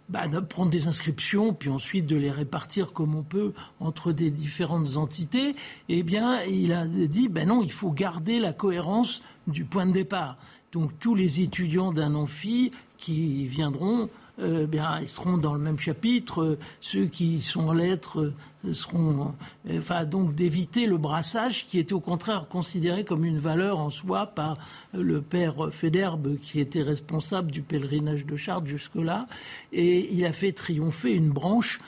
bah, 0.08 0.28
de, 0.28 0.40
prendre 0.40 0.70
des 0.70 0.88
inscriptions, 0.88 1.54
puis 1.54 1.70
ensuite 1.70 2.06
de 2.06 2.16
les 2.16 2.30
répartir 2.30 2.92
comme 2.92 3.14
on 3.14 3.22
peut 3.22 3.52
entre 3.80 4.12
des 4.12 4.30
différentes 4.30 4.96
entités, 4.96 5.54
eh 5.88 6.02
bien, 6.02 6.42
il 6.42 6.72
a 6.72 6.86
dit, 6.86 7.28
ben 7.28 7.48
non, 7.48 7.62
il 7.62 7.72
faut 7.72 7.90
garder 7.90 8.38
la 8.38 8.52
cohérence 8.52 9.20
du 9.46 9.64
point 9.64 9.86
de 9.86 9.92
départ. 9.92 10.36
Donc 10.72 10.90
tous 10.98 11.14
les 11.14 11.40
étudiants 11.40 11.92
d'un 11.92 12.14
amphi 12.14 12.70
qui 12.96 13.46
viendront 13.46 14.08
euh, 14.38 14.66
bien, 14.66 14.98
ils 15.00 15.08
seront 15.08 15.36
dans 15.36 15.52
le 15.52 15.60
même 15.60 15.78
chapitre. 15.78 16.58
Ceux 16.80 17.04
qui 17.06 17.42
sont 17.42 17.68
en 17.68 17.72
lettres 17.72 18.20
euh, 18.20 18.34
seront. 18.72 19.34
Euh, 19.68 19.78
enfin, 19.78 20.04
donc 20.04 20.34
d'éviter 20.34 20.86
le 20.86 20.98
brassage 20.98 21.66
qui 21.66 21.78
était 21.78 21.92
au 21.92 22.00
contraire 22.00 22.46
considéré 22.48 23.04
comme 23.04 23.24
une 23.24 23.38
valeur 23.38 23.78
en 23.78 23.90
soi 23.90 24.26
par 24.26 24.56
le 24.92 25.20
père 25.20 25.72
Féderbe 25.72 26.38
qui 26.40 26.60
était 26.60 26.82
responsable 26.82 27.50
du 27.50 27.62
pèlerinage 27.62 28.24
de 28.24 28.36
Chartres 28.36 28.66
jusque-là. 28.66 29.26
Et 29.72 30.12
il 30.12 30.24
a 30.24 30.32
fait 30.32 30.52
triompher 30.52 31.12
une 31.12 31.30
branche 31.30 31.80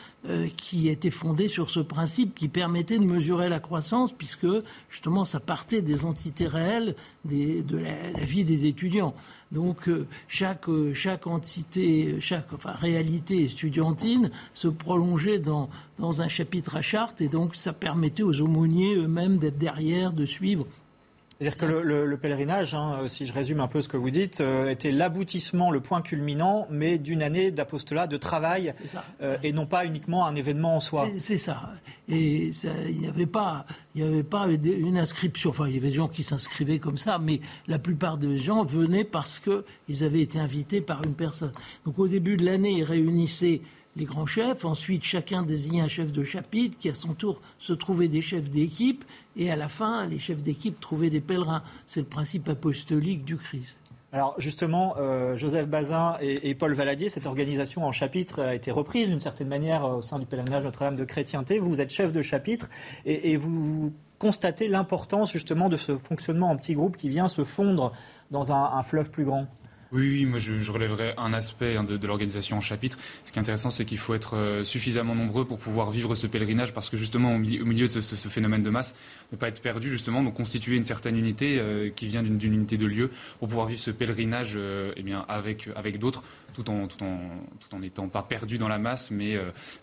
qui 0.56 0.88
était 0.88 1.10
fondée 1.10 1.48
sur 1.48 1.68
ce 1.68 1.80
principe 1.80 2.34
qui 2.34 2.48
permettait 2.48 2.98
de 2.98 3.04
mesurer 3.04 3.50
la 3.50 3.60
croissance, 3.60 4.10
puisque 4.10 4.46
justement 4.88 5.26
ça 5.26 5.38
partait 5.38 5.82
des 5.82 6.06
entités 6.06 6.46
réelles 6.46 6.94
de 7.26 7.76
la, 7.76 8.24
vie 8.24 8.44
des 8.44 8.64
étudiants. 8.64 9.14
Donc 9.54 9.88
euh, 9.88 10.06
chaque, 10.26 10.68
euh, 10.68 10.92
chaque 10.92 11.26
entité, 11.28 12.16
chaque 12.20 12.48
réalité 12.64 13.44
estudiantine 13.44 14.30
se 14.52 14.66
prolongeait 14.66 15.38
dans, 15.38 15.70
dans 15.98 16.20
un 16.20 16.28
chapitre 16.28 16.76
à 16.76 16.82
charte 16.82 17.20
et 17.20 17.28
donc 17.28 17.54
ça 17.54 17.72
permettait 17.72 18.24
aux 18.24 18.40
aumôniers 18.40 18.96
eux-mêmes 18.96 19.38
d'être 19.38 19.56
derrière, 19.56 20.12
de 20.12 20.26
suivre 20.26 20.66
c'est-à-dire 21.38 21.58
que 21.58 21.66
le, 21.66 22.16
pèlerinage, 22.16 22.74
hein, 22.74 23.00
si 23.08 23.26
je 23.26 23.32
résume 23.32 23.60
un 23.60 23.66
peu 23.66 23.80
ce 23.80 23.88
que 23.88 23.96
vous 23.96 24.10
dites, 24.10 24.40
euh, 24.40 24.70
était 24.70 24.92
l'aboutissement, 24.92 25.70
le 25.70 25.80
point 25.80 26.00
culminant, 26.00 26.66
mais 26.70 26.98
d'une 26.98 27.22
année 27.22 27.50
d'apostolat, 27.50 28.06
de 28.06 28.16
travail, 28.16 28.72
euh, 29.20 29.36
et 29.42 29.52
non 29.52 29.66
pas 29.66 29.84
uniquement 29.84 30.26
un 30.26 30.36
événement 30.36 30.76
en 30.76 30.80
soi. 30.80 31.08
C'est 31.18 31.36
ça. 31.36 31.70
Et 32.08 32.50
il 32.88 33.00
n'y 33.00 33.08
avait 33.08 33.26
pas, 33.26 33.66
il 33.94 34.04
avait 34.04 34.22
pas 34.22 34.46
une 34.46 34.98
inscription. 34.98 35.50
Enfin, 35.50 35.66
il 35.68 35.74
y 35.74 35.78
avait 35.78 35.88
des 35.88 35.94
gens 35.94 36.08
qui 36.08 36.22
s'inscrivaient 36.22 36.78
comme 36.78 36.98
ça, 36.98 37.18
mais 37.18 37.40
la 37.66 37.78
plupart 37.78 38.16
des 38.18 38.38
gens 38.38 38.64
venaient 38.64 39.04
parce 39.04 39.40
qu'ils 39.40 40.04
avaient 40.04 40.20
été 40.20 40.38
invités 40.38 40.80
par 40.80 41.02
une 41.04 41.14
personne. 41.14 41.52
Donc 41.84 41.98
au 41.98 42.06
début 42.06 42.36
de 42.36 42.44
l'année, 42.44 42.72
ils 42.72 42.84
réunissaient 42.84 43.62
les 43.96 44.04
grands 44.04 44.26
chefs. 44.26 44.64
Ensuite, 44.64 45.04
chacun 45.04 45.42
désignait 45.42 45.80
un 45.80 45.88
chef 45.88 46.12
de 46.12 46.24
chapitre 46.24 46.78
qui, 46.78 46.88
à 46.88 46.94
son 46.94 47.14
tour, 47.14 47.40
se 47.58 47.72
trouvait 47.72 48.08
des 48.08 48.20
chefs 48.20 48.50
d'équipe. 48.50 49.04
Et 49.36 49.50
à 49.50 49.56
la 49.56 49.68
fin, 49.68 50.06
les 50.06 50.18
chefs 50.18 50.42
d'équipe 50.42 50.80
trouvaient 50.80 51.10
des 51.10 51.20
pèlerins. 51.20 51.62
C'est 51.86 52.00
le 52.00 52.06
principe 52.06 52.48
apostolique 52.48 53.24
du 53.24 53.36
Christ. 53.36 53.80
Alors 54.12 54.36
justement, 54.38 54.94
euh, 54.98 55.36
Joseph 55.36 55.66
Bazin 55.66 56.16
et, 56.20 56.54
Paul 56.54 56.72
Valadier, 56.72 57.08
cette 57.08 57.26
organisation 57.26 57.84
en 57.84 57.90
chapitre 57.90 58.42
a 58.44 58.54
été 58.54 58.70
reprise 58.70 59.08
d'une 59.08 59.18
certaine 59.18 59.48
manière 59.48 59.84
euh, 59.84 59.96
au 59.96 60.02
sein 60.02 60.20
du 60.20 60.26
pèlerinage 60.26 60.62
Notre-Dame 60.62 60.96
de 60.96 61.04
chrétienté. 61.04 61.58
Vous 61.58 61.80
êtes 61.80 61.90
chef 61.90 62.12
de 62.12 62.22
chapitre 62.22 62.68
et, 63.06 63.36
vous 63.36 63.92
constatez 64.20 64.68
l'importance 64.68 65.32
justement 65.32 65.68
de 65.68 65.76
ce 65.76 65.96
fonctionnement 65.96 66.50
en 66.50 66.56
petit 66.56 66.74
groupe 66.74 66.96
qui 66.96 67.08
vient 67.08 67.26
se 67.26 67.42
fondre 67.42 67.92
dans 68.30 68.52
un 68.52 68.82
fleuve 68.84 69.10
plus 69.10 69.24
grand. 69.24 69.48
Oui, 69.92 70.24
moi 70.24 70.38
je, 70.38 70.60
je, 70.60 70.72
relèverais 70.72 71.14
un 71.18 71.32
aspect 71.32 71.76
hein, 71.76 71.84
de, 71.84 72.06
l'organisation 72.06 72.56
en 72.56 72.60
chapitre. 72.60 72.98
Ce 73.24 73.32
qui 73.32 73.38
est 73.38 73.40
intéressant, 73.40 73.70
c'est 73.70 73.84
qu'il 73.84 73.98
faut 73.98 74.14
être 74.14 74.36
euh, 74.36 74.64
suffisamment 74.64 75.14
nombreux 75.14 75.44
pour 75.44 75.58
pouvoir 75.58 75.90
vivre 75.90 76.14
ce 76.14 76.26
pèlerinage, 76.26 76.72
parce 76.72 76.88
que 76.88 76.96
justement, 76.96 77.34
au 77.34 77.38
milieu, 77.38 77.86
de 77.86 78.00
ce, 78.00 78.28
phénomène 78.28 78.62
de 78.62 78.70
masse, 78.70 78.94
ne 79.32 79.36
pas 79.36 79.48
être 79.48 79.60
perdu, 79.60 79.90
justement, 79.90 80.22
donc 80.22 80.34
constituer 80.34 80.76
une 80.76 80.84
certaine 80.84 81.16
unité 81.16 81.58
euh, 81.58 81.90
qui 81.90 82.06
vient 82.06 82.22
d'une 82.22 82.52
unité 82.52 82.76
de 82.76 82.86
lieu 82.86 83.10
pour 83.38 83.48
pouvoir 83.48 83.66
vivre 83.66 83.80
ce 83.80 83.90
pèlerinage 83.90 84.54
euh, 84.56 84.92
eh 84.96 85.02
bien, 85.02 85.24
avec, 85.28 85.68
avec 85.76 85.98
d'autres, 85.98 86.22
tout 86.54 86.68
en 86.70 86.86
tout 86.86 87.02
en 87.04 87.18
tout 87.60 87.74
en 87.74 87.78
n'étant 87.80 88.08
pas 88.08 88.22
perdu 88.22 88.58
dans 88.58 88.68
la 88.68 88.78
masse, 88.78 89.10
mais, 89.10 89.36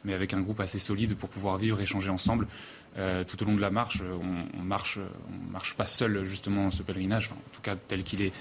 mais 0.06 0.14
avec 0.14 0.34
un 0.34 0.40
groupe 0.40 0.62
assez 0.62 0.80
solide 0.80 1.16
pour 1.16 1.30
pouvoir 1.30 1.58
vivre, 1.58 1.82
échanger 1.82 2.10
ensemble. 2.10 2.48
Tout 2.96 3.42
au 3.42 3.46
long 3.46 3.56
de 3.56 3.62
la 3.62 3.72
marche, 3.72 4.02
on, 4.02 4.60
on 4.60 4.64
marche, 4.64 5.00
on 5.30 5.52
marche 5.52 5.76
pas 5.76 5.88
seul 5.88 6.24
justement 6.26 6.72
ce 6.72 6.84
pèlerinage, 6.84 7.32
en 7.32 7.52
tout 7.54 7.62
cas 7.62 7.76
tel 7.76 8.04
qu'il 8.04 8.22
est 8.22 8.34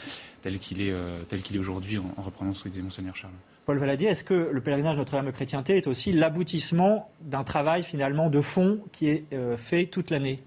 tel 0.43 0.59
qu'il 0.59 0.81
est, 0.83 0.91
euh, 0.91 1.21
tel 1.29 1.43
qu'il 1.43 1.57
est 1.57 1.59
aujourd'hui, 1.59 1.99
en, 1.99 2.23
reprenant 2.23 2.53
ce 2.53 2.65
que 2.65 2.69
disait 2.69 2.83
Monseigneur 2.83 3.17
Charles. 3.17 3.35
Paul 3.67 3.79
Valadier, 3.79 4.09
est-ce 4.09 4.25
que 4.25 4.51
le 4.53 4.61
pèlerinage 4.61 4.97
Notre-Dame 4.97 5.27
de 5.27 5.31
Chrétienté 5.31 5.77
est 5.77 5.87
aussi 5.87 6.13
l'aboutissement 6.13 7.11
d'un 7.21 7.45
travail 7.45 7.83
finalement 7.83 8.31
de 8.31 8.41
fond 8.41 8.81
qui 8.93 9.09
est 9.09 9.25
euh, 9.33 9.57
fait 9.57 9.87
toute 9.87 10.11
l'année? 10.11 10.43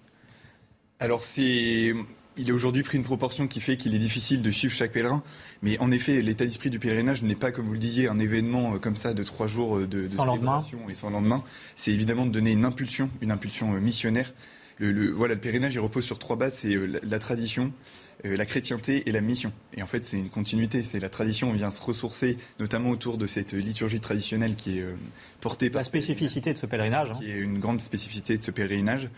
Alors 1.00 1.24
c'est 1.24 1.94
il 2.38 2.50
est 2.50 2.52
aujourd'hui 2.52 2.84
pris 2.84 2.98
une 2.98 3.04
proportion 3.04 3.48
qui 3.48 3.62
fait 3.62 3.78
qu'il 3.78 3.96
est 3.96 4.00
difficile 4.00 4.41
de 4.41 4.52
suivre 4.52 4.74
chaque 4.74 4.91
pèlerin. 4.91 5.24
Mais 5.62 5.80
en 5.80 5.91
effet, 5.91 6.22
l'état 6.22 6.46
d'esprit 6.46 6.69
du 6.69 6.80
pèlerinage 6.80 7.24
n'est 7.24 7.36
pas, 7.36 7.52
comme 7.52 7.65
vous 7.65 7.74
le 7.74 7.80
disiez, 7.80 8.08
un 8.08 8.19
événement 8.19 8.76
euh, 8.76 8.78
comme 8.78 8.96
ça 8.96 9.13
de 9.13 9.24
trois 9.24 9.48
jours 9.48 9.80
de, 9.80 9.86
de 9.86 10.10
sans 10.10 10.26
lendemain. 10.26 10.60
et 10.89 10.96
sans 10.96 11.10
lendemain. 11.10 11.43
C'est 11.76 11.91
évidemment 11.91 12.26
de 12.26 12.32
donner 12.32 12.52
une 12.52 12.65
impulsion, 12.65 13.10
une 13.22 13.32
impulsion 13.32 13.72
missionnaire. 13.74 14.34
Le, 14.80 15.12
voilà, 15.12 15.36
le 15.36 15.39
pèlerinage, 15.39 15.76
il 15.76 15.80
repose 15.80 16.04
sur 16.04 16.19
trois 16.19 16.36
bases. 16.36 16.56
C'est 16.58 16.76
la, 17.04 17.19
tradition, 17.19 17.72
euh, 18.26 18.36
la 18.36 18.46
chrétienté 18.46 19.08
et 19.08 19.12
la 19.12 19.22
mission. 19.22 19.54
Et 19.76 19.84
en 19.84 19.88
fait, 19.88 20.04
c'est 20.04 20.17
une 20.17 20.30
continuité. 20.30 20.84
C'est 20.84 21.00
la 21.00 21.10
tradition. 21.10 21.50
On 21.50 21.54
vient 21.54 21.72
se 21.72 21.82
ressourcer, 21.82 22.38
notamment 22.60 22.89
autour 22.89 23.17
de 23.17 23.28
cette 23.28 23.54
liturgie 23.54 24.00
traditionnelle 24.00 24.56
qui 24.56 24.80
est 24.80 24.82
euh, 24.82 24.96
portée 25.41 25.69
par. 25.69 25.82
La 25.82 25.86
spécificité 25.86 26.54
de 26.54 26.58
ce 26.58 26.65
pèlerinage. 26.65 27.12
Hein. 27.12 27.19
Qui 27.19 27.32
est 27.32 27.38
une 27.38 27.60
grande 27.60 27.80
spécificité 27.80 28.38
de 28.38 28.43
ce 28.43 28.52
pèlerinage. 28.52 29.10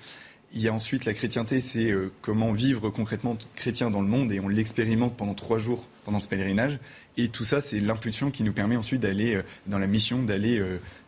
Il 0.55 0.61
y 0.61 0.69
a 0.69 0.73
ensuite 0.73 1.03
la 1.05 1.13
chrétienté, 1.13 1.59
c'est 1.59 1.91
euh, 1.91 2.11
comment 2.21 2.53
vivre 2.53 2.89
concrètement 2.89 3.37
chrétien 3.55 3.91
dans 3.91 4.01
le 4.01 4.07
monde 4.07 4.31
et 4.31 4.39
on 4.39 4.47
l'expérimente 4.47 5.17
pendant 5.17 5.33
trois 5.33 5.59
jours 5.59 5.85
pendant 6.05 6.19
ce 6.19 6.27
pèlerinage. 6.27 6.79
Et 7.17 7.27
tout 7.27 7.45
ça, 7.45 7.61
c'est 7.61 7.79
l'impulsion 7.79 8.31
qui 8.31 8.43
nous 8.43 8.53
permet 8.53 8.77
ensuite 8.77 9.01
d'aller 9.01 9.41
dans 9.67 9.79
la 9.79 9.87
mission, 9.87 10.21
d'aller 10.21 10.61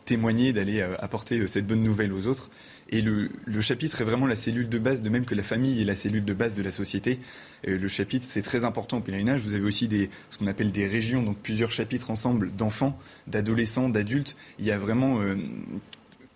témoigner, 0.06 0.52
d'aller 0.54 0.80
apporter 0.80 1.46
cette 1.46 1.66
bonne 1.66 1.82
nouvelle 1.82 2.14
aux 2.14 2.26
autres. 2.26 2.50
Et 2.90 3.02
le, 3.02 3.30
chapitre 3.60 4.00
est 4.00 4.04
vraiment 4.04 4.26
la 4.26 4.36
cellule 4.36 4.68
de 4.68 4.78
base, 4.78 5.02
de 5.02 5.10
même 5.10 5.26
que 5.26 5.34
la 5.34 5.42
famille 5.42 5.80
est 5.82 5.84
la 5.84 5.94
cellule 5.94 6.24
de 6.24 6.32
base 6.32 6.54
de 6.54 6.62
la 6.62 6.70
société. 6.70 7.20
le 7.64 7.88
chapitre, 7.88 8.24
c'est 8.26 8.42
très 8.42 8.64
important 8.64 8.98
au 8.98 9.00
pèlerinage. 9.00 9.42
Vous 9.42 9.54
avez 9.54 9.64
aussi 9.64 9.88
ce 10.30 10.38
qu'on 10.38 10.46
appelle 10.46 10.72
des 10.72 10.86
régions, 10.86 11.22
donc 11.22 11.36
plusieurs 11.38 11.70
chapitres 11.70 12.10
ensemble 12.10 12.50
d'enfants, 12.56 12.98
d'adolescents, 13.26 13.90
d'adultes. 13.90 14.36
Il 14.58 14.64
y 14.64 14.70
a 14.70 14.78
vraiment 14.78 15.20
euh, 15.20 15.36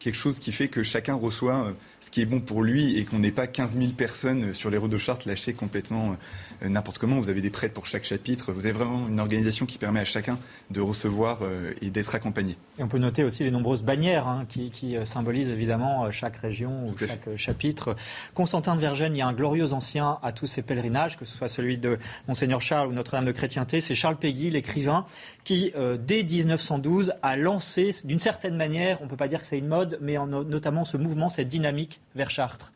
quelque 0.02 0.16
chose 0.16 0.38
qui 0.38 0.52
fait 0.52 0.68
que 0.68 0.82
chacun 0.82 1.14
reçoit 1.14 1.66
euh, 1.66 1.72
ce 2.00 2.10
qui 2.10 2.20
est 2.20 2.26
bon 2.26 2.40
pour 2.40 2.62
lui 2.62 2.98
et 2.98 3.04
qu'on 3.04 3.18
n'ait 3.18 3.30
pas 3.30 3.46
15 3.46 3.76
000 3.76 3.92
personnes 3.92 4.52
sur 4.54 4.70
les 4.70 4.76
routes 4.76 4.90
de 4.90 4.98
Chartres 4.98 5.28
lâchées 5.28 5.54
complètement 5.54 6.16
euh, 6.62 6.68
n'importe 6.68 6.98
comment. 6.98 7.20
Vous 7.20 7.30
avez 7.30 7.40
des 7.40 7.50
prêtres 7.50 7.74
pour 7.74 7.86
chaque 7.86 8.04
chapitre. 8.04 8.52
Vous 8.52 8.66
avez 8.66 8.72
vraiment 8.72 9.08
une 9.08 9.20
organisation 9.20 9.66
qui 9.66 9.78
permet 9.78 10.00
à 10.00 10.04
chacun 10.04 10.38
de 10.70 10.80
recevoir 10.80 11.40
euh, 11.42 11.72
et 11.80 11.90
d'être 11.90 12.14
accompagné. 12.14 12.56
Et 12.78 12.82
on 12.82 12.88
peut 12.88 12.98
noter 12.98 13.22
aussi 13.24 13.44
les 13.44 13.50
nombreuses 13.50 13.82
bannières 13.82 14.26
hein, 14.26 14.46
qui, 14.48 14.70
symbolisent 15.04 15.50
évidemment 15.50 16.10
chaque 16.10 16.36
région 16.36 16.88
ou 16.88 16.96
chaque 16.96 17.36
chapitre. 17.36 17.96
Constantin 18.34 18.74
de 18.74 18.80
Vergennes, 18.80 19.14
il 19.14 19.18
y 19.18 19.22
a 19.22 19.26
un 19.26 19.32
glorieux 19.32 19.72
ancien 19.72 20.18
à 20.22 20.32
tous 20.32 20.46
ces 20.46 20.62
pèlerinages, 20.62 21.16
que 21.16 21.24
ce 21.24 21.36
soit 21.36 21.48
celui 21.48 21.78
de 21.78 21.98
Monseigneur 22.26 22.60
Charles 22.60 22.88
ou 22.88 22.92
Notre-Dame 22.92 23.24
de 23.24 23.32
Chrétienté. 23.32 23.80
C'est 23.80 23.94
Charles 23.94 24.16
Péguy, 24.16 24.50
l'écrivain, 24.50 25.06
qui, 25.44 25.72
dès 26.00 26.22
1912, 26.24 27.14
a 27.22 27.36
lancé, 27.36 27.90
d'une 28.04 28.18
certaine 28.18 28.56
manière, 28.56 29.00
on 29.00 29.04
ne 29.04 29.10
peut 29.10 29.16
pas 29.16 29.28
dire 29.28 29.40
que 29.40 29.46
c'est 29.46 29.58
une 29.58 29.68
mode, 29.68 29.91
mais 30.00 30.16
en, 30.16 30.26
notamment 30.26 30.85
ce 30.85 30.96
mouvement, 30.96 31.28
cette 31.28 31.48
dynamique 31.48 32.00
vers 32.14 32.31
Chartres. 32.31 32.72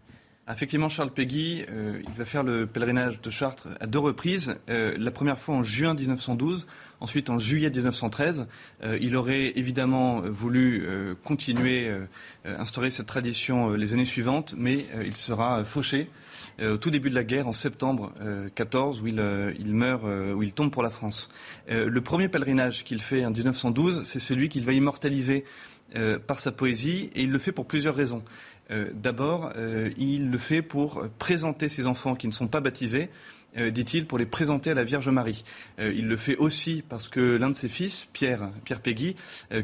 Effectivement, 0.48 0.88
Charles 0.88 1.10
Péguy, 1.10 1.64
euh, 1.68 2.00
il 2.06 2.14
va 2.14 2.24
faire 2.24 2.44
le 2.44 2.68
pèlerinage 2.68 3.20
de 3.20 3.30
Chartres 3.30 3.66
à 3.80 3.88
deux 3.88 3.98
reprises. 3.98 4.56
Euh, 4.70 4.94
la 4.96 5.10
première 5.10 5.40
fois 5.40 5.56
en 5.56 5.64
juin 5.64 5.92
1912, 5.92 6.68
ensuite 7.00 7.30
en 7.30 7.38
juillet 7.40 7.68
1913. 7.68 8.46
Euh, 8.84 8.96
il 9.00 9.16
aurait 9.16 9.52
évidemment 9.56 10.20
voulu 10.20 10.86
continuer, 11.24 11.90
instaurer 12.44 12.92
cette 12.92 13.06
tradition 13.06 13.70
les 13.72 13.92
années 13.92 14.04
suivantes, 14.04 14.54
mais 14.56 14.86
il 15.04 15.16
sera 15.16 15.64
fauché 15.64 16.08
au 16.62 16.76
tout 16.76 16.90
début 16.90 17.10
de 17.10 17.14
la 17.14 17.24
guerre, 17.24 17.48
en 17.48 17.52
septembre 17.52 18.12
14, 18.54 19.02
où 19.02 19.06
il 19.08 19.74
meurt, 19.74 20.04
où 20.04 20.42
il 20.42 20.52
tombe 20.52 20.70
pour 20.70 20.82
la 20.82 20.90
France. 20.90 21.28
le 21.68 22.00
premier 22.00 22.28
pèlerinage 22.28 22.84
qu'il 22.84 23.02
fait 23.02 23.24
en 23.24 23.30
1912, 23.30 24.04
c'est 24.04 24.20
celui 24.20 24.48
qu'il 24.48 24.64
va 24.64 24.72
immortaliser 24.72 25.44
euh, 25.94 26.18
par 26.18 26.40
sa 26.40 26.50
poésie 26.50 27.10
et 27.14 27.22
il 27.22 27.30
le 27.30 27.38
fait 27.38 27.52
pour 27.52 27.64
plusieurs 27.64 27.94
raisons. 27.94 28.24
Euh, 28.72 28.90
d'abord, 28.92 29.52
euh, 29.54 29.90
il 29.96 30.30
le 30.30 30.38
fait 30.38 30.60
pour 30.60 31.04
présenter 31.18 31.68
ses 31.68 31.86
enfants 31.86 32.16
qui 32.16 32.26
ne 32.26 32.32
sont 32.32 32.48
pas 32.48 32.60
baptisés 32.60 33.08
dit-il, 33.70 34.06
pour 34.06 34.18
les 34.18 34.26
présenter 34.26 34.72
à 34.72 34.74
la 34.74 34.84
Vierge 34.84 35.08
Marie. 35.08 35.42
Il 35.78 36.08
le 36.08 36.18
fait 36.18 36.36
aussi 36.36 36.84
parce 36.86 37.08
que 37.08 37.38
l'un 37.38 37.48
de 37.48 37.54
ses 37.54 37.70
fils, 37.70 38.06
Pierre, 38.12 38.50
Pierre 38.66 38.82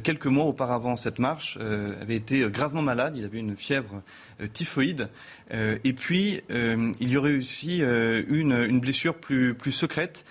quelques 0.03 0.27
mois 0.27 0.47
auparavant 0.47 0.97
cette 0.97 1.19
marche, 1.19 1.59
avait 1.59 2.17
été 2.17 2.41
gravement 2.49 2.81
malade. 2.81 3.19
Il 3.19 3.25
avait 3.27 3.41
une 3.41 3.55
fièvre 3.55 4.01
typhoïde. 4.53 5.09
et 5.51 5.93
puis, 5.93 6.41
il 6.51 7.09
y 7.09 7.17
aurait 7.17 7.37
aussi 7.37 7.81
une, 7.81 8.81
blessure 8.81 9.15
plus, 9.15 9.73
secrète 9.73 10.25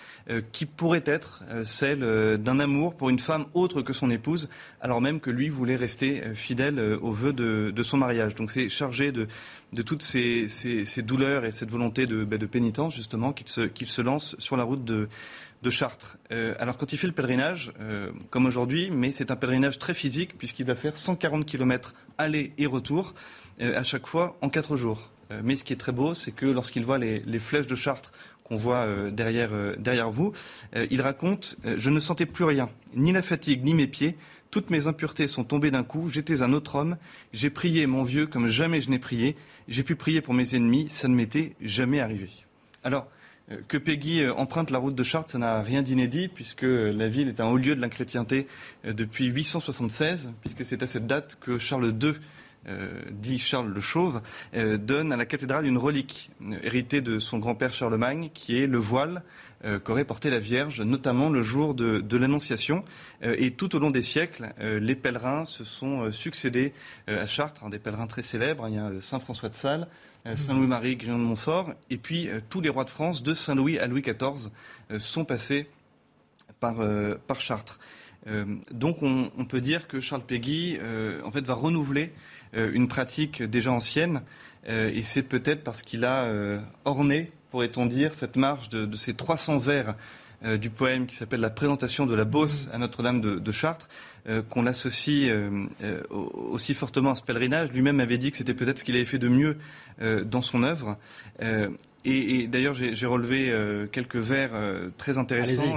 qui 0.52 0.66
pourrait 0.66 1.04
être 1.06 1.44
celle 1.64 2.00
d'un 2.38 2.60
amour 2.60 2.94
pour 2.94 3.10
une 3.10 3.18
femme 3.18 3.46
autre 3.54 3.82
que 3.82 3.92
son 3.92 4.10
épouse, 4.10 4.48
alors 4.80 5.00
même 5.00 5.20
que 5.20 5.30
lui 5.30 5.48
voulait 5.48 5.76
rester 5.76 6.22
fidèle 6.34 6.78
au 7.00 7.12
vœu 7.12 7.32
de, 7.32 7.72
de 7.74 7.82
son 7.82 7.96
mariage. 7.96 8.34
Donc 8.34 8.50
c'est 8.50 8.68
chargé 8.68 9.12
de, 9.12 9.28
de 9.72 9.82
toutes 9.82 10.02
ces, 10.02 10.48
douleurs 11.02 11.44
et 11.44 11.52
cette 11.52 11.70
volonté 11.70 12.06
de, 12.06 12.24
bah, 12.24 12.36
pénitence, 12.38 12.94
justement, 12.94 13.32
qu'il 13.32 13.48
se, 13.88 14.02
lance 14.02 14.36
sur 14.38 14.56
la 14.56 14.64
route 14.64 14.84
de, 14.84 15.08
Chartres. 15.70 16.18
Euh, 16.32 16.54
alors 16.58 16.76
quand 16.76 16.92
il 16.92 16.98
fait 16.98 17.06
le 17.06 17.12
pèlerinage, 17.12 17.72
euh, 17.80 18.10
comme 18.30 18.46
aujourd'hui, 18.46 18.90
mais 18.90 19.12
c'est 19.12 19.30
un 19.30 19.36
pèlerinage 19.36 19.78
très 19.78 19.94
physique 19.94 20.36
puisqu'il 20.36 20.66
va 20.66 20.74
faire 20.74 20.96
140 20.96 21.46
km 21.46 21.94
aller 22.18 22.52
et 22.58 22.66
retour 22.66 23.14
à 23.60 23.82
chaque 23.82 24.06
fois 24.06 24.36
en 24.40 24.48
quatre 24.48 24.76
jours. 24.76 25.10
mais 25.42 25.56
ce 25.56 25.64
qui 25.64 25.72
est 25.72 25.76
très 25.76 25.92
beau, 25.92 26.14
c'est 26.14 26.32
que 26.32 26.46
lorsqu'il 26.46 26.84
voit 26.84 26.98
les, 26.98 27.38
flèches 27.38 27.66
de 27.66 27.74
Chartres 27.74 28.12
qu'on 28.44 28.56
voit 28.56 28.86
derrière, 29.10 29.50
derrière 29.78 30.10
vous, 30.10 30.32
il 30.90 31.00
raconte 31.00 31.56
Je 31.64 31.90
ne 31.90 32.00
sentais 32.00 32.26
plus 32.26 32.44
rien, 32.44 32.68
ni 32.94 33.12
la 33.12 33.22
fatigue, 33.22 33.64
ni 33.64 33.74
mes 33.74 33.86
pieds. 33.86 34.16
Toutes 34.52 34.68
mes 34.68 34.86
impuretés 34.86 35.28
sont 35.28 35.44
tombées 35.44 35.70
d'un 35.70 35.82
coup, 35.82 36.10
j'étais 36.10 36.42
un 36.42 36.52
autre 36.52 36.74
homme, 36.74 36.98
j'ai 37.32 37.48
prié 37.48 37.86
mon 37.86 38.02
vieux 38.02 38.26
comme 38.26 38.48
jamais 38.48 38.82
je 38.82 38.90
n'ai 38.90 38.98
prié, 38.98 39.34
j'ai 39.66 39.82
pu 39.82 39.96
prier 39.96 40.20
pour 40.20 40.34
mes 40.34 40.54
ennemis, 40.54 40.88
ça 40.90 41.08
ne 41.08 41.14
m'était 41.14 41.54
jamais 41.62 42.00
arrivé. 42.00 42.28
Alors, 42.84 43.08
euh, 43.50 43.56
que 43.66 43.78
Peggy 43.78 44.20
euh, 44.20 44.34
emprunte 44.34 44.70
la 44.70 44.78
route 44.78 44.94
de 44.94 45.02
Chartres, 45.02 45.30
ça 45.30 45.38
n'a 45.38 45.62
rien 45.62 45.80
d'inédit, 45.82 46.28
puisque 46.28 46.62
la 46.62 47.08
ville 47.08 47.28
est 47.28 47.40
un 47.40 47.46
haut 47.46 47.56
lieu 47.56 47.74
de 47.74 47.80
la 47.80 47.88
chrétienté 47.88 48.46
euh, 48.84 48.92
depuis 48.92 49.26
876, 49.26 50.30
puisque 50.42 50.64
c'est 50.64 50.82
à 50.82 50.86
cette 50.86 51.06
date 51.06 51.38
que 51.40 51.58
Charles 51.58 51.94
II 52.02 52.12
dit 53.10 53.38
Charles 53.38 53.72
le 53.72 53.80
Chauve, 53.80 54.22
donne 54.54 55.12
à 55.12 55.16
la 55.16 55.26
cathédrale 55.26 55.66
une 55.66 55.78
relique 55.78 56.30
héritée 56.62 57.00
de 57.00 57.18
son 57.18 57.38
grand-père 57.38 57.74
Charlemagne, 57.74 58.30
qui 58.32 58.62
est 58.62 58.66
le 58.66 58.78
voile 58.78 59.22
euh, 59.64 59.78
qu'aurait 59.78 60.04
porté 60.04 60.28
la 60.28 60.40
Vierge, 60.40 60.80
notamment 60.80 61.28
le 61.28 61.40
jour 61.40 61.74
de, 61.74 62.16
l'Annonciation. 62.16 62.84
Euh, 63.22 63.36
et 63.38 63.52
tout 63.52 63.76
au 63.76 63.78
long 63.78 63.92
des 63.92 64.02
siècles, 64.02 64.52
euh, 64.58 64.80
les 64.80 64.96
pèlerins 64.96 65.44
se 65.44 65.62
sont 65.62 66.10
succédés 66.10 66.72
à 67.06 67.26
Chartres, 67.26 67.68
des 67.68 67.78
pèlerins 67.78 68.08
très 68.08 68.22
célèbres. 68.22 68.66
Il 68.68 68.74
y 68.74 68.78
a 68.78 68.90
Saint 69.00 69.20
François 69.20 69.48
de 69.48 69.54
Sales, 69.54 69.86
Saint 70.36 70.54
Louis-Marie 70.54 70.96
Grignon 70.96 71.18
de 71.18 71.24
Montfort, 71.24 71.74
et 71.90 71.96
puis 71.96 72.28
tous 72.48 72.60
les 72.60 72.68
rois 72.68 72.84
de 72.84 72.90
France, 72.90 73.22
de 73.22 73.34
Saint 73.34 73.54
Louis 73.54 73.78
à 73.78 73.86
Louis 73.86 74.02
XIV, 74.02 74.50
sont 74.98 75.24
passés 75.24 75.68
par, 76.60 76.76
par 77.26 77.40
Chartres. 77.40 77.80
Donc 78.70 79.02
on, 79.02 79.44
peut 79.44 79.60
dire 79.60 79.88
que 79.88 80.00
Charles 80.00 80.22
Péguy 80.24 80.78
en 81.24 81.30
fait, 81.32 81.44
va 81.44 81.54
renouveler 81.54 82.12
une 82.54 82.86
pratique 82.86 83.42
déjà 83.42 83.72
ancienne, 83.72 84.22
et 84.68 85.02
c'est 85.02 85.22
peut-être 85.22 85.64
parce 85.64 85.82
qu'il 85.82 86.04
a 86.04 86.60
orné 86.84 87.30
pourrait-on 87.52 87.84
dire, 87.84 88.14
cette 88.14 88.36
marche 88.36 88.70
de, 88.70 88.96
ces 88.96 89.12
300 89.12 89.58
vers 89.58 89.94
euh, 90.42 90.56
du 90.56 90.70
poème 90.70 91.06
qui 91.06 91.14
s'appelle 91.14 91.42
La 91.42 91.50
présentation 91.50 92.06
de 92.06 92.14
la 92.14 92.24
Beauce 92.24 92.66
à 92.72 92.78
Notre-Dame 92.78 93.20
de, 93.20 93.52
Chartres, 93.52 93.90
euh, 94.26 94.40
qu'on 94.40 94.62
l'associe 94.62 95.30
euh, 95.30 95.66
aussi 96.10 96.72
fortement 96.72 97.10
à 97.10 97.14
ce 97.14 97.22
pèlerinage. 97.22 97.70
Lui-même 97.72 98.00
avait 98.00 98.16
dit 98.16 98.30
que 98.30 98.38
c'était 98.38 98.54
peut-être 98.54 98.78
ce 98.78 98.84
qu'il 98.84 98.96
avait 98.96 99.04
fait 99.04 99.18
de 99.18 99.28
mieux 99.28 99.58
dans 100.00 100.40
son 100.40 100.62
œuvre. 100.64 100.96
Et, 102.04 102.46
d'ailleurs, 102.48 102.74
j'ai 102.74 103.06
relevé 103.06 103.54
quelques 103.92 104.16
vers 104.16 104.50
très 104.96 105.18
intéressants. 105.18 105.76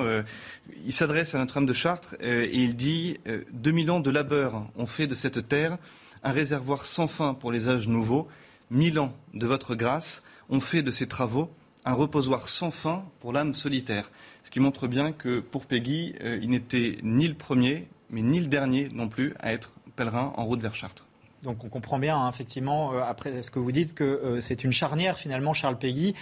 il 0.85 0.91
s'adresse 0.91 1.35
à 1.35 1.37
Notre-Dame 1.37 1.65
de 1.65 1.73
Chartres 1.73 2.15
et 2.19 2.57
il 2.57 2.75
dit 2.75 3.17
2000 3.53 3.91
ans 3.91 3.99
de 3.99 4.09
labeur 4.09 4.67
ont 4.75 4.87
fait 4.87 5.07
de 5.07 5.15
cette 5.15 5.47
terre 5.47 5.77
un 6.23 6.31
réservoir 6.31 6.85
sans 6.85 7.07
fin 7.07 7.35
pour 7.35 7.51
les 7.51 7.69
âges 7.69 7.87
nouveaux. 7.87 8.27
Mille 8.71 8.97
ans 8.97 9.13
de 9.35 9.45
votre 9.45 9.75
grâce 9.75 10.23
ont 10.49 10.59
fait 10.59 10.81
de 10.81 10.91
ces 10.91 11.05
travaux 11.05 11.51
un 11.85 11.93
reposoir 11.93 12.47
sans 12.47 12.71
fin 12.71 13.05
pour 13.19 13.31
l'âme 13.31 13.53
solitaire. 13.53 14.11
Ce 14.43 14.51
qui 14.51 14.59
montre 14.59 14.87
bien 14.87 15.11
que 15.11 15.39
pour 15.39 15.67
Peggy, 15.67 16.15
euh, 16.21 16.39
il 16.41 16.49
n'était 16.49 16.97
ni 17.03 17.27
le 17.27 17.35
premier, 17.35 17.87
mais 18.09 18.23
ni 18.23 18.39
le 18.39 18.47
dernier 18.47 18.89
non 18.91 19.07
plus 19.07 19.35
à 19.39 19.53
être 19.53 19.71
pèlerin 19.95 20.33
en 20.35 20.45
route 20.45 20.61
vers 20.61 20.75
Chartres. 20.75 21.04
Donc 21.45 21.63
on 21.63 21.69
comprend 21.69 21.99
bien, 21.99 22.17
hein, 22.17 22.29
effectivement, 22.29 22.93
euh, 22.93 23.01
après 23.07 23.43
ce 23.43 23.51
que 23.51 23.59
vous 23.59 23.71
dites, 23.71 23.93
que 23.93 24.03
euh, 24.03 24.41
c'est 24.41 24.63
une 24.63 24.73
charnière 24.73 25.17
finalement, 25.17 25.53
Charles 25.53 25.77
Péguy. 25.77 26.13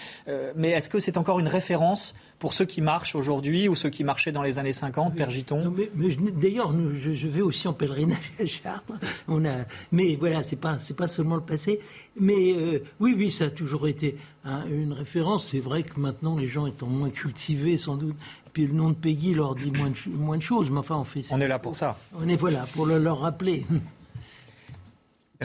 mais 0.55 0.69
est-ce 0.69 0.89
que 0.89 0.99
c'est 0.99 1.17
encore 1.17 1.39
une 1.39 1.47
référence 1.47 2.13
pour 2.39 2.53
ceux 2.53 2.65
qui 2.65 2.81
marchent 2.81 3.15
aujourd'hui 3.15 3.67
ou 3.67 3.75
ceux 3.75 3.89
qui 3.89 4.03
marchaient 4.03 4.31
dans 4.31 4.43
les 4.43 4.59
années 4.59 4.73
50, 4.73 5.15
Père 5.15 5.31
Giton 5.31 5.73
mais, 5.75 6.15
D'ailleurs, 6.31 6.73
je, 6.95 7.27
vais 7.27 7.41
aussi 7.41 7.67
en 7.67 7.73
pèlerinage 7.73 8.31
à 8.39 8.45
Chartres. 8.45 8.93
On 9.27 9.45
a, 9.45 9.65
mais 9.91 10.15
voilà, 10.15 10.43
c'est 10.43 10.57
pas 10.57 10.77
pas 10.97 11.07
seulement 11.07 11.35
le 11.35 11.41
passé. 11.41 11.79
Mais 12.19 12.81
oui, 12.99 13.15
oui, 13.17 13.31
ça 13.31 13.45
a 13.45 13.49
toujours 13.49 13.87
été 13.87 14.17
une 14.45 14.93
référence. 14.93 15.47
C'est 15.47 15.59
vrai 15.59 15.83
que 15.83 15.99
maintenant, 15.99 16.37
les 16.37 16.47
gens 16.47 16.67
étant 16.67 16.87
moins 16.87 17.09
cultivés, 17.09 17.77
sans 17.77 17.95
doute, 17.95 18.15
puis 18.53 18.67
le 18.67 18.73
nom 18.73 18.89
de 18.89 18.95
Peggy 18.95 19.33
leur 19.33 19.55
dit 19.55 19.71
moins 19.71 19.89
de, 19.89 20.15
moins 20.15 20.37
de 20.37 20.41
choses. 20.41 20.69
Mais 20.69 20.77
enfin, 20.77 20.95
on 20.95 21.03
fait. 21.03 21.21
On 21.31 21.41
est 21.41 21.47
là 21.47 21.59
pour 21.59 21.75
ça. 21.75 21.97
On 22.15 22.27
est 22.29 22.35
voilà 22.35 22.65
pour 22.73 22.85
le, 22.85 22.99
leur 22.99 23.19
rappeler. 23.19 23.65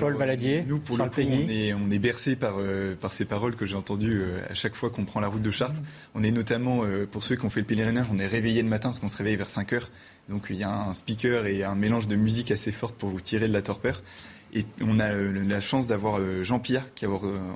Paul 0.01 0.15
Valadier, 0.17 0.65
nous, 0.67 0.79
pour 0.79 0.97
le 0.97 1.05
coup, 1.05 1.21
on 1.21 1.49
est, 1.49 1.73
on 1.75 1.91
est 1.91 1.99
bercé 1.99 2.37
par, 2.37 2.57
euh, 2.59 2.95
par 2.95 3.13
ces 3.13 3.25
paroles 3.25 3.57
que 3.57 3.67
j'ai 3.67 3.77
entendues 3.77 4.21
euh, 4.23 4.41
à 4.49 4.55
chaque 4.55 4.75
fois 4.75 4.91
qu'on 4.91 5.05
prend 5.05 5.21
la 5.21 5.29
route 5.29 5.43
de 5.43 5.51
Chartres. 5.51 5.81
On 6.15 6.23
est 6.23 6.31
notamment, 6.31 6.85
euh, 6.85 7.07
pour 7.11 7.23
ceux 7.23 7.37
qui 7.37 7.45
ont 7.45 7.51
fait 7.51 7.61
le 7.61 7.67
pèlerinage, 7.67 8.07
on 8.13 8.19
est 8.19 8.27
réveillé 8.27 8.63
le 8.63 8.69
matin 8.69 8.89
parce 8.89 8.99
qu'on 8.99 9.09
se 9.09 9.17
réveille 9.17 9.37
vers 9.37 9.51
5 9.51 9.73
heures. 9.73 9.91
Donc 10.29 10.47
il 10.51 10.57
y 10.57 10.65
a 10.65 10.71
un 10.71 10.95
speaker 10.95 11.47
et 11.47 11.65
un 11.65 11.75
mélange 11.75 12.09
de 12.09 12.17
musique 12.17 12.51
assez 12.51 12.73
forte 12.73 12.97
pour 12.97 13.11
vous 13.11 13.21
tirer 13.21 13.49
de 13.49 13.53
la 13.53 13.63
torpeur. 13.63 14.03
Et 14.55 14.65
on 14.83 14.99
a 14.99 15.13
la 15.13 15.61
chance 15.61 15.87
d'avoir 15.87 16.19
Jean-Pierre 16.43 16.87
qui 16.95 17.05
a 17.05 17.09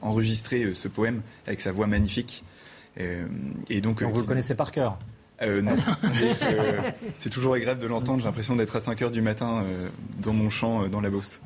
enregistré 0.02 0.74
ce 0.74 0.88
poème 0.88 1.22
avec 1.46 1.62
sa 1.62 1.72
voix 1.72 1.86
magnifique. 1.86 2.44
Et 2.98 3.80
donc, 3.80 4.02
vous 4.02 4.20
le 4.20 4.26
connaissez 4.26 4.54
par 4.54 4.70
cœur 4.70 4.98
non. 5.40 5.74
c'est 7.14 7.30
toujours 7.30 7.54
agréable 7.54 7.80
de 7.80 7.86
l'entendre. 7.88 8.20
J'ai 8.20 8.26
l'impression 8.26 8.54
d'être 8.54 8.76
à 8.76 8.80
5 8.80 9.02
heures 9.02 9.10
du 9.10 9.22
matin 9.22 9.64
dans 10.20 10.34
mon 10.34 10.50
champ, 10.50 10.86
dans 10.88 11.00
la 11.00 11.10
Beauce. 11.10 11.40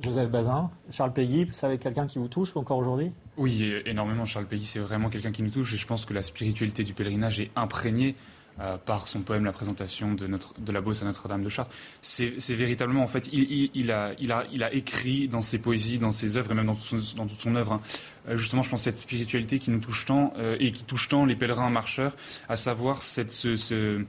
Joseph 0.00 0.30
Bazin, 0.30 0.70
Charles 0.90 1.12
Péguy, 1.12 1.46
c'est 1.52 1.78
quelqu'un 1.78 2.06
qui 2.06 2.18
vous 2.18 2.28
touche 2.28 2.56
encore 2.56 2.78
aujourd'hui? 2.78 3.12
Oui, 3.36 3.72
énormément. 3.84 4.24
Charles 4.24 4.46
Péguy, 4.46 4.64
c'est 4.64 4.78
vraiment 4.78 5.10
quelqu'un 5.10 5.32
qui 5.32 5.42
nous 5.42 5.50
touche 5.50 5.74
et 5.74 5.76
je 5.76 5.86
pense 5.86 6.06
que 6.06 6.14
la 6.14 6.22
spiritualité 6.22 6.84
du 6.84 6.94
pèlerinage 6.94 7.40
est 7.40 7.50
imprégnée 7.54 8.16
euh, 8.60 8.76
par 8.76 9.08
son 9.08 9.20
poème 9.20 9.44
La 9.44 9.52
présentation 9.52 10.12
de, 10.12 10.26
notre, 10.26 10.52
de 10.60 10.72
la 10.72 10.82
Beauce 10.82 11.00
à 11.00 11.04
Notre-Dame 11.04 11.42
de 11.42 11.48
Chartres. 11.48 11.74
C'est 12.02 12.34
véritablement, 12.50 13.02
en 13.02 13.06
fait, 13.06 13.28
il, 13.32 13.90
a, 13.90 14.12
il, 14.18 14.32
a, 14.32 14.44
il, 14.52 14.62
a, 14.62 14.74
écrit 14.74 15.28
dans 15.28 15.40
ses 15.40 15.58
poésies, 15.58 15.98
dans 15.98 16.12
ses 16.12 16.36
œuvres 16.36 16.50
et 16.52 16.54
même 16.54 16.66
dans, 16.66 16.74
toute 16.74 17.40
son 17.40 17.54
œuvre, 17.56 17.74
hein, 17.74 17.80
euh, 18.28 18.36
justement, 18.36 18.62
je 18.62 18.68
pense, 18.68 18.82
cette 18.82 18.98
spiritualité 18.98 19.58
qui 19.58 19.70
nous 19.70 19.78
touche 19.78 20.04
tant 20.04 20.34
euh, 20.36 20.56
et 20.60 20.72
qui 20.72 20.84
touche 20.84 21.08
tant 21.08 21.24
les 21.24 21.36
pèlerins 21.36 21.70
marcheurs, 21.70 22.16
à 22.50 22.56
savoir 22.56 23.02
cette, 23.02 23.30
ce 23.30 24.04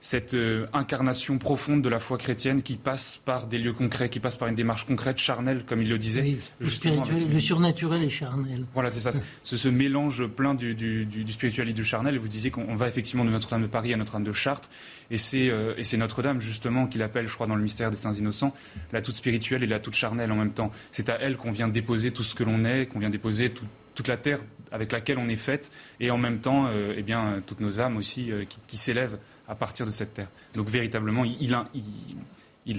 cette 0.00 0.34
euh, 0.34 0.66
incarnation 0.72 1.38
profonde 1.38 1.82
de 1.82 1.88
la 1.88 2.00
foi 2.00 2.18
chrétienne 2.18 2.62
qui 2.62 2.76
passe 2.76 3.20
par 3.22 3.46
des 3.46 3.58
lieux 3.58 3.72
concrets, 3.72 4.08
qui 4.08 4.20
passe 4.20 4.36
par 4.36 4.48
une 4.48 4.54
démarche 4.54 4.86
concrète, 4.86 5.18
charnelle, 5.18 5.64
comme 5.66 5.82
il 5.82 5.88
le 5.88 5.98
disait. 5.98 6.36
le, 6.60 7.40
surnaturel 7.40 8.02
est 8.02 8.10
charnel. 8.10 8.64
Voilà, 8.74 8.90
c'est 8.90 9.00
ça. 9.00 9.10
C'est 9.42 9.56
ce 9.56 9.68
mélange 9.68 10.26
plein 10.26 10.54
du, 10.54 11.06
spirituel 11.28 11.68
et 11.68 11.72
du 11.72 11.84
charnel. 11.84 12.18
Vous 12.18 12.28
disiez 12.28 12.50
qu'on 12.50 12.74
va 12.74 12.88
effectivement 12.88 13.24
de 13.24 13.30
Notre-Dame 13.30 13.62
de 13.62 13.66
Paris 13.66 13.92
à 13.92 13.96
Notre-Dame 13.96 14.24
de 14.24 14.32
Chartres. 14.32 14.68
Et 15.10 15.18
c'est 15.18 15.50
euh, 15.50 15.74
Notre-Dame, 15.96 16.40
justement, 16.40 16.86
qu'il 16.86 17.02
appelle, 17.02 17.28
je 17.28 17.34
crois, 17.34 17.46
dans 17.46 17.56
le 17.56 17.62
mystère 17.62 17.90
des 17.90 17.96
Saints 17.96 18.14
Innocents, 18.14 18.54
la 18.92 19.02
toute 19.02 19.14
spirituelle 19.14 19.62
et 19.62 19.66
la 19.66 19.80
toute 19.80 19.94
charnelle 19.94 20.32
en 20.32 20.36
même 20.36 20.52
temps. 20.52 20.70
C'est 20.90 21.08
à 21.08 21.18
elle 21.20 21.36
qu'on 21.36 21.52
vient 21.52 21.68
déposer 21.68 22.10
tout 22.10 22.22
ce 22.22 22.34
que 22.34 22.44
l'on 22.44 22.64
est, 22.64 22.86
qu'on 22.86 22.98
vient 22.98 23.10
déposer 23.10 23.52
toute 23.94 24.08
la 24.08 24.16
terre 24.16 24.40
avec 24.70 24.90
laquelle 24.90 25.18
on 25.18 25.28
est 25.28 25.36
faite, 25.36 25.70
et 26.00 26.10
en 26.10 26.16
même 26.16 26.40
temps, 26.40 26.64
euh, 26.66 26.94
eh 26.96 27.02
bien, 27.02 27.42
toutes 27.46 27.60
nos 27.60 27.80
âmes 27.80 27.98
aussi 27.98 28.30
qui 28.66 28.78
s'élèvent 28.78 29.18
à 29.48 29.54
partir 29.54 29.86
de 29.86 29.90
cette 29.90 30.14
terre. 30.14 30.28
Donc 30.54 30.68
véritablement, 30.68 31.24
il, 31.24 31.54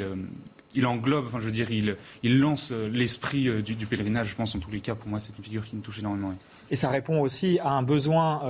euh, 0.01 0.85
englobe, 0.85 1.25
enfin 1.27 1.39
je 1.39 1.45
veux 1.45 1.51
dire, 1.51 1.71
il, 1.71 1.97
il 2.23 2.39
lance 2.39 2.71
euh, 2.71 2.89
l'esprit 2.89 3.47
euh, 3.47 3.61
du, 3.61 3.85
pèlerinage, 3.85 4.29
je 4.29 4.35
pense 4.35 4.55
en 4.55 4.59
tous 4.59 4.71
les 4.71 4.79
cas, 4.79 4.95
pour 4.95 5.07
moi 5.09 5.19
c'est 5.19 5.37
une 5.37 5.43
figure 5.43 5.63
qui 5.63 5.75
me 5.75 5.81
touche 5.81 5.99
énormément. 5.99 6.33
Et 6.71 6.75
ça 6.75 6.89
répond 6.89 7.21
aussi 7.21 7.59
à 7.59 7.69
un 7.69 7.83
besoin 7.83 8.41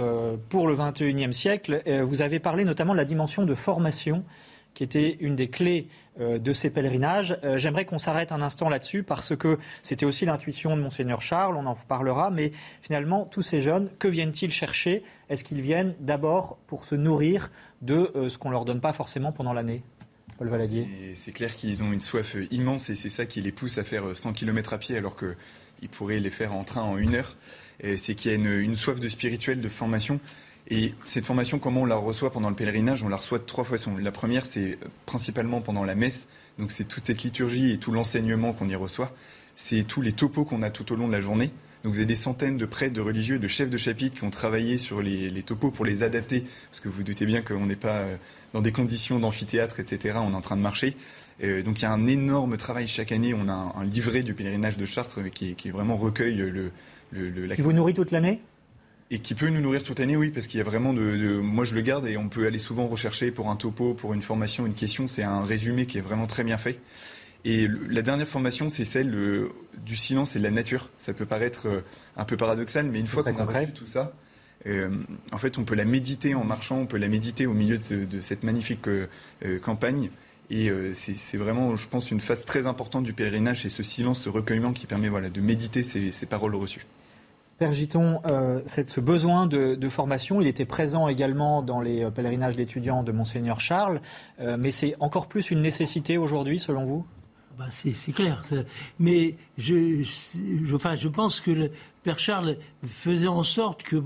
pour 0.50 0.68
le 0.68 0.76
21e 0.76 1.34
siècle. 1.34 1.82
vous 2.06 2.22
avez 2.22 2.40
parlé 2.40 2.64
notamment 2.64 2.94
de 2.94 2.98
la 2.98 3.06
dimension 3.06 3.46
de 3.46 3.56
formation 3.56 4.24
qui 4.74 4.84
était 4.84 5.18
une 5.20 5.36
des 5.36 5.50
clés 5.50 5.88
euh, 6.20 6.38
de 6.38 6.54
ces 6.54 6.70
pèlerinages. 6.70 7.38
Euh, 7.44 7.58
j'aimerais 7.58 7.86
qu'on 7.86 8.00
s'arrête 8.00 8.32
un 8.32 8.42
instant 8.42 8.70
là-dessus 8.70 9.04
parce 9.04 9.36
que 9.36 9.58
c'était 9.82 10.06
aussi 10.06 10.26
l'intuition 10.26 10.76
de 10.78 10.82
monseigneur 10.82 11.22
Charles, 11.22 11.56
on 11.56 11.66
en 11.66 11.76
parlera, 11.76 12.30
mais 12.30 12.52
finalement, 12.82 13.26
tous 13.26 13.42
ces 13.42 13.60
jeunes, 13.60 13.90
que 14.00 14.08
viennent-ils 14.08 14.52
chercher? 14.52 15.04
Est-ce 15.30 15.44
qu'ils 15.44 15.62
viennent 15.62 15.96
d'abord 16.00 16.58
pour 16.68 16.86
se 16.86 16.96
nourrir 16.96 17.50
de 17.82 18.12
euh, 18.16 18.30
ce 18.30 18.38
qu'on 18.38 18.50
ne 18.50 18.54
leur 18.54 18.66
donne 18.66 18.82
pas 18.82 18.94
forcément 18.94 19.32
pendant 19.32 19.54
l'année? 19.54 19.82
Paul 20.38 20.50
Valadier. 20.50 20.88
C'est 21.16 21.32
clair 21.32 21.56
qu'ils 21.56 21.84
ont 21.84 21.92
une 21.92 22.02
soif 22.02 22.36
immense 22.50 22.90
et 22.90 22.96
c'est 22.96 23.10
ça 23.10 23.26
qui 23.26 23.42
les 23.42 23.52
pousse 23.52 23.78
à 23.78 23.84
faire 23.84 24.16
100 24.16 24.34
km 24.34 24.74
à 24.74 24.80
pied 24.80 24.98
alors 24.98 25.16
qu'ils 25.16 25.90
pourraient 25.90 26.20
les 26.20 26.32
faire 26.32 26.54
en 26.54 26.64
train 26.64 26.82
en 26.82 26.98
une 26.98 27.16
heure. 27.16 27.38
C'est 27.96 28.16
qu'il 28.16 28.32
y 28.32 28.34
a 28.34 28.38
une, 28.38 28.48
une 28.48 28.76
soif 28.76 29.00
de 29.00 29.10
spirituel, 29.10 29.62
de 29.62 29.70
formation. 29.70 30.20
Et 30.70 30.94
cette 31.06 31.26
formation, 31.26 31.60
comment 31.60 31.82
on 31.82 31.86
la 31.86 31.96
reçoit 31.96 32.32
pendant 32.32 32.50
le 32.50 32.56
pèlerinage? 32.56 33.04
On 33.04 33.10
la 33.10 33.18
reçoit 33.18 33.40
de 33.40 33.44
trois 33.44 33.66
façons. 33.66 33.98
La 33.98 34.12
première, 34.12 34.46
c'est 34.46 34.78
principalement 35.06 35.62
pendant 35.62 35.84
la 35.84 35.96
messe. 35.96 36.28
Donc 36.58 36.72
c'est 36.72 36.86
toute 36.86 37.06
cette 37.06 37.24
liturgie 37.24 37.72
et 37.72 37.78
tout 37.78 37.92
l'enseignement 37.92 38.54
qu'on 38.54 38.70
y 38.70 38.76
reçoit. 38.76 39.14
C'est 39.56 39.84
tous 39.84 40.02
les 40.02 40.14
topos 40.14 40.46
qu'on 40.46 40.62
a 40.64 40.70
tout 40.70 40.92
au 40.94 40.96
long 40.96 41.08
de 41.08 41.14
la 41.14 41.20
journée. 41.20 41.52
Donc 41.84 41.92
vous 41.94 42.00
avez 42.00 42.06
des 42.06 42.16
centaines 42.16 42.58
de 42.58 42.66
prêtres, 42.66 42.94
de 42.94 43.02
religieux, 43.02 43.40
de 43.40 43.48
chefs 43.50 43.70
de 43.70 43.78
chapitre 43.78 44.18
qui 44.18 44.24
ont 44.24 44.30
travaillé 44.30 44.78
sur 44.78 45.02
les, 45.02 45.30
les 45.30 45.44
topos 45.44 45.70
pour 45.70 45.84
les 45.84 46.02
adapter, 46.02 46.46
parce 46.70 46.80
que 46.80 46.88
vous 46.88 47.04
doutez 47.04 47.26
bien 47.26 47.42
qu'on 47.42 47.66
n'est 47.66 47.76
pas 47.76 48.06
dans 48.54 48.62
des 48.62 48.72
conditions 48.72 49.20
d'amphithéâtre, 49.20 49.82
etc. 49.82 50.18
On 50.22 50.32
est 50.32 50.36
en 50.36 50.42
train 50.42 50.56
de 50.56 50.62
marcher. 50.62 50.96
donc 51.42 51.80
il 51.80 51.82
y 51.82 51.86
a 51.86 51.92
un 51.92 52.08
énorme 52.08 52.56
travail 52.56 52.88
chaque 52.88 53.12
année. 53.12 53.34
On 53.34 53.50
a 53.50 53.74
un, 53.76 53.84
livret 53.84 54.24
du 54.24 54.34
pèlerinage 54.34 54.78
de 54.78 54.86
Chartres 54.86 55.30
qui, 55.30 55.56
qui 55.56 55.72
vraiment 55.72 55.98
recueille 55.98 56.36
le, 56.36 56.72
le, 57.12 57.30
le 57.30 57.54
Qui 57.54 57.62
vous 57.62 57.74
nourrit 57.74 57.94
toute 57.94 58.12
l'année? 58.12 58.40
Et 59.14 59.20
qui 59.20 59.36
peut 59.36 59.48
nous 59.48 59.62
nourrir 59.62 59.84
toute 59.84 60.00
l'année, 60.00 60.16
oui, 60.16 60.32
parce 60.32 60.48
qu'il 60.48 60.58
y 60.58 60.62
a 60.62 60.64
vraiment 60.64 60.92
de, 60.92 61.40
Moi, 61.40 61.66
je 61.66 61.76
le 61.76 61.82
garde 61.82 62.08
et 62.08 62.18
on 62.18 62.30
peut 62.30 62.48
aller 62.48 62.58
souvent 62.58 62.88
rechercher 62.88 63.30
pour 63.30 63.52
un 63.52 63.56
topo, 63.56 63.94
pour 63.94 64.16
une 64.16 64.24
formation, 64.24 64.66
une 64.66 64.74
question. 64.74 65.08
C'est 65.08 65.22
un 65.22 65.44
résumé 65.44 65.86
qui 65.86 66.00
est 66.00 66.02
vraiment 66.02 66.26
très 66.26 66.44
bien 66.44 66.58
fait. 66.58 66.80
Et 67.46 67.68
la 67.90 68.02
dernière 68.02 68.28
formation, 68.28 68.72
c'est 68.72 68.86
celle 68.86 69.14
euh, 69.14 69.50
du 69.86 69.98
silence 69.98 70.36
et 70.36 70.40
de 70.40 70.44
la 70.44 70.50
nature. 70.50 70.90
Ça 70.98 71.14
peut 71.14 71.28
paraître 71.28 71.68
euh, 71.68 71.82
un 72.18 72.26
peu 72.26 72.38
paradoxal, 72.38 72.88
mais 72.88 73.00
une 73.00 73.06
fois 73.06 73.22
qu'on 73.22 73.38
a 73.38 73.46
reçu 73.46 73.72
tout 73.74 73.86
ça, 73.86 74.14
euh, 74.66 74.90
en 75.32 75.38
fait, 75.38 75.60
on 75.60 75.64
peut 75.64 75.76
la 75.76 75.86
méditer 75.86 76.34
en 76.34 76.44
marchant, 76.44 76.80
on 76.80 76.88
peut 76.88 76.98
la 76.98 77.08
méditer 77.08 77.46
au 77.46 77.54
milieu 77.54 77.78
de, 77.78 78.20
cette 78.20 78.42
magnifique 78.42 78.88
campagne. 79.62 80.10
Et 80.50 80.72
c'est 80.94 81.38
vraiment, 81.38 81.76
je 81.76 81.88
pense, 81.88 82.10
une 82.10 82.20
phase 82.20 82.46
très 82.46 82.66
importante 82.66 83.04
du 83.04 83.14
pèlerinage, 83.14 83.62
c'est 83.62 83.70
ce 83.70 83.84
silence, 83.84 84.22
ce 84.22 84.30
recueillement 84.30 84.74
qui 84.74 84.88
permet 84.88 85.10
voilà, 85.10 85.30
de 85.30 85.42
méditer 85.42 85.84
ces 85.84 86.26
paroles 86.26 86.56
reçues. 86.56 86.88
Père 87.58 87.74
Giton, 87.74 88.20
euh, 88.30 88.62
ce 88.66 89.00
besoin 89.00 89.46
de, 89.46 89.90
formation, 89.90 90.42
il 90.42 90.48
était 90.48 90.66
présent 90.66 91.08
également 91.08 91.62
dans 91.62 91.82
les 91.82 92.04
euh, 92.04 92.10
pèlerinages 92.10 92.56
d'étudiants 92.56 93.04
de 93.04 93.12
Monseigneur 93.12 93.60
Charles, 93.60 94.02
euh, 94.40 94.58
mais 94.60 94.72
c'est 94.72 94.96
encore 95.00 95.28
plus 95.28 95.52
une 95.52 95.62
nécessité 95.62 96.18
aujourd'hui, 96.18 96.60
selon 96.60 96.86
vous? 96.86 97.06
Bah 97.58 97.66
c'est 97.70 98.12
clair. 98.14 98.42
Mais 98.98 99.36
je, 99.60 101.08
pense 101.08 101.40
que 101.40 101.52
le 101.52 101.72
Père 102.02 102.18
Charles 102.18 102.58
faisait 102.88 103.28
en 103.28 103.44
sorte 103.44 103.84
que 103.84 104.02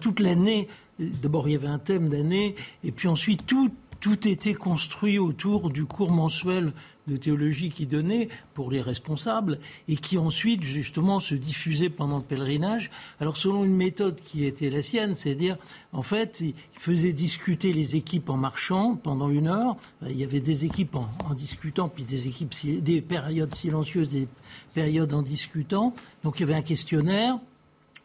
toute 0.00 0.18
l'année, 0.18 0.66
d'abord 0.98 1.48
il 1.48 1.52
y 1.52 1.56
avait 1.56 1.68
un 1.68 1.78
thème 1.78 2.08
d'année, 2.08 2.56
et 2.82 2.90
puis 2.90 3.06
ensuite 3.06 3.46
tout 3.46 4.28
était 4.28 4.54
construit 4.54 5.20
autour 5.20 5.70
du 5.70 5.84
cours 5.84 6.10
mensuel 6.10 6.72
de 7.08 7.16
théologie 7.16 7.70
qui 7.70 7.86
donnait 7.86 8.28
pour 8.54 8.70
les 8.70 8.80
responsables 8.80 9.58
et 9.88 9.96
qui 9.96 10.18
ensuite 10.18 10.62
justement 10.62 11.20
se 11.20 11.34
diffusait 11.34 11.90
pendant 11.90 12.18
le 12.18 12.22
pèlerinage. 12.22 12.90
Alors 13.20 13.36
selon 13.36 13.64
une 13.64 13.76
méthode 13.76 14.20
qui 14.22 14.44
était 14.44 14.70
la 14.70 14.82
sienne, 14.82 15.14
c'est-à-dire 15.14 15.56
en 15.92 16.02
fait 16.02 16.40
il 16.40 16.54
faisait 16.74 17.12
discuter 17.12 17.72
les 17.72 17.96
équipes 17.96 18.30
en 18.30 18.36
marchant 18.36 18.96
pendant 18.96 19.30
une 19.30 19.48
heure. 19.48 19.76
Il 20.06 20.18
y 20.18 20.24
avait 20.24 20.40
des 20.40 20.64
équipes 20.64 20.96
en, 20.96 21.34
discutant, 21.34 21.88
puis 21.88 22.04
des 22.04 22.28
équipes 22.28 22.54
des 22.82 23.00
périodes 23.00 23.54
silencieuses, 23.54 24.08
des 24.08 24.28
périodes 24.74 25.12
en 25.12 25.22
discutant. 25.22 25.94
Donc 26.22 26.38
il 26.38 26.40
y 26.40 26.44
avait 26.44 26.54
un 26.54 26.62
questionnaire. 26.62 27.38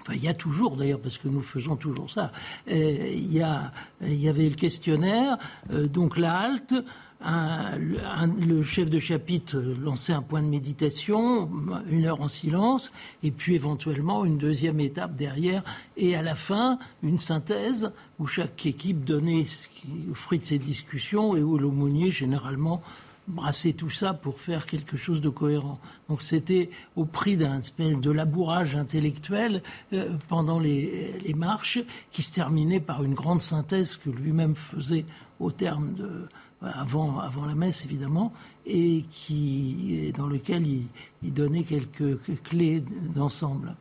Enfin, 0.01 0.13
il 0.15 0.23
y 0.23 0.27
a 0.27 0.33
toujours, 0.33 0.75
d'ailleurs, 0.75 0.99
parce 0.99 1.17
que 1.17 1.29
nous 1.29 1.41
faisons 1.41 1.77
toujours 1.77 2.09
ça. 2.11 2.33
Euh, 2.69 3.11
il, 3.13 3.31
y 3.31 3.41
a, 3.41 3.71
il 4.01 4.19
y 4.19 4.27
avait 4.27 4.49
le 4.49 4.55
questionnaire, 4.55 5.37
euh, 5.71 5.87
donc 5.87 6.17
la 6.17 6.37
halte, 6.39 6.75
le 7.23 8.63
chef 8.63 8.89
de 8.89 8.99
chapitre 8.99 9.57
lançait 9.57 10.13
un 10.13 10.21
point 10.21 10.41
de 10.41 10.47
méditation, 10.47 11.49
une 11.89 12.05
heure 12.05 12.21
en 12.21 12.29
silence, 12.29 12.91
et 13.23 13.31
puis 13.31 13.55
éventuellement 13.55 14.25
une 14.25 14.37
deuxième 14.37 14.79
étape 14.79 15.15
derrière, 15.15 15.63
et 15.97 16.15
à 16.15 16.21
la 16.21 16.35
fin, 16.35 16.79
une 17.01 17.17
synthèse 17.17 17.91
où 18.19 18.27
chaque 18.27 18.65
équipe 18.65 19.03
donnait 19.03 19.45
ce 19.45 19.67
qui, 19.69 19.87
le 20.07 20.13
fruit 20.13 20.39
de 20.39 20.45
ses 20.45 20.59
discussions 20.59 21.35
et 21.35 21.41
où 21.41 21.57
l'aumônier, 21.57 22.11
généralement, 22.11 22.81
brassait 23.27 23.73
tout 23.73 23.89
ça 23.89 24.13
pour 24.13 24.39
faire 24.39 24.65
quelque 24.65 24.97
chose 24.97 25.21
de 25.21 25.29
cohérent. 25.29 25.79
Donc 26.09 26.21
c'était 26.21 26.69
au 26.95 27.05
prix 27.05 27.37
d'un 27.37 27.59
espèce 27.59 27.97
de 27.99 28.11
labourage 28.11 28.75
intellectuel 28.75 29.63
euh, 29.93 30.17
pendant 30.27 30.59
les, 30.59 31.33
marches 31.35 31.79
qui 32.11 32.21
se 32.21 32.35
terminait 32.35 32.79
par 32.79 33.03
une 33.03 33.13
grande 33.13 33.41
synthèse 33.41 33.95
que 33.95 34.09
lui-même 34.09 34.55
faisait 34.55 35.05
au 35.39 35.51
terme 35.51 35.93
de, 35.93 36.27
avant, 36.63 37.19
avant 37.19 37.45
la 37.45 37.55
messe 37.55 37.85
évidemment, 37.85 38.33
et 38.65 39.03
qui, 39.11 40.13
dans 40.17 40.27
lequel 40.27 40.65
il, 40.67 41.33
donnait 41.33 41.63
quelques 41.63 42.19
clés 42.43 42.83
d'ensemble. 43.15 43.75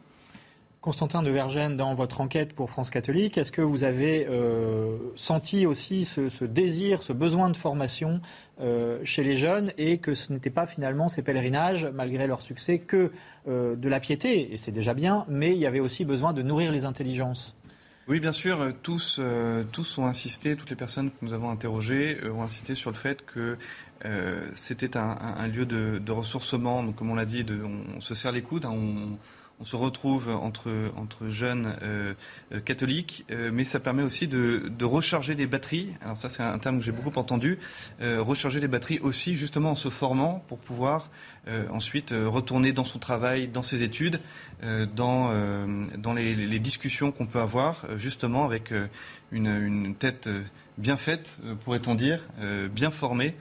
Constantin 0.81 1.23
de 1.23 1.31
Vergène, 1.31 1.77
dans 1.77 1.95
votre 1.95 2.21
enquête 2.21 2.55
pour 2.55 2.69
France 2.69 2.91
catholique, 2.91 3.39
est-ce 3.39 3.53
que 3.53 3.63
vous 3.63 3.85
avez 3.85 4.27
euh, 4.29 4.97
senti 5.15 5.65
aussi 5.65 6.05
ce, 6.05 6.45
désir, 6.45 7.05
ce 7.05 7.13
besoin 7.13 7.51
de 7.51 7.57
formation 7.57 8.21
euh, 8.61 8.99
chez 9.05 9.23
les 9.23 9.37
jeunes 9.37 9.73
et 9.79 9.99
que 9.99 10.15
ce 10.15 10.33
n'était 10.33 10.51
pas 10.51 10.67
finalement 10.67 11.07
ces 11.07 11.23
pèlerinages, 11.23 11.87
malgré 11.95 12.27
leur 12.27 12.41
succès, 12.41 12.81
que 12.81 13.13
euh, 13.47 13.77
de 13.77 13.89
la 13.89 14.01
piété, 14.01 14.53
et 14.53 14.57
c'est 14.57 14.73
déjà 14.73 14.93
bien, 14.93 15.25
mais 15.29 15.53
il 15.53 15.59
y 15.59 15.67
avait 15.67 15.79
aussi 15.79 16.05
besoin 16.05 16.33
de 16.33 16.43
nourrir 16.43 16.73
les 16.73 16.85
intelligences 16.85 17.55
oui, 18.09 18.19
bien 18.19 18.33
sûr, 18.33 18.61
euh, 18.61 18.73
tous, 18.83 19.19
euh, 19.21 19.63
tous 19.71 19.99
ont 19.99 20.07
insisté, 20.07 20.57
toutes 20.57 20.71
les 20.71 20.77
personnes 20.77 21.11
que 21.11 21.17
nous 21.23 21.35
avons 21.35 21.51
interrogées 21.51 22.19
euh, 22.25 22.33
ont 22.33 22.43
insisté 22.43 22.75
sur 22.75 22.91
le 22.91 22.97
fait 22.97 23.25
que 23.25 23.57
c'était 24.55 24.97
un, 24.97 25.47
lieu 25.47 25.65
de, 25.65 26.11
ressourcement. 26.11 26.93
Comme 26.93 27.11
on 27.11 27.15
l'a 27.15 27.25
dit, 27.25 27.45
de, 27.45 27.63
on, 27.63 28.01
se 28.01 28.17
serre 28.17 28.33
les 28.33 28.43
coudes, 28.43 28.65
hein, 28.65 28.73
on, 28.73 29.17
on 29.63 29.65
se 29.65 29.77
retrouve 29.77 30.29
entre, 30.29 30.73
jeunes 31.29 31.77
euh, 31.83 32.15
euh, 32.53 32.59
catholiques, 32.59 33.25
euh, 33.31 33.53
mais 33.53 33.63
ça 33.63 33.79
permet 33.79 34.03
aussi 34.03 34.27
de, 34.27 34.73
recharger 34.83 35.37
des 35.37 35.47
batteries. 35.47 35.91
Alors 36.03 36.17
ça, 36.17 36.29
c'est 36.29 36.43
un 36.43 36.59
terme 36.59 36.81
que 36.81 36.85
j'ai 36.85 36.91
beaucoup 36.91 37.17
entendu. 37.17 37.59
recharger 38.01 38.59
les 38.59 38.67
batteries 38.67 38.99
aussi, 38.99 39.37
justement, 39.37 39.71
en 39.71 39.75
se 39.77 39.89
formant 39.89 40.45
pour 40.49 40.59
pouvoir 40.59 41.11
ensuite 41.71 42.11
retourner 42.13 42.73
dans 42.73 42.85
son 42.85 42.99
travail, 42.99 43.47
dans 43.47 43.63
ses 43.63 43.85
études, 43.85 44.21
dans, 44.61 45.33
les, 46.17 46.59
discussions 46.59 47.13
qu'on 47.13 47.27
peut 47.27 47.41
avoir, 47.41 47.87
justement, 47.97 48.45
avec 48.45 48.75
une, 49.31 49.47
une 49.47 49.95
tête 49.95 50.29
bien 50.79 50.97
faite, 50.97 51.39
pourrait-on 51.65 51.95
dire, 51.95 52.29
bien 52.71 52.91
formée, 52.91 53.37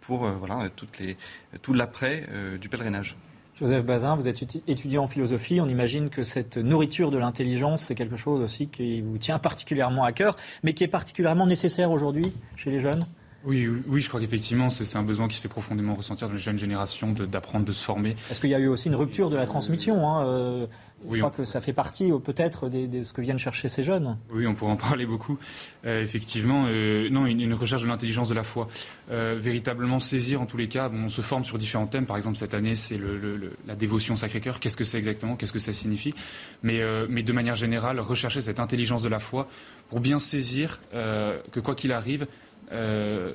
pour 0.00 0.26
voilà, 0.26 0.70
toutes 0.74 0.98
les, 0.98 1.18
tout 1.60 1.74
l'après 1.74 2.26
du 2.58 2.70
pèlerinage. 2.70 3.16
Joseph 3.54 3.84
Bazin, 3.84 4.16
vous 4.16 4.26
êtes 4.26 4.42
étudiant 4.66 5.04
en 5.04 5.06
philosophie. 5.06 5.60
On 5.60 5.68
imagine 5.68 6.10
que 6.10 6.24
cette 6.24 6.56
nourriture 6.56 7.12
de 7.12 7.18
l'intelligence, 7.18 7.84
c'est 7.84 7.94
quelque 7.94 8.16
chose 8.16 8.40
aussi 8.40 8.66
qui 8.66 9.00
vous 9.00 9.16
tient 9.16 9.38
particulièrement 9.38 10.02
à 10.02 10.10
cœur, 10.10 10.34
mais 10.64 10.74
qui 10.74 10.82
est 10.82 10.88
particulièrement 10.88 11.46
nécessaire 11.46 11.92
aujourd'hui 11.92 12.32
chez 12.56 12.70
les 12.70 12.80
jeunes? 12.80 13.04
Oui, 13.46 13.68
oui, 13.86 14.00
je 14.00 14.08
crois 14.08 14.20
qu'effectivement, 14.20 14.70
c'est 14.70 14.96
un 14.96 15.02
besoin 15.02 15.28
qui 15.28 15.36
se 15.36 15.42
fait 15.42 15.48
profondément 15.48 15.94
ressentir 15.94 16.28
dans 16.28 16.34
les 16.34 16.40
jeunes 16.40 16.58
générations 16.58 17.12
d'apprendre, 17.12 17.66
de, 17.66 17.72
se 17.72 17.84
former. 17.84 18.16
Est-ce 18.30 18.40
qu'il 18.40 18.50
y 18.50 18.54
a 18.54 18.58
eu 18.58 18.68
aussi 18.68 18.88
une 18.88 18.94
rupture 18.94 19.28
de 19.28 19.36
la 19.36 19.44
transmission 19.44 20.08
hein, 20.08 20.26
euh, 20.26 20.66
Je 21.10 21.18
crois 21.18 21.30
que 21.30 21.44
ça 21.44 21.60
fait 21.60 21.74
partie 21.74 22.10
euh, 22.10 22.18
peut-être 22.18 22.70
de, 22.70 23.02
ce 23.04 23.12
que 23.12 23.20
viennent 23.20 23.38
chercher 23.38 23.68
ces 23.68 23.82
jeunes. 23.82 24.16
Oui, 24.32 24.46
on 24.46 24.54
pourrait 24.54 24.72
en 24.72 24.76
parler 24.76 25.04
beaucoup. 25.04 25.38
Euh, 25.84 26.02
effectivement, 26.02 26.62
non, 26.62 27.26
une, 27.26 27.40
une, 27.40 27.54
recherche 27.54 27.82
de 27.82 27.86
l'intelligence 27.86 28.28
de 28.28 28.34
la 28.34 28.44
foi. 28.44 28.68
véritablement 29.10 30.00
saisir, 30.00 30.40
en 30.40 30.46
tous 30.46 30.56
les 30.56 30.68
cas, 30.68 30.90
on 30.92 31.10
se 31.10 31.20
forme 31.20 31.44
sur 31.44 31.58
différents 31.58 31.86
thèmes. 31.86 32.06
Par 32.06 32.16
exemple, 32.16 32.38
cette 32.38 32.54
année, 32.54 32.74
c'est 32.74 32.96
le, 32.96 33.52
la 33.66 33.76
dévotion 33.76 34.16
Sacré-Cœur. 34.16 34.58
Qu'est-ce 34.58 34.76
que 34.76 34.84
c'est 34.84 34.98
exactement? 34.98 35.36
Qu'est-ce 35.36 35.52
que 35.52 35.58
ça 35.58 35.74
signifie? 35.74 36.14
Mais, 36.62 36.80
mais 37.10 37.22
de 37.22 37.32
manière 37.32 37.56
générale, 37.56 38.00
rechercher 38.00 38.40
cette 38.40 38.60
intelligence 38.60 39.02
de 39.02 39.08
la 39.08 39.18
foi 39.18 39.48
pour 39.90 40.00
bien 40.00 40.18
saisir 40.18 40.80
que 40.92 41.60
quoi 41.60 41.74
qu'il 41.74 41.92
arrive, 41.92 42.26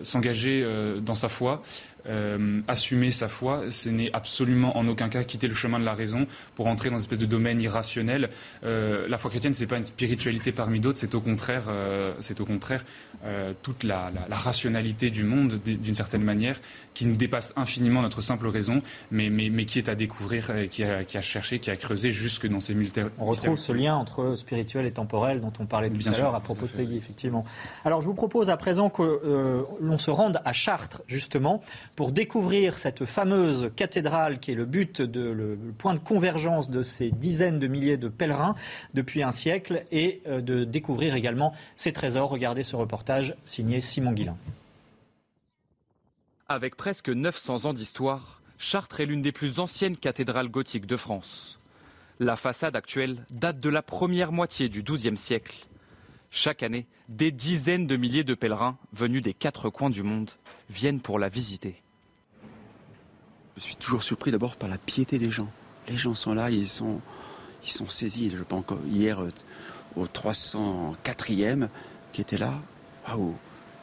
s'engager 0.04 0.62
euh, 0.64 1.00
dans 1.00 1.16
sa 1.16 1.30
foi, 1.30 1.62
euh, 2.08 2.62
assumer 2.68 3.12
sa 3.12 3.28
foi, 3.28 3.64
ce 3.70 3.90
n'est 3.90 4.12
absolument 4.14 4.78
en 4.78 4.88
aucun 4.88 5.10
cas 5.10 5.24
quitter 5.24 5.48
le 5.48 5.56
chemin 5.56 5.80
de 5.80 5.86
la 5.86 5.94
raison 5.94 6.28
pour 6.56 6.68
entrer 6.68 6.90
dans 6.90 6.96
une 6.96 7.02
espèce 7.02 7.20
de 7.20 7.26
domaine 7.26 7.62
irrationnel. 7.62 8.30
la 8.64 9.18
foi 9.18 9.30
chrétienne, 9.30 9.54
ce 9.54 9.62
n'est 9.62 9.68
pas 9.68 9.78
une 9.78 9.84
spiritualité 9.84 10.52
parmi 10.52 10.80
d'autres, 10.80 10.98
c'est 10.98 11.16
au 11.16 11.22
contraire, 11.22 11.64
c'est 12.20 12.42
au 12.42 12.46
contraire 12.46 12.84
toute 13.62 13.84
la, 13.84 14.12
rationalité 14.30 15.10
du 15.10 15.24
monde, 15.24 15.60
d'une 15.64 15.94
certaine 15.94 16.24
manière, 16.24 16.60
qui 16.94 17.06
nous 17.06 17.16
dépasse 17.16 17.54
infiniment 17.56 18.02
notre 18.02 18.22
simple 18.22 18.48
raison, 18.48 18.82
mais, 19.12 19.30
mais, 19.30 19.50
mais 19.50 19.66
qui 19.66 19.80
est 19.80 19.90
à 19.90 19.96
découvrir, 19.96 20.52
qui 20.70 20.84
a, 20.84 21.04
qui 21.04 21.18
a 21.18 21.22
cherché, 21.22 21.60
qui 21.60 21.72
a 21.72 21.76
creusé 21.76 22.12
jusque 22.12 22.48
dans 22.48 22.60
ces 22.60 22.74
militaires. 22.74 23.10
On 23.18 23.26
retrouve 23.26 23.58
ce 23.58 23.72
lien 23.72 23.96
entre 23.96 24.36
spirituel 24.36 24.86
et 24.86 24.92
temporel 24.92 25.42
dont 25.42 25.54
on 25.60 25.66
parlait 25.66 25.90
tout 25.90 26.10
à 26.10 26.18
l'heure 26.18 26.36
à 26.36 26.40
propos 26.40 26.66
de 26.66 26.72
Peggy, 26.72 26.98
effectivement. 26.98 27.46
Alors 27.86 28.02
je 28.02 28.08
vous 28.08 28.16
propose 28.16 28.50
à 28.50 28.58
présent 28.58 28.90
que 28.90 29.04
euh, 29.04 29.64
l'on 29.82 29.98
se 29.98 30.12
rende 30.12 30.42
à 30.46 30.54
Chartres, 30.54 31.02
justement, 31.08 31.62
pour 32.00 32.14
découvrir 32.14 32.78
cette 32.78 33.04
fameuse 33.04 33.72
cathédrale 33.76 34.40
qui 34.40 34.52
est 34.52 34.56
le 34.56 34.64
but, 34.64 35.02
de, 35.02 35.20
le, 35.20 35.58
point 35.78 35.94
de 35.94 36.00
convergence 36.00 36.70
de 36.70 36.82
ces 36.82 37.12
dizaines 37.12 37.60
de 37.60 37.68
milliers 37.68 37.98
de 37.98 38.08
pèlerins 38.08 38.56
depuis 38.94 39.22
un 39.22 39.34
siècle 39.34 39.84
et 39.92 40.22
euh, 40.26 40.40
de 40.40 40.64
découvrir 40.64 41.14
également 41.14 41.54
ces 41.76 41.92
trésors. 41.92 42.30
Regardez 42.30 42.64
ce 42.64 42.78
reportage 42.78 43.36
signé 43.44 43.82
Simon 43.82 44.14
Guillain. 44.14 44.38
Avec 46.48 46.78
presque 46.78 47.10
900 47.10 47.66
ans 47.66 47.74
d'histoire, 47.74 48.42
Chartres 48.58 49.02
est 49.02 49.06
l'une 49.06 49.22
des 49.22 49.34
plus 49.34 49.60
anciennes 49.60 49.98
cathédrales 49.98 50.48
gothiques 50.48 50.88
de 50.88 50.96
France. 50.96 51.60
La 52.22 52.38
façade 52.38 52.78
actuelle 52.78 53.26
date 53.30 53.60
de 53.60 53.70
la 53.70 53.82
première 53.82 54.32
moitié 54.32 54.70
du 54.70 54.84
XIIe 54.84 55.18
siècle. 55.18 55.68
Chaque 56.32 56.64
année, 56.64 56.88
des 57.10 57.32
dizaines 57.32 57.88
de 57.88 57.98
milliers 57.98 58.24
de 58.24 58.36
pèlerins 58.36 58.78
venus 58.94 59.22
des 59.22 59.34
quatre 59.34 59.70
coins 59.70 59.90
du 59.90 60.04
monde 60.04 60.32
viennent 60.70 61.02
pour 61.02 61.20
la 61.20 61.28
visiter. 61.28 61.82
Je 63.60 63.66
suis 63.66 63.76
toujours 63.76 64.04
surpris 64.04 64.32
d'abord 64.32 64.56
par 64.56 64.70
la 64.70 64.78
piété 64.78 65.20
des 65.20 65.32
gens. 65.32 65.50
Les 65.90 65.98
gens 65.98 66.14
sont 66.14 66.34
là, 66.34 66.50
ils 66.50 66.70
sont, 66.70 67.02
ils 67.66 67.70
sont 67.70 67.90
saisis. 67.90 68.32
Je 68.34 68.42
pense 68.42 68.64
hier 68.88 69.22
au 69.98 70.06
304e 70.06 71.68
qui 72.14 72.22
était 72.22 72.38
là. 72.38 72.54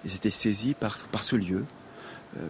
Ils 0.06 0.16
étaient 0.16 0.30
saisis 0.30 0.72
par, 0.72 0.96
ce 1.20 1.36
lieu 1.36 1.66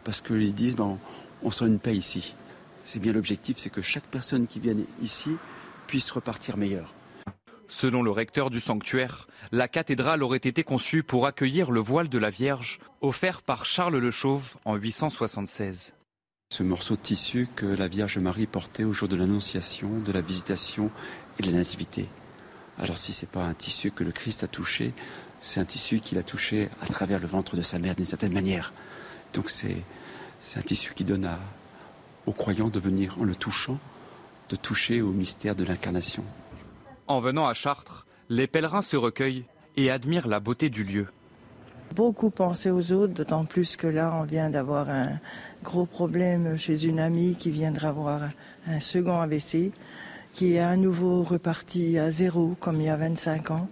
parce 0.05 0.21
qu'ils 0.21 0.55
disent 0.55 0.77
bon, 0.77 1.01
on 1.43 1.51
sent 1.51 1.67
une 1.67 1.81
paix 1.81 1.97
ici. 1.97 2.37
C'est 2.85 3.01
bien 3.01 3.13
l'objectif, 3.13 3.57
c'est 3.59 3.71
que 3.71 3.83
chaque 3.83 4.05
personne 4.05 4.47
qui 4.47 4.61
vient 4.61 4.77
ici 5.03 5.31
puisse 5.89 6.13
repartir 6.13 6.57
meilleure. 6.57 6.95
Selon 7.67 8.05
le 8.05 8.13
recteur 8.13 8.51
du 8.51 8.61
sanctuaire, 8.61 9.27
la 9.51 9.67
cathédrale 9.67 10.23
aurait 10.23 10.37
été 10.37 10.63
conçue 10.63 11.03
pour 11.03 11.27
accueillir 11.27 11.73
le 11.73 11.81
voile 11.81 12.09
de 12.09 12.19
la 12.19 12.31
Vierge, 12.31 12.79
offert 13.01 13.43
par 13.43 13.67
Charles 13.67 13.99
le 13.99 14.11
Chauve 14.13 14.55
en 14.65 14.77
876. 14.77 15.96
Ce 16.49 16.63
morceau 16.63 16.95
de 16.95 17.01
tissu 17.01 17.49
que 17.57 17.67
la 17.67 17.89
Vierge 17.89 18.19
Marie 18.19 18.47
portait 18.47 18.85
au 18.85 18.93
jour 18.93 19.09
de 19.09 19.17
l'Annonciation, 19.17 19.99
de 19.99 20.13
la 20.13 20.21
Visitation 20.21 20.91
et 21.39 21.43
de 21.43 21.51
la 21.51 21.59
Nativité. 21.59 22.09
Alors 22.79 22.99
si 22.99 23.13
ce 23.13 23.25
n'est 23.25 23.31
pas 23.31 23.45
un 23.45 23.53
tissu 23.53 23.91
que 23.91 24.05
le 24.05 24.13
Christ 24.13 24.45
a 24.45 24.47
touché, 24.47 24.93
c'est 25.41 25.59
un 25.59 25.65
tissu 25.65 25.99
qu'il 25.99 26.19
a 26.19 26.23
touché 26.23 26.69
à 26.81 26.87
travers 26.87 27.19
le 27.19 27.27
ventre 27.27 27.57
de 27.57 27.63
sa 27.63 27.81
mère 27.81 27.97
d'une 27.97 28.07
certaine 28.07 28.33
manière. 28.33 28.73
Donc 29.35 29.51
c'est 29.51 29.83
un 30.55 30.63
tissu 30.63 30.95
qui 30.95 31.05
donne 31.05 31.29
aux 32.27 32.33
croyants 32.33 32.69
de 32.69 32.79
venir 32.79 33.17
en 33.21 33.25
le 33.25 33.35
touchant, 33.35 33.79
de 34.49 34.57
toucher 34.57 35.03
au 35.03 35.11
mystère 35.11 35.57
de 35.57 35.65
l'incarnation. 35.65 36.25
En 37.09 37.21
venant 37.21 37.49
à 37.49 37.55
Chartres, 37.55 38.07
les 38.29 38.47
pèlerins 38.47 38.83
se 38.83 38.97
recueillent 38.97 39.47
et 39.77 39.91
admirent 39.91 40.29
la 40.29 40.39
beauté 40.39 40.71
du 40.71 40.85
lieu. 40.85 41.09
Beaucoup 41.95 42.31
penser 42.31 42.71
aux 42.71 42.93
autres, 42.93 43.15
d'autant 43.15 43.45
plus 43.45 43.77
que 43.77 43.87
là, 43.87 44.13
on 44.21 44.25
vient 44.25 44.51
d'avoir 44.51 44.91
un 44.91 45.19
gros 45.65 45.87
problème 45.87 46.59
chez 46.59 46.85
une 46.85 47.01
amie 47.01 47.37
qui 47.37 47.51
viendra 47.51 47.89
avoir 47.89 48.23
un 48.67 48.81
second 48.81 49.21
AVC, 49.21 49.73
qui 50.35 50.55
est 50.55 50.61
à 50.61 50.77
nouveau 50.77 51.23
reparti 51.23 51.99
à 51.99 52.11
zéro, 52.11 52.55
comme 52.61 52.81
il 52.81 52.87
y 52.87 52.89
a 52.91 52.97
25 52.97 53.51
ans. 53.51 53.69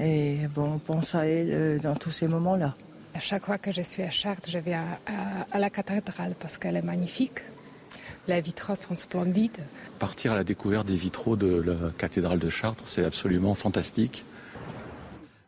Et 0.00 0.38
bon, 0.54 0.74
on 0.74 0.78
pense 0.78 1.14
à 1.14 1.26
elle 1.26 1.52
euh, 1.52 1.78
dans 1.78 1.96
tous 1.96 2.10
ces 2.10 2.28
moments-là. 2.28 2.74
À 3.14 3.20
chaque 3.20 3.46
fois 3.46 3.58
que 3.58 3.72
je 3.72 3.82
suis 3.82 4.02
à 4.02 4.10
Chartres, 4.10 4.48
je 4.48 4.58
vais 4.58 4.74
à, 4.74 4.84
à 5.50 5.58
la 5.58 5.70
cathédrale 5.70 6.34
parce 6.38 6.56
qu'elle 6.56 6.76
est 6.76 6.82
magnifique. 6.82 7.40
Les 8.28 8.40
vitraux 8.40 8.74
sont 8.74 8.94
splendides. 8.94 9.58
Partir 9.98 10.32
à 10.32 10.36
la 10.36 10.44
découverte 10.44 10.86
des 10.86 10.94
vitraux 10.94 11.34
de 11.34 11.60
la 11.60 11.90
cathédrale 11.96 12.38
de 12.38 12.50
Chartres, 12.50 12.84
c'est 12.86 13.04
absolument 13.04 13.54
fantastique. 13.54 14.24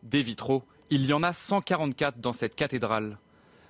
Des 0.02 0.22
vitraux, 0.22 0.64
il 0.90 1.06
y 1.06 1.12
en 1.12 1.22
a 1.22 1.32
144 1.32 2.18
dans 2.18 2.32
cette 2.32 2.56
cathédrale. 2.56 3.18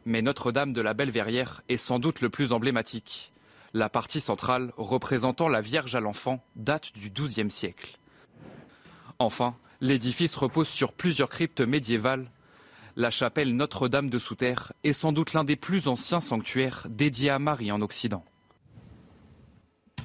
Mais 0.07 0.23
Notre-Dame 0.23 0.73
de 0.73 0.81
la 0.81 0.95
Belle-Verrière 0.95 1.63
est 1.69 1.77
sans 1.77 1.99
doute 1.99 2.23
le 2.23 2.31
plus 2.31 2.53
emblématique. 2.53 3.33
La 3.75 3.91
partie 3.91 4.21
centrale, 4.21 4.73
représentant 4.79 5.49
la 5.49 5.61
Vierge 5.61 5.95
à 5.95 6.01
l'enfant, 6.01 6.43
date 6.57 6.93
du 6.95 7.11
XIIe 7.11 7.51
siècle. 7.51 7.99
Enfin, 9.19 9.55
l'édifice 9.83 10.35
repose 10.35 10.69
sur 10.69 10.93
plusieurs 10.95 11.29
cryptes 11.29 11.61
médiévales. 11.61 12.31
La 12.97 13.11
chapelle 13.11 13.55
Notre-Dame 13.55 14.09
de 14.09 14.19
Souterre 14.19 14.73
est 14.83 14.95
sans 14.95 15.13
doute 15.13 15.35
l'un 15.35 15.45
des 15.45 15.57
plus 15.57 15.89
anciens 15.89 16.21
sanctuaires 16.21 16.87
dédiés 16.89 17.31
à 17.31 17.39
Marie 17.39 17.71
en 17.71 17.83
Occident. 17.83 18.25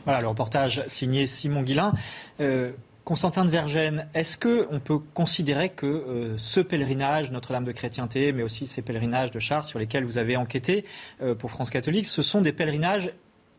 Voilà 0.03 0.19
le 0.19 0.27
reportage 0.27 0.85
signé 0.87 1.25
Simon 1.25 1.63
Guillain. 1.63 1.93
Euh, 2.41 2.73
Constantin 3.05 3.45
de 3.45 3.51
Vergennes, 3.51 4.07
est-ce 4.15 4.35
qu'on 4.35 4.79
peut 4.79 4.97
considérer 4.97 5.69
que 5.69 5.85
euh, 5.85 6.37
ce 6.39 6.59
pèlerinage 6.59 7.29
Notre-Dame 7.29 7.63
de 7.63 7.71
Chrétienté, 7.71 8.31
mais 8.31 8.41
aussi 8.41 8.65
ces 8.65 8.81
pèlerinages 8.81 9.29
de 9.29 9.37
Chartres 9.37 9.69
sur 9.69 9.77
lesquels 9.77 10.03
vous 10.03 10.17
avez 10.17 10.35
enquêté 10.37 10.85
euh, 11.21 11.35
pour 11.35 11.51
France 11.51 11.69
catholique, 11.69 12.07
ce 12.07 12.23
sont 12.23 12.41
des 12.41 12.51
pèlerinages 12.51 13.11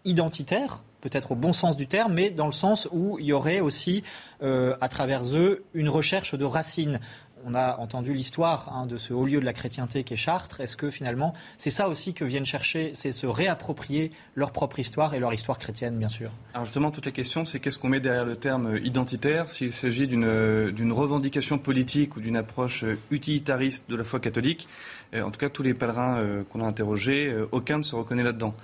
identitaires 0.05 0.83
peut-être 1.01 1.33
au 1.33 1.35
bon 1.37 1.53
sens 1.53 1.77
du 1.77 1.87
terme, 1.87 2.15
mais 2.15 2.31
dans 2.31 2.47
le 2.47 2.53
sens 2.53 2.89
où 2.91 3.17
il 3.21 3.27
y 3.27 3.33
aurait 3.33 3.61
aussi, 3.61 4.03
à 4.41 4.89
travers 4.89 5.23
eux, 5.37 5.63
une 5.73 5.89
recherche 5.89 6.35
de 6.35 6.45
racines? 6.45 6.99
On 7.47 7.55
a 7.55 7.77
entendu 7.79 8.13
l'histoire 8.13 8.73
hein, 8.75 8.87
de 8.87 8.99
ce 8.99 9.15
haut 9.15 9.25
lieu 9.25 9.39
de 9.39 9.45
la 9.45 9.53
chrétienté 9.53 10.03
qui 10.03 10.15
est 10.15 10.17
Chartres. 10.17 10.61
Est-ce 10.61 10.77
que 10.77 10.91
finalement, 10.91 11.33
c'est 11.59 11.71
ça 11.71 11.89
aussi 11.89 12.13
que 12.13 12.25
viennent 12.25 12.45
chercher, 12.45 12.93
c'est 12.95 13.13
se 13.13 13.27
réapproprier 13.27 14.11
leur 14.35 14.51
propre 14.51 14.81
histoire 14.81 15.15
et 15.15 15.21
leur 15.21 15.33
histoire 15.33 15.59
chrétienne, 15.59 15.97
bien 15.97 16.09
sûr? 16.09 16.31
Alors 16.55 16.65
justement, 16.65 16.91
toute 16.91 17.07
la 17.07 17.13
question, 17.13 17.45
c'est 17.45 17.61
qu'est-ce 17.61 17.79
qu'on 17.79 17.89
met 17.89 18.01
derrière 18.01 18.25
le 18.25 18.35
terme 18.35 18.79
identitaire? 18.83 19.49
S'il 19.49 19.73
s'agit 19.73 20.09
d'une 20.09 20.93
revendication 20.93 21.59
politique 21.59 22.17
ou 22.17 22.21
d'une 22.21 22.37
approche 22.37 22.85
utilitariste 23.11 23.89
de 23.89 23.95
la 23.95 24.03
foi 24.03 24.19
catholique, 24.19 24.69
euh, 25.15 25.23
en 25.23 25.31
tout 25.31 25.39
cas, 25.39 25.49
tous 25.49 25.63
les 25.63 25.75
pèlerins 25.75 26.19
euh, 26.19 26.43
qu'on 26.51 26.63
a 26.63 26.67
interrogés, 26.67 27.29
euh, 27.29 27.49
aucun 27.53 27.79
ne 27.79 27.83
se 27.83 27.95
reconnaît 27.95 28.25
là-dedans. 28.25 28.55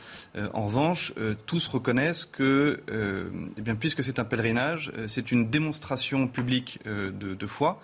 en 0.54 0.66
revanche, 0.66 1.12
tous 1.46 1.66
reconnaissent 1.68 2.24
que, 2.24 2.80
eh 3.56 3.60
bien, 3.60 3.74
puisque 3.74 4.02
c'est 4.02 4.18
un 4.18 4.24
pèlerinage, 4.24 4.92
c'est 5.06 5.30
une 5.30 5.50
démonstration 5.50 6.26
publique 6.26 6.80
de 6.86 7.46
foi. 7.46 7.80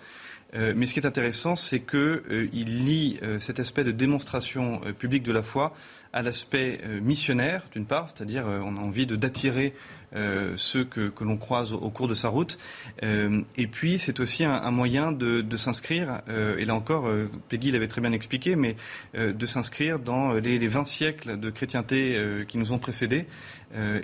Euh, 0.55 0.73
mais 0.75 0.85
ce 0.85 0.93
qui 0.93 0.99
est 0.99 1.05
intéressant, 1.05 1.55
c'est 1.55 1.79
qu'il 1.79 1.99
euh, 1.99 2.49
lie 2.51 3.19
euh, 3.21 3.39
cet 3.39 3.59
aspect 3.59 3.83
de 3.83 3.91
démonstration 3.91 4.81
publique 4.97 5.23
de 5.23 5.31
la 5.31 5.43
foi 5.43 5.73
à 6.11 6.23
l'aspect 6.23 6.81
missionnaire, 7.01 7.67
d'une 7.71 7.85
part, 7.85 8.09
c'est-à-dire 8.09 8.47
on 8.47 8.77
a 8.77 8.79
envie 8.79 9.05
d'attirer 9.05 9.75
euh, 10.15 10.53
ceux 10.55 10.83
que, 10.85 11.11
l'on 11.21 11.37
croise 11.37 11.73
au, 11.73 11.89
cours 11.89 12.07
de 12.07 12.15
sa 12.15 12.29
route. 12.29 12.57
Euh, 13.03 13.41
et 13.57 13.67
puis, 13.67 13.99
c'est 13.99 14.19
aussi 14.19 14.43
un, 14.43 14.71
moyen 14.71 15.11
de, 15.11 15.57
s'inscrire, 15.57 16.21
euh, 16.29 16.57
et 16.57 16.65
là 16.65 16.75
encore, 16.75 17.07
Peggy 17.49 17.71
l'avait 17.71 17.87
très 17.87 18.01
bien 18.01 18.11
expliqué, 18.11 18.55
mais 18.55 18.75
de 19.15 19.45
s'inscrire 19.45 19.99
dans 19.99 20.33
les, 20.33 20.57
les, 20.57 20.67
20 20.67 20.83
siècles 20.85 21.39
de 21.39 21.49
chrétienté 21.49 22.17
qui 22.47 22.57
nous 22.57 22.71
ont 22.71 22.79
précédés. 22.79 23.25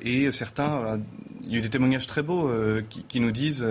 et 0.03 0.31
certains, 0.31 0.99
il 1.43 1.53
y 1.53 1.55
a 1.55 1.59
eu 1.59 1.61
des 1.61 1.69
témoignages 1.69 2.07
très 2.07 2.21
beaux 2.21 2.49
qui, 2.89 3.03
qui, 3.03 3.19
nous 3.19 3.31
disent 3.31 3.65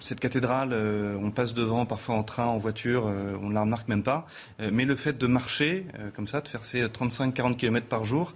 cette 0.00 0.20
cathédrale, 0.20 0.74
on 1.22 1.30
passe 1.30 1.54
devant 1.54 1.86
parfois 1.86 2.16
en 2.16 2.22
train, 2.22 2.46
en 2.46 2.58
voiture, 2.58 3.04
on 3.04 3.48
ne 3.48 3.54
la 3.54 3.62
remarque 3.62 3.88
même 3.88 4.02
pas. 4.02 4.26
mais 4.58 4.84
le 4.84 4.96
fait 4.96 5.16
de 5.16 5.26
marcher, 5.26 5.86
comme 6.14 6.26
ça, 6.26 6.40
de 6.40 6.48
faire 6.48 6.64
ces 6.64 6.82
35-40 6.84 7.56
km 7.56 7.86
par 7.86 8.04
jour, 8.04 8.34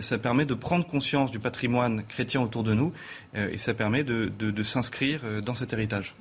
ça 0.00 0.18
permet 0.18 0.46
de 0.46 0.54
prendre 0.54 0.86
conscience 0.86 1.30
du 1.30 1.38
patrimoine 1.38 2.02
chrétiens 2.10 2.42
autour 2.42 2.62
de 2.62 2.74
nous, 2.74 2.92
euh, 3.34 3.50
et 3.50 3.58
ça 3.58 3.74
permet 3.74 4.04
de, 4.04 4.62
s'inscrire 4.62 5.22
euh, 5.24 5.40
dans 5.40 5.54
cet 5.54 5.72
héritage. 5.72 6.14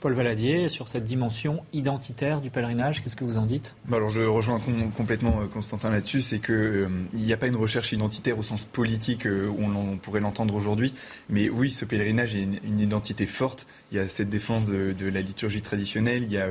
Paul 0.00 0.12
Valadier, 0.12 0.68
sur 0.68 0.88
cette 0.88 1.04
dimension 1.04 1.62
identitaire 1.72 2.40
du 2.40 2.50
pèlerinage, 2.50 3.02
qu'est-ce 3.02 3.16
que 3.16 3.24
vous 3.24 3.38
en 3.38 3.46
dites? 3.46 3.74
Bah 3.86 3.96
Alors 3.96 4.10
je 4.10 4.20
rejoins 4.20 4.60
complètement 4.96 5.40
euh, 5.40 5.46
Constantin 5.46 5.90
là-dessus, 5.90 6.22
c'est 6.22 6.38
qu'il 6.38 6.88
n'y 7.14 7.32
a 7.32 7.36
pas 7.36 7.48
une 7.48 7.56
recherche 7.56 7.92
identitaire 7.92 8.38
au 8.38 8.42
sens 8.42 8.64
politique 8.64 9.26
où 9.26 9.62
on, 9.62 9.96
pourrait 9.96 10.20
l'entendre 10.20 10.54
aujourd'hui, 10.54 10.94
mais 11.28 11.48
oui, 11.48 11.70
ce 11.70 11.84
pèlerinage 11.84 12.36
a 12.36 12.38
une, 12.38 12.80
identité 12.80 13.26
forte, 13.26 13.66
il 13.90 13.98
y 13.98 14.00
a 14.00 14.06
cette 14.06 14.28
défense 14.28 14.66
de, 14.66 15.08
la 15.08 15.20
liturgie 15.20 15.62
traditionnelle, 15.62 16.22
il 16.22 16.30
y 16.30 16.38
a 16.38 16.48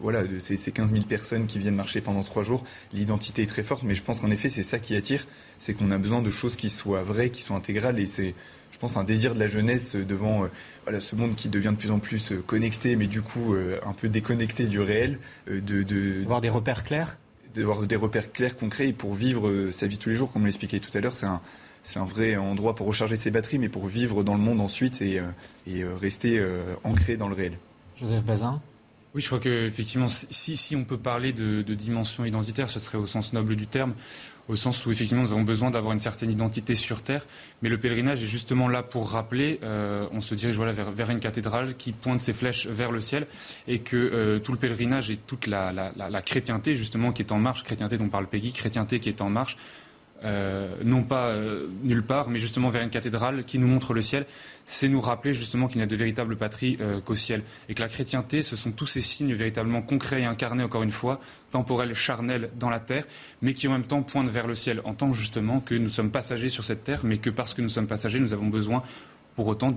voilà, 0.00 0.22
ces, 0.38 0.56
ces 0.56 0.72
15 0.72 0.92
000 0.92 1.04
personnes 1.04 1.46
qui 1.46 1.58
viennent 1.58 1.74
marcher 1.74 2.00
pendant 2.00 2.22
trois 2.22 2.42
jours, 2.42 2.64
l'identité 2.92 3.42
est 3.42 3.46
très 3.46 3.62
forte, 3.62 3.82
mais 3.82 3.94
je 3.94 4.02
pense 4.02 4.20
qu'en 4.20 4.30
effet 4.30 4.50
c'est 4.50 4.62
ça 4.62 4.78
qui 4.78 4.94
attire, 4.94 5.26
c'est 5.58 5.74
qu'on 5.74 5.90
a 5.90 5.98
besoin 5.98 6.22
de 6.22 6.30
choses 6.30 6.56
qui 6.56 6.70
soient 6.70 7.02
vraies, 7.02 7.30
qui 7.30 7.42
soient 7.42 7.56
intégrales, 7.56 7.98
et 7.98 8.06
c'est, 8.06 8.34
je 8.74 8.78
pense, 8.80 8.96
un 8.96 9.04
désir 9.04 9.36
de 9.36 9.38
la 9.38 9.46
jeunesse 9.46 9.94
devant 9.94 10.42
euh, 10.42 10.48
voilà, 10.82 10.98
ce 10.98 11.14
monde 11.14 11.36
qui 11.36 11.48
devient 11.48 11.70
de 11.70 11.76
plus 11.76 11.92
en 11.92 12.00
plus 12.00 12.32
euh, 12.32 12.42
connecté, 12.44 12.96
mais 12.96 13.06
du 13.06 13.22
coup 13.22 13.54
euh, 13.54 13.78
un 13.86 13.92
peu 13.92 14.08
déconnecté 14.08 14.66
du 14.66 14.80
réel. 14.80 15.20
de, 15.46 15.60
de, 15.60 16.22
Avoir 16.22 16.40
des 16.40 16.48
repères 16.48 16.82
clairs 16.82 17.16
D'avoir 17.54 17.86
des 17.86 17.94
repères 17.94 18.32
clairs, 18.32 18.56
concrets, 18.56 18.92
pour 18.92 19.14
vivre 19.14 19.70
sa 19.70 19.86
vie 19.86 19.96
tous 19.96 20.08
les 20.08 20.16
jours, 20.16 20.32
comme 20.32 20.42
on 20.42 20.46
l'expliquait 20.46 20.80
tout 20.80 20.90
à 20.92 21.00
l'heure, 21.00 21.14
c'est 21.14 21.26
un, 21.26 21.40
c'est 21.84 22.00
un 22.00 22.04
vrai 22.04 22.34
endroit 22.34 22.74
pour 22.74 22.88
recharger 22.88 23.14
ses 23.14 23.30
batteries, 23.30 23.60
mais 23.60 23.68
pour 23.68 23.86
vivre 23.86 24.24
dans 24.24 24.34
le 24.34 24.40
monde 24.40 24.60
ensuite 24.60 25.00
et, 25.00 25.22
et 25.68 25.84
rester 25.84 26.44
ancré 26.82 27.16
dans 27.16 27.28
le 27.28 27.36
réel. 27.36 27.56
Joseph 27.96 28.24
Bazin 28.24 28.60
oui, 29.14 29.20
je 29.20 29.28
crois 29.28 29.38
qu'effectivement, 29.38 30.08
si, 30.08 30.56
si 30.56 30.74
on 30.74 30.82
peut 30.82 30.98
parler 30.98 31.32
de, 31.32 31.62
de, 31.62 31.74
dimension 31.74 32.24
identitaire, 32.24 32.68
ce 32.68 32.80
serait 32.80 32.98
au 32.98 33.06
sens 33.06 33.32
noble 33.32 33.54
du 33.54 33.68
terme 33.68 33.94
au 34.48 34.56
sens 34.56 34.84
où 34.86 34.92
effectivement 34.92 35.22
nous 35.22 35.32
avons 35.32 35.42
besoin 35.42 35.70
d'avoir 35.70 35.92
une 35.92 35.98
certaine 35.98 36.30
identité 36.30 36.74
sur 36.74 37.02
Terre. 37.02 37.26
Mais 37.62 37.68
le 37.68 37.78
pèlerinage 37.78 38.22
est 38.22 38.26
justement 38.26 38.68
là 38.68 38.82
pour 38.82 39.10
rappeler, 39.10 39.60
euh, 39.62 40.06
on 40.12 40.20
se 40.20 40.34
dirige 40.34 40.56
voilà, 40.56 40.72
vers, 40.72 40.90
vers, 40.90 41.10
une 41.10 41.20
cathédrale 41.20 41.76
qui 41.76 41.92
pointe 41.92 42.20
ses 42.20 42.32
flèches 42.32 42.66
vers 42.66 42.92
le 42.92 43.00
ciel 43.00 43.26
et 43.66 43.80
que 43.80 43.96
euh, 43.96 44.38
tout 44.38 44.52
le 44.52 44.58
pèlerinage 44.58 45.10
et 45.10 45.16
toute 45.16 45.46
la, 45.46 45.72
la, 45.72 45.92
la, 45.96 46.10
la, 46.10 46.22
chrétienté 46.22 46.74
justement 46.74 47.12
qui 47.12 47.22
est 47.22 47.32
en 47.32 47.38
marche, 47.38 47.62
chrétienté 47.62 47.98
dont 47.98 48.08
parle 48.08 48.26
Peggy, 48.26 48.52
chrétienté 48.52 49.00
qui 49.00 49.08
est 49.08 49.20
en 49.20 49.30
marche, 49.30 49.56
euh, 50.22 50.76
non 50.82 51.02
pas 51.02 51.28
euh, 51.28 51.66
nulle 51.82 52.02
part, 52.02 52.28
mais 52.28 52.38
justement 52.38 52.70
vers 52.70 52.82
une 52.82 52.90
cathédrale 52.90 53.44
qui 53.44 53.58
nous 53.58 53.66
montre 53.66 53.92
le 53.92 54.00
ciel, 54.00 54.26
c'est 54.64 54.88
nous 54.88 55.00
rappeler 55.00 55.34
justement 55.34 55.68
qu'il 55.68 55.78
n'y 55.78 55.82
a 55.82 55.86
de 55.86 55.96
véritable 55.96 56.36
patrie 56.36 56.78
euh, 56.80 57.00
qu'au 57.00 57.14
ciel. 57.14 57.42
Et 57.68 57.74
que 57.74 57.80
la 57.82 57.88
chrétienté, 57.88 58.40
ce 58.42 58.56
sont 58.56 58.72
tous 58.72 58.86
ces 58.86 59.02
signes 59.02 59.34
véritablement 59.34 59.82
concrets 59.82 60.22
et 60.22 60.24
incarnés, 60.24 60.64
encore 60.64 60.82
une 60.82 60.90
fois, 60.90 61.20
temporels, 61.50 61.94
charnels 61.94 62.50
dans 62.58 62.70
la 62.70 62.80
terre, 62.80 63.04
mais 63.42 63.52
qui 63.54 63.68
en 63.68 63.72
même 63.72 63.84
temps 63.84 64.02
pointent 64.02 64.30
vers 64.30 64.46
le 64.46 64.54
ciel, 64.54 64.80
en 64.84 64.94
tant 64.94 65.12
justement 65.12 65.60
que 65.60 65.74
nous 65.74 65.90
sommes 65.90 66.10
passagers 66.10 66.48
sur 66.48 66.64
cette 66.64 66.84
terre, 66.84 67.00
mais 67.04 67.18
que 67.18 67.30
parce 67.30 67.52
que 67.52 67.60
nous 67.60 67.68
sommes 67.68 67.86
passagers, 67.86 68.20
nous 68.20 68.32
avons 68.32 68.48
besoin 68.48 68.82
pour 69.36 69.46
autant 69.46 69.74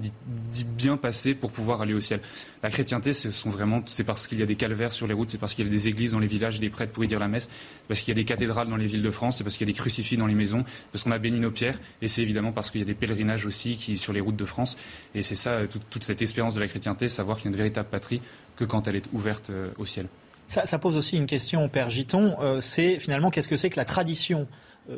bien 0.76 0.98
passer 0.98 1.34
pour 1.34 1.52
pouvoir 1.52 1.82
aller 1.82 1.94
au 1.94 2.00
ciel. 2.00 2.20
La 2.64 2.70
chrétienté, 2.70 3.14
c'est 3.14 4.04
parce 4.06 4.28
qu'il 4.28 4.40
y 4.40 4.44
a 4.44 4.46
des 4.46 4.56
calvaires 4.56 4.94
sur 4.94 5.08
les 5.08 5.14
routes, 5.14 5.30
c'est 5.32 5.38
parce 5.38 5.56
qu'il 5.56 5.66
y 5.66 5.70
a 5.70 5.72
des 5.72 5.88
églises 5.88 6.12
dans 6.12 6.20
les 6.20 6.28
villages, 6.28 6.60
des 6.60 6.70
prêtres 6.70 6.92
pour 6.94 7.04
y 7.04 7.08
dire 7.08 7.20
la 7.20 7.28
messe, 7.28 7.50
parce 7.88 8.02
qu'il 8.02 8.10
y 8.10 8.18
a 8.18 8.22
des 8.22 8.26
cathédrales 8.26 8.70
dans 8.70 8.78
les 8.78 8.86
villes 8.86 9.02
de 9.02 9.12
France, 9.12 9.38
c'est 9.38 9.44
parce 9.44 9.58
qu'il 9.58 9.68
y 9.68 9.72
a 9.72 9.74
des 9.74 9.78
crucifix 9.78 10.18
dans 10.18 10.28
les 10.28 10.36
maisons, 10.36 10.64
parce 10.92 11.04
qu'on 11.04 11.12
a 11.12 11.18
béni 11.18 11.40
nos 11.40 11.52
pierres, 11.52 11.80
et 12.02 12.08
c'est 12.08 12.22
évidemment 12.22 12.52
parce 12.52 12.72
qu'il 12.72 12.82
y 12.82 12.84
a 12.84 12.88
des 12.88 12.94
pèlerinages 12.94 13.46
aussi 13.46 13.78
qui 13.78 13.98
sur 13.98 14.14
les 14.14 14.22
routes 14.22 14.36
de 14.36 14.46
France. 14.46 14.78
Et 15.16 15.22
c'est 15.22 15.36
ça, 15.36 15.62
toute, 15.90 16.04
cette 16.04 16.22
espérance 16.22 16.56
de 16.56 16.60
la 16.60 16.68
chrétienté, 16.68 17.08
savoir 17.08 17.38
qu'il 17.38 17.46
y 17.46 17.48
a 17.50 17.52
une 17.52 17.58
véritable 17.58 17.90
patrie 17.90 18.22
que 18.56 18.66
quand 18.66 18.88
elle 18.88 18.96
est 18.96 19.10
ouverte 19.14 19.50
euh, 19.50 19.70
au 19.78 19.86
ciel. 19.86 20.08
Ça, 20.48 20.80
pose 20.80 20.96
aussi 20.96 21.18
une 21.18 21.26
question, 21.26 21.68
Père 21.68 21.90
Giton. 21.90 22.38
Euh, 22.40 22.62
c'est 22.62 23.00
finalement 23.00 23.30
qu'est-ce 23.30 23.50
que 23.50 23.58
c'est 23.58 23.70
que 23.70 23.76
la 23.76 23.86
tradition? 23.86 24.48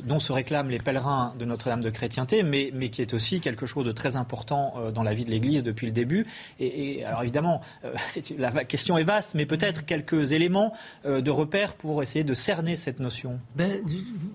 Dont 0.03 0.19
se 0.19 0.31
réclament 0.31 0.69
les 0.69 0.77
pèlerins 0.77 1.33
de 1.37 1.45
Notre-Dame 1.45 1.81
de 1.81 1.89
Chrétienté, 1.89 2.43
mais, 2.43 2.71
mais, 2.73 2.89
qui 2.89 3.01
est 3.01 3.13
aussi 3.13 3.39
quelque 3.39 3.65
chose 3.65 3.85
de 3.85 3.91
très 3.91 4.15
important 4.15 4.73
euh, 4.77 4.91
dans 4.91 5.03
la 5.03 5.13
vie 5.13 5.25
de 5.25 5.31
l'Église 5.31 5.63
depuis 5.63 5.87
le 5.87 5.91
début. 5.91 6.25
Et, 6.59 7.03
alors 7.05 7.23
évidemment, 7.23 7.61
euh, 7.85 7.93
la 8.37 8.51
question 8.65 8.97
est 8.97 9.03
vaste, 9.03 9.33
mais 9.35 9.45
peut-être 9.45 9.85
quelques 9.85 10.31
éléments 10.31 10.73
de 11.05 11.31
repère 11.31 11.73
pour 11.73 12.03
essayer 12.03 12.23
de 12.23 12.33
cerner 12.33 12.75
cette 12.75 12.99
notion. 12.99 13.39
Ben, 13.55 13.81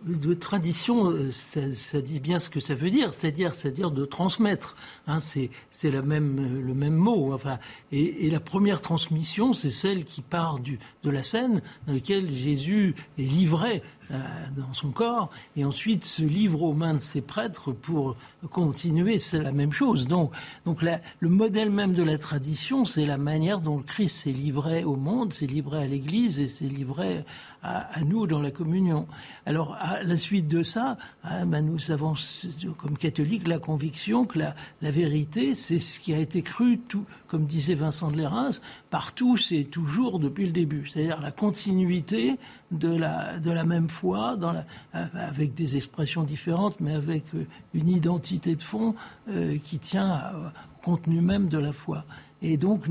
de, 0.07 0.35
tradition, 0.35 1.15
ça, 1.31 2.01
dit 2.01 2.21
bien 2.21 2.39
ce 2.39 2.49
que 2.49 2.61
ça 2.61 2.75
veut 2.75 2.91
dire, 2.91 3.15
c'est-à-dire, 3.15 3.55
c'est-à-dire 3.55 3.91
de 3.91 4.05
transmettre. 4.05 4.77
Hein, 5.07 5.19
c'est, 5.21 5.51
même, 5.85 6.65
le 6.67 6.75
même 6.75 6.95
mot. 6.95 7.33
Enfin, 7.33 7.59
et, 7.93 8.27
et 8.27 8.31
la 8.31 8.41
première 8.41 8.81
transmission, 8.81 9.53
c'est 9.53 9.71
celle 9.71 10.05
qui 10.05 10.23
part 10.23 10.59
du, 10.59 10.79
de 11.03 11.11
la 11.11 11.23
scène 11.23 11.63
dans 11.87 11.93
laquelle 11.93 12.31
Jésus 12.31 12.95
est 13.19 13.23
livré 13.23 13.83
euh, 14.04 14.04
dans 14.11 14.73
son 14.73 14.91
corps, 14.91 15.31
et 15.57 15.65
ensuite 15.65 16.05
se 16.05 16.23
livre 16.23 16.63
aux 16.63 16.75
mains 16.75 16.95
de 16.95 16.99
ses 16.99 17.21
prêtres 17.21 17.73
pour 17.73 18.17
continuer, 18.51 19.19
c'est 19.19 19.43
la 19.43 19.53
même 19.53 19.73
chose. 19.73 20.07
Donc, 20.07 20.33
donc 20.65 20.83
le 20.83 21.29
modèle 21.29 21.71
même 21.71 21.95
de 21.95 22.03
la 22.03 22.19
tradition, 22.19 22.85
c'est 22.85 23.07
la 23.07 23.17
manière 23.17 23.61
dont 23.61 23.79
le 23.79 23.83
Christ 23.83 24.25
s'est 24.25 24.31
livré 24.31 24.85
au 24.85 24.97
monde, 24.97 25.33
s'est 25.33 25.47
livré 25.47 25.83
à 25.83 25.87
l'Église 25.87 26.39
et 26.41 26.49
s'est 26.49 26.65
livré 26.65 27.25
à, 27.65 28.03
nous 28.05 28.27
dans 28.27 28.41
la 28.41 28.51
communion. 28.51 29.09
Alors, 29.47 29.75
à 29.81 30.03
la 30.03 30.19
suite 30.19 30.49
de 30.49 30.63
ça, 30.63 30.99
hein, 31.25 31.47
ben, 31.47 31.65
nous 31.65 31.91
avons, 31.91 32.13
comme 32.77 32.99
catholiques, 32.99 33.49
la 33.49 33.59
conviction 33.59 34.27
que 34.27 34.39
la, 34.39 34.55
vérité, 34.83 35.55
c'est 35.55 35.79
ce 35.79 35.99
qui 35.99 36.13
a 36.13 36.19
été 36.19 36.43
cru, 36.43 36.79
tout, 36.79 37.07
comme 37.27 37.47
disait 37.47 37.75
Vincent 37.75 38.11
de 38.11 38.19
Lérins, 38.19 38.51
partout, 38.91 39.39
c'est 39.39 39.65
toujours 39.65 40.19
depuis 40.19 40.45
le 40.45 40.53
début. 40.53 40.87
C'est-à-dire 40.87 41.23
la 41.23 41.33
continuité 41.33 42.37
de 42.71 42.95
la, 42.95 43.65
même 43.65 43.89
foi, 43.89 44.37
dans 44.37 44.53
la, 44.53 44.67
avec 44.93 45.55
des 45.55 45.77
expressions 45.77 46.23
différentes, 46.23 46.81
mais 46.81 46.95
avec 46.95 47.25
une 47.73 47.89
identité 47.89 48.57
de 48.57 48.63
fond 48.63 48.95
euh, 49.31 49.57
qui 49.65 49.79
tient 49.79 50.33
au 50.35 50.85
contenu 50.85 51.23
même 51.23 51.49
de 51.49 51.59
la 51.59 51.73
foi. 51.73 52.05
Et 52.43 52.59
donc, 52.59 52.87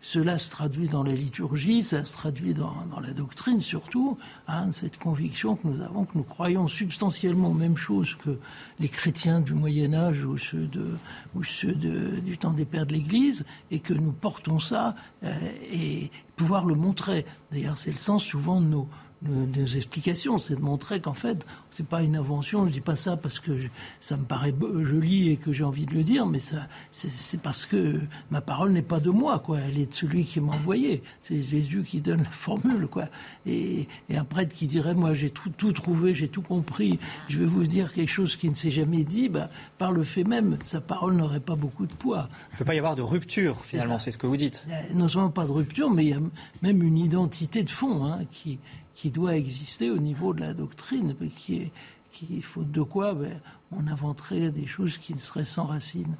cela 0.00 0.38
se 0.38 0.50
traduit 0.50 0.88
dans 0.88 1.02
la 1.02 1.14
liturgie, 1.14 1.82
ça 1.82 2.04
se 2.04 2.12
traduit 2.12 2.54
dans, 2.54 2.72
la 3.02 3.12
doctrine 3.12 3.60
surtout, 3.60 4.16
hein, 4.46 4.70
cette 4.72 4.98
conviction 4.98 5.56
que 5.56 5.66
nous 5.66 5.82
avons, 5.82 6.04
que 6.04 6.16
nous 6.16 6.24
croyons 6.24 6.68
substantiellement 6.68 7.52
même 7.52 7.76
chose 7.76 8.14
que 8.14 8.38
les 8.78 8.88
chrétiens 8.88 9.40
du 9.40 9.54
Moyen 9.54 9.94
Âge 9.94 10.24
ou 10.24 10.38
ceux, 10.38 10.66
de, 10.66 10.96
ou 11.34 11.42
ceux 11.42 11.72
de, 11.72 12.20
du 12.20 12.38
temps 12.38 12.52
des 12.52 12.64
pères 12.64 12.86
de 12.86 12.92
l'Église, 12.92 13.44
et 13.70 13.80
que 13.80 13.92
nous 13.92 14.12
portons 14.12 14.60
ça 14.60 14.94
euh, 15.24 15.34
et 15.70 16.10
pouvoir 16.36 16.64
le 16.64 16.74
montrer. 16.74 17.26
D'ailleurs, 17.50 17.76
c'est 17.76 17.90
le 17.90 17.98
sens 17.98 18.22
souvent 18.22 18.60
de 18.60 18.66
nos 18.66 18.88
des 19.22 19.76
explications, 19.76 20.38
c'est 20.38 20.54
de 20.54 20.60
montrer 20.60 21.00
qu'en 21.00 21.14
fait, 21.14 21.44
c'est 21.70 21.86
pas 21.86 22.02
une 22.02 22.16
invention. 22.16 22.66
Je 22.66 22.72
dis 22.72 22.80
pas 22.80 22.96
ça 22.96 23.16
parce 23.16 23.40
que 23.40 23.52
ça 24.00 24.16
me 24.16 24.24
paraît 24.24 24.54
joli 24.60 25.30
et 25.30 25.36
que 25.36 25.52
j'ai 25.52 25.64
envie 25.64 25.86
de 25.86 25.94
le 25.94 26.04
dire, 26.04 26.26
mais 26.26 26.38
ça, 26.38 26.68
c'est 26.90 27.40
parce 27.40 27.66
que 27.66 28.00
ma 28.30 28.40
parole 28.40 28.72
n'est 28.72 28.82
pas 28.82 29.00
de 29.00 29.10
moi, 29.10 29.40
quoi. 29.40 29.60
Elle 29.60 29.78
est 29.78 29.86
de 29.86 29.94
celui 29.94 30.24
qui 30.24 30.40
m'a 30.40 30.52
envoyé. 30.52 31.02
C'est 31.20 31.42
Jésus 31.42 31.82
qui 31.82 32.00
donne 32.00 32.22
la 32.22 32.30
formule, 32.30 32.86
quoi. 32.86 33.06
Et, 33.46 33.88
un 34.10 34.24
prêtre 34.24 34.54
qui 34.54 34.66
dirait, 34.66 34.94
moi, 34.94 35.14
j'ai 35.14 35.30
tout, 35.30 35.50
tout, 35.50 35.72
trouvé, 35.72 36.12
j'ai 36.12 36.28
tout 36.28 36.42
compris. 36.42 36.98
Je 37.28 37.38
vais 37.38 37.46
vous 37.46 37.64
dire 37.66 37.92
quelque 37.92 38.10
chose 38.10 38.36
qui 38.36 38.48
ne 38.48 38.54
s'est 38.54 38.70
jamais 38.70 39.04
dit. 39.04 39.28
Bah, 39.28 39.48
par 39.78 39.92
le 39.92 40.02
fait 40.02 40.24
même, 40.24 40.58
sa 40.64 40.80
parole 40.80 41.14
n'aurait 41.14 41.40
pas 41.40 41.54
beaucoup 41.54 41.86
de 41.86 41.92
poids. 41.92 42.28
Il 42.50 42.54
ne 42.54 42.58
peut 42.58 42.64
pas 42.64 42.74
y 42.74 42.78
avoir 42.78 42.96
de 42.96 43.02
rupture, 43.02 43.64
finalement. 43.64 43.98
C'est 43.98 44.10
ce 44.10 44.18
que 44.18 44.26
vous 44.26 44.36
dites. 44.36 44.66
Non 44.94 45.08
seulement 45.08 45.30
pas 45.30 45.44
de 45.44 45.52
rupture, 45.52 45.90
mais 45.90 46.04
il 46.04 46.10
y 46.10 46.14
a 46.14 46.20
même 46.62 46.82
une 46.82 46.98
identité 46.98 47.62
de 47.62 47.70
fond 47.70 48.04
hein, 48.04 48.20
qui 48.32 48.58
qui 48.98 49.12
doit 49.12 49.36
exister 49.36 49.92
au 49.92 49.98
niveau 49.98 50.34
de 50.34 50.40
la 50.40 50.54
doctrine, 50.54 51.14
qui 51.36 51.56
est, 51.58 51.70
qui, 52.10 52.42
faute 52.42 52.72
de 52.72 52.82
quoi 52.82 53.14
ben, 53.14 53.40
on 53.70 53.86
inventerait 53.86 54.50
des 54.50 54.66
choses 54.66 54.98
qui 54.98 55.14
ne 55.14 55.20
seraient 55.20 55.44
sans 55.44 55.66
racines. 55.66 56.16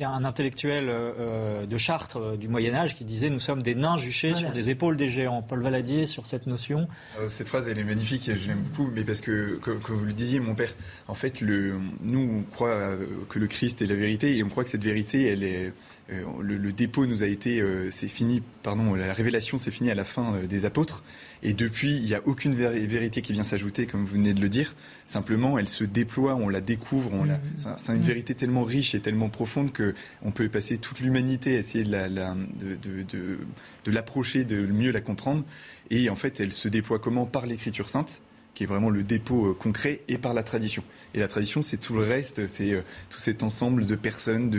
Il 0.00 0.02
y 0.02 0.04
a 0.04 0.10
un 0.10 0.24
intellectuel 0.24 0.88
euh, 0.88 1.12
euh, 1.18 1.66
de 1.66 1.78
Chartres 1.78 2.16
euh, 2.16 2.36
du 2.36 2.48
Moyen 2.48 2.74
Âge 2.74 2.96
qui 2.96 3.04
disait 3.04 3.30
nous 3.30 3.38
sommes 3.38 3.62
des 3.62 3.76
nains 3.76 3.98
juchés 3.98 4.34
sur 4.34 4.50
des 4.50 4.70
épaules 4.70 4.96
des 4.96 5.10
géants. 5.10 5.42
Paul 5.42 5.60
Valadier 5.60 6.06
sur 6.06 6.26
cette 6.26 6.48
notion. 6.48 6.88
cette 7.28 7.46
phrase 7.46 7.68
elle 7.68 7.78
est 7.78 7.84
magnifique 7.84 8.28
et 8.28 8.34
j'aime 8.34 8.62
beaucoup, 8.62 8.90
mais 8.92 9.04
parce 9.04 9.20
que 9.20 9.60
comme, 9.62 9.78
vous 9.78 10.04
le 10.04 10.12
disiez, 10.12 10.40
mon 10.40 10.56
père, 10.56 10.72
en 11.06 11.14
fait, 11.14 11.40
le, 11.40 11.78
nous 12.00 12.40
on 12.40 12.42
croit 12.50 12.96
que 13.28 13.38
le 13.38 13.46
Christ 13.46 13.80
est 13.80 13.86
la 13.86 13.94
vérité 13.94 14.36
et 14.36 14.42
on 14.42 14.48
croit 14.48 14.64
que 14.64 14.70
cette 14.70 14.84
vérité 14.84 15.26
elle 15.26 15.44
est 15.44 15.72
euh, 16.10 16.24
le, 16.40 16.72
dépôt 16.72 17.04
nous 17.04 17.22
a 17.22 17.26
été, 17.26 17.60
euh, 17.60 17.90
c'est 17.90 18.08
fini, 18.08 18.42
pardon, 18.62 18.94
la 18.94 19.12
révélation 19.12 19.58
s'est 19.58 19.70
finie 19.70 19.90
à 19.90 19.94
la 19.94 20.04
fin 20.04 20.34
euh, 20.34 20.46
des 20.46 20.64
apôtres. 20.64 21.04
Et 21.42 21.52
depuis, 21.52 21.96
il 21.96 22.04
n'y 22.04 22.14
a 22.14 22.22
aucune 22.24 22.54
vérité 22.54 23.20
qui 23.20 23.32
vient 23.32 23.44
s'ajouter, 23.44 23.86
comme 23.86 24.00
vous 24.00 24.14
venez 24.14 24.32
de 24.32 24.40
le 24.40 24.48
dire. 24.48 24.74
Simplement, 25.06 25.58
elle 25.58 25.68
se 25.68 25.84
déploie, 25.84 26.34
on 26.34 26.48
la 26.48 26.60
découvre. 26.60 27.12
On 27.12 27.24
mmh. 27.24 27.38
c'est 27.76 27.92
une 27.92 27.98
mmh. 27.98 28.02
vérité 28.02 28.34
tellement 28.34 28.62
riche 28.62 28.94
et 28.94 29.00
tellement 29.00 29.28
profonde 29.28 29.70
que 29.70 29.94
on 30.22 30.30
peut 30.30 30.48
passer 30.48 30.78
toute 30.78 31.00
l'humanité 31.00 31.56
à 31.56 31.58
essayer 31.58 31.84
de, 31.84 31.92
la, 31.92 32.08
de, 32.08 32.74
de, 32.74 33.38
de 33.84 33.90
l'approcher, 33.90 34.44
de 34.44 34.66
mieux 34.66 34.90
la 34.90 35.00
comprendre. 35.00 35.44
Et 35.90 36.10
en 36.10 36.16
fait, 36.16 36.40
elle 36.40 36.52
se 36.52 36.68
déploie 36.68 36.98
comment? 36.98 37.26
Par 37.26 37.46
l'écriture 37.46 37.88
sainte 37.88 38.20
qui 38.58 38.64
est 38.64 38.66
vraiment 38.66 38.90
le 38.90 39.04
dépôt 39.04 39.54
concret, 39.54 40.00
et 40.08 40.18
par 40.18 40.34
la 40.34 40.42
tradition. 40.42 40.82
Et 41.14 41.20
la 41.20 41.28
tradition, 41.28 41.62
c'est 41.62 41.76
tout 41.76 41.94
le 41.94 42.02
reste, 42.02 42.48
c'est 42.48 42.72
euh, 42.72 42.82
tout 43.08 43.20
cet 43.20 43.44
ensemble 43.44 43.86
de 43.86 43.94
personnes. 43.94 44.50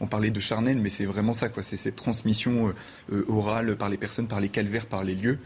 On 0.00 0.06
parlait 0.06 0.30
de 0.30 0.40
charnel, 0.40 0.78
mais 0.78 0.88
c'est 0.88 1.04
vraiment 1.04 1.34
ça, 1.34 1.50
quoi. 1.50 1.62
C'est 1.62 1.76
cette 1.76 1.96
transmission 1.96 2.68
euh, 2.68 2.72
euh, 3.12 3.26
orale 3.28 3.76
par 3.76 3.90
les 3.90 3.98
personnes, 3.98 4.28
par 4.28 4.40
les 4.40 4.48
calvaires, 4.48 4.86
par 4.86 5.04
les 5.04 5.14
lieux. 5.14 5.38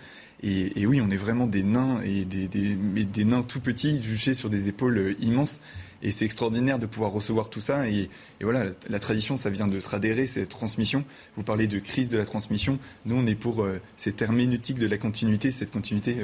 Et, 0.44 0.86
oui, 0.86 1.00
on 1.00 1.10
est 1.10 1.16
vraiment 1.16 1.48
des 1.48 1.64
nains 1.64 2.00
et 2.04 2.24
des, 2.24 3.24
nains 3.24 3.42
tout 3.42 3.58
petits, 3.58 4.00
juchés 4.00 4.34
sur 4.34 4.48
des 4.48 4.68
épaules 4.68 5.16
immenses. 5.18 5.58
Et 6.00 6.12
c'est 6.12 6.24
extraordinaire 6.24 6.78
de 6.78 6.86
pouvoir 6.86 7.10
recevoir 7.10 7.50
tout 7.50 7.60
ça. 7.60 7.88
Et, 7.88 8.08
voilà, 8.40 8.66
la, 8.88 9.00
tradition, 9.00 9.36
ça 9.36 9.50
vient 9.50 9.66
de 9.66 9.80
se 9.80 9.88
radérer, 9.88 10.28
cette 10.28 10.50
transmission. 10.50 11.04
Vous 11.36 11.42
parlez 11.42 11.66
de 11.66 11.80
crise 11.80 12.10
de 12.10 12.18
la 12.18 12.26
transmission. 12.26 12.78
Nous, 13.06 13.16
on 13.16 13.26
est 13.26 13.34
pour 13.34 13.66
cette 13.96 14.22
herméneutique 14.22 14.78
de 14.78 14.86
la 14.86 14.98
continuité, 14.98 15.50
cette 15.50 15.72
continuité 15.72 16.18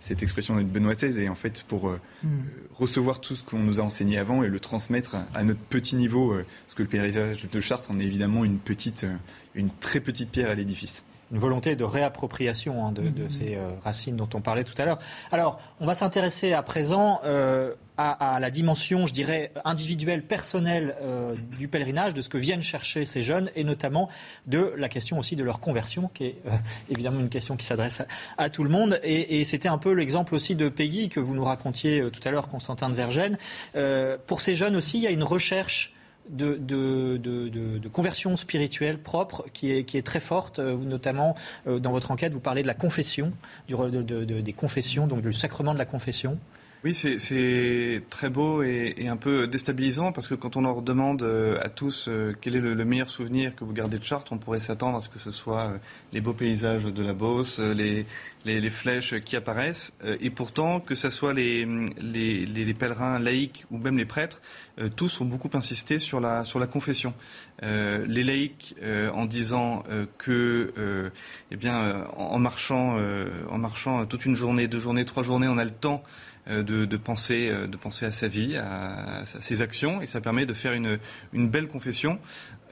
cette 0.00 0.22
expression 0.22 0.56
de 0.56 0.62
Benoît 0.62 0.94
XVI, 0.94 1.20
et 1.20 1.28
en 1.28 1.34
fait 1.34 1.64
pour 1.68 1.88
euh, 1.88 2.00
hmm. 2.22 2.28
recevoir 2.74 3.20
tout 3.20 3.36
ce 3.36 3.44
qu'on 3.44 3.58
nous 3.58 3.80
a 3.80 3.82
enseigné 3.82 4.18
avant 4.18 4.42
et 4.42 4.48
le 4.48 4.60
transmettre 4.60 5.16
à 5.34 5.44
notre 5.44 5.60
petit 5.60 5.96
niveau, 5.96 6.32
euh, 6.32 6.46
parce 6.66 6.74
que 6.74 6.82
le 6.82 6.88
pèlerinage 6.88 7.48
de 7.48 7.60
Chartres 7.60 7.90
en 7.90 7.98
est 7.98 8.04
évidemment 8.04 8.44
une 8.44 8.58
petite, 8.58 9.04
euh, 9.04 9.14
une 9.54 9.70
très 9.70 10.00
petite 10.00 10.30
pierre 10.30 10.50
à 10.50 10.54
l'édifice 10.54 11.04
une 11.30 11.38
volonté 11.38 11.76
de 11.76 11.84
réappropriation 11.84 12.84
hein, 12.84 12.92
de, 12.92 13.02
de, 13.02 13.24
mm-hmm. 13.24 13.30
ces 13.30 13.54
euh, 13.56 13.68
racines 13.84 14.16
dont 14.16 14.28
on 14.34 14.40
parlait 14.40 14.64
tout 14.64 14.74
à 14.78 14.84
l'heure. 14.84 14.98
Alors, 15.30 15.60
on 15.80 15.86
va 15.86 15.94
s'intéresser 15.94 16.52
à 16.52 16.62
présent 16.62 17.20
euh, 17.24 17.72
à, 17.96 18.34
à, 18.34 18.40
la 18.40 18.50
dimension, 18.50 19.06
je 19.06 19.12
dirais, 19.12 19.52
individuelle, 19.64 20.24
personnelle 20.24 20.96
euh, 21.02 21.34
du 21.58 21.68
pèlerinage, 21.68 22.14
de 22.14 22.22
ce 22.22 22.28
que 22.28 22.38
viennent 22.38 22.62
chercher 22.62 23.04
ces 23.04 23.22
jeunes, 23.22 23.50
et 23.54 23.64
notamment 23.64 24.08
de 24.46 24.72
la 24.76 24.88
question 24.88 25.18
aussi 25.18 25.36
de 25.36 25.44
leur 25.44 25.60
conversion, 25.60 26.10
qui 26.14 26.24
est 26.24 26.36
évidemment 26.88 27.20
une 27.20 27.28
question 27.28 27.56
qui 27.56 27.64
s'adresse 27.64 28.00
à, 28.00 28.06
à, 28.38 28.50
tout 28.50 28.64
le 28.64 28.70
monde. 28.70 28.98
Et, 29.02 29.40
et 29.40 29.44
c'était 29.44 29.68
un 29.68 29.78
peu 29.78 29.92
l'exemple 29.92 30.34
aussi 30.34 30.56
de 30.56 30.68
Peggy 30.68 31.08
que 31.08 31.20
vous 31.20 31.34
nous 31.34 31.44
racontiez 31.44 32.04
tout 32.10 32.26
à 32.26 32.30
l'heure, 32.30 32.48
Constantin 32.48 32.88
de 32.88 32.94
Vergène. 32.94 33.38
pour 34.26 34.40
ces 34.40 34.54
jeunes 34.54 34.76
aussi, 34.76 34.98
il 34.98 35.04
y 35.04 35.06
a 35.06 35.10
une 35.10 35.24
recherche 35.24 35.92
de, 36.30 37.88
conversion 37.92 38.36
spirituelle 38.36 38.98
propre 38.98 39.44
qui 39.52 39.70
est, 39.72 40.06
très 40.06 40.20
forte. 40.20 40.58
Euh, 40.58 40.76
notamment, 40.76 41.34
euh, 41.66 41.78
dans 41.78 41.90
votre 41.90 42.10
enquête, 42.10 42.32
vous 42.32 42.40
parlez 42.40 42.62
de 42.62 42.66
la 42.66 42.74
confession, 42.74 43.32
des 43.68 44.52
confessions, 44.52 45.06
donc 45.06 45.22
du 45.22 45.32
sacrement 45.32 45.74
de 45.74 45.78
la 45.78 45.84
confession. 45.84 46.38
Oui, 46.82 46.94
c'est 46.94 48.02
très 48.08 48.30
beau 48.30 48.62
et, 48.62 49.06
un 49.06 49.18
peu 49.18 49.46
déstabilisant 49.46 50.12
parce 50.12 50.28
que 50.28 50.34
quand 50.34 50.56
on 50.56 50.62
leur 50.62 50.80
demande 50.80 51.22
euh, 51.22 51.58
à 51.60 51.68
tous 51.68 52.08
quel 52.40 52.56
est 52.56 52.60
le, 52.60 52.84
meilleur 52.86 53.10
souvenir 53.10 53.54
que 53.54 53.64
vous 53.64 53.74
gardez 53.74 53.98
de 53.98 54.04
Chartres, 54.04 54.32
on 54.32 54.38
pourrait 54.38 54.60
s'attendre 54.60 54.96
à 54.96 55.00
ce 55.02 55.10
que 55.10 55.18
ce 55.18 55.30
soit 55.30 55.74
les 56.14 56.22
beaux 56.22 56.32
paysages 56.32 56.84
de 56.84 57.02
la 57.02 57.12
Beauce, 57.12 57.58
les, 57.58 58.06
les, 58.44 58.70
flèches 58.70 59.18
qui 59.20 59.36
apparaissent. 59.36 59.92
Euh, 60.04 60.16
et 60.20 60.30
pourtant, 60.30 60.80
que 60.80 60.94
ce 60.94 61.10
soit 61.10 61.32
les, 61.32 61.66
les, 62.00 62.74
pèlerins 62.74 63.18
laïcs 63.18 63.66
ou 63.70 63.78
même 63.78 63.98
les 63.98 64.04
prêtres, 64.04 64.40
euh, 64.78 64.88
tous 64.88 65.20
ont 65.20 65.24
beaucoup 65.24 65.50
insisté 65.54 65.98
sur 65.98 66.20
la, 66.20 66.44
sur 66.44 66.58
la 66.58 66.66
confession. 66.66 67.14
Euh, 67.62 68.04
les 68.06 68.24
laïcs 68.24 68.74
en 69.12 69.26
disant 69.26 69.84
que, 70.18 71.10
eh 71.50 71.56
bien, 71.56 72.06
en, 72.16 72.38
marchant, 72.38 72.96
en 73.50 73.58
marchant 73.58 74.06
toute 74.06 74.24
une 74.24 74.34
journée, 74.34 74.68
deux 74.68 74.78
journées, 74.78 75.04
trois 75.04 75.22
journées, 75.22 75.48
on 75.48 75.58
a 75.58 75.64
le 75.64 75.70
temps 75.70 76.02
de, 76.46 76.62
de, 76.62 76.96
penser, 76.96 77.50
de 77.50 77.76
penser 77.76 78.06
à 78.06 78.12
sa 78.12 78.28
vie, 78.28 78.56
à, 78.56 79.24
ses 79.24 79.62
actions, 79.62 80.00
et 80.00 80.06
ça 80.06 80.20
permet 80.20 80.46
de 80.46 80.54
faire 80.54 80.72
une 80.72 81.48
belle 81.48 81.68
confession 81.68 82.18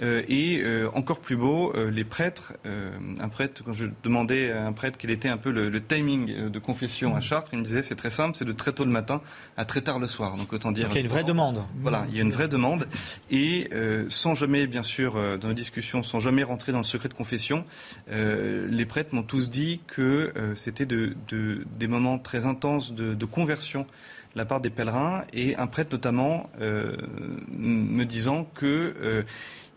Euh, 0.00 0.22
et 0.28 0.60
euh, 0.62 0.88
encore 0.94 1.18
plus 1.18 1.36
beau, 1.36 1.72
euh, 1.74 1.90
les 1.90 2.04
prêtres. 2.04 2.54
un 2.64 3.28
prêtre, 3.28 3.62
quand 3.64 3.72
je 3.72 3.86
demandais 4.02 4.52
à 4.52 4.64
un 4.64 4.72
prêtre 4.72 4.96
quel 4.98 5.10
était 5.10 5.28
un 5.28 5.36
peu 5.36 5.50
le, 5.50 5.80
timing 5.80 6.48
de 6.48 6.58
confession 6.58 7.16
à 7.16 7.20
Chartres, 7.20 7.50
il 7.52 7.58
me 7.60 7.64
disait 7.64 7.82
c'est 7.82 7.94
très 7.94 8.10
simple, 8.10 8.36
c'est 8.36 8.44
de 8.44 8.52
très 8.52 8.72
tôt 8.72 8.84
le 8.84 8.90
matin 8.90 9.20
à 9.56 9.64
très 9.64 9.80
tard 9.80 9.98
le 9.98 10.06
soir. 10.06 10.36
Donc 10.36 10.52
autant 10.52 10.72
dire. 10.72 10.88
il 10.90 10.94
y 10.94 10.98
a 10.98 11.00
une 11.00 11.08
vraie 11.08 11.24
demande. 11.24 11.64
Voilà, 11.80 12.06
il 12.10 12.16
y 12.16 12.18
a 12.18 12.22
une 12.22 12.30
vraie 12.30 12.48
demande. 12.48 12.86
Et 13.30 13.70
sans 14.08 14.34
jamais, 14.34 14.66
bien 14.66 14.82
sûr, 14.82 15.14
dans 15.38 15.48
les 15.48 15.54
discussions, 15.54 16.02
sans 16.02 16.20
jamais 16.20 16.42
rentrer 16.42 16.72
dans 16.72 16.78
le 16.78 16.84
secret 16.84 17.08
de 17.08 17.14
confession, 17.14 17.64
les 18.08 18.86
prêtres 18.86 19.14
m'ont 19.14 19.22
tous 19.22 19.50
dit 19.50 19.80
que 19.86 20.32
c'était 20.56 20.86
de, 20.86 21.14
des 21.30 21.86
moments 21.86 22.18
très 22.18 22.46
intenses 22.46 22.92
de, 22.92 23.14
de 23.14 23.24
conversion 23.24 23.86
la 24.34 24.44
part 24.44 24.60
des 24.60 24.70
pèlerins 24.70 25.24
et 25.32 25.56
un 25.56 25.66
prêtre 25.66 25.92
notamment 25.92 26.50
me 26.60 28.04
disant 28.04 28.46
que 28.54 29.24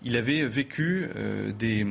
il 0.04 0.16
avait 0.16 0.46
vécu 0.46 1.08
euh, 1.16 1.52
des, 1.52 1.86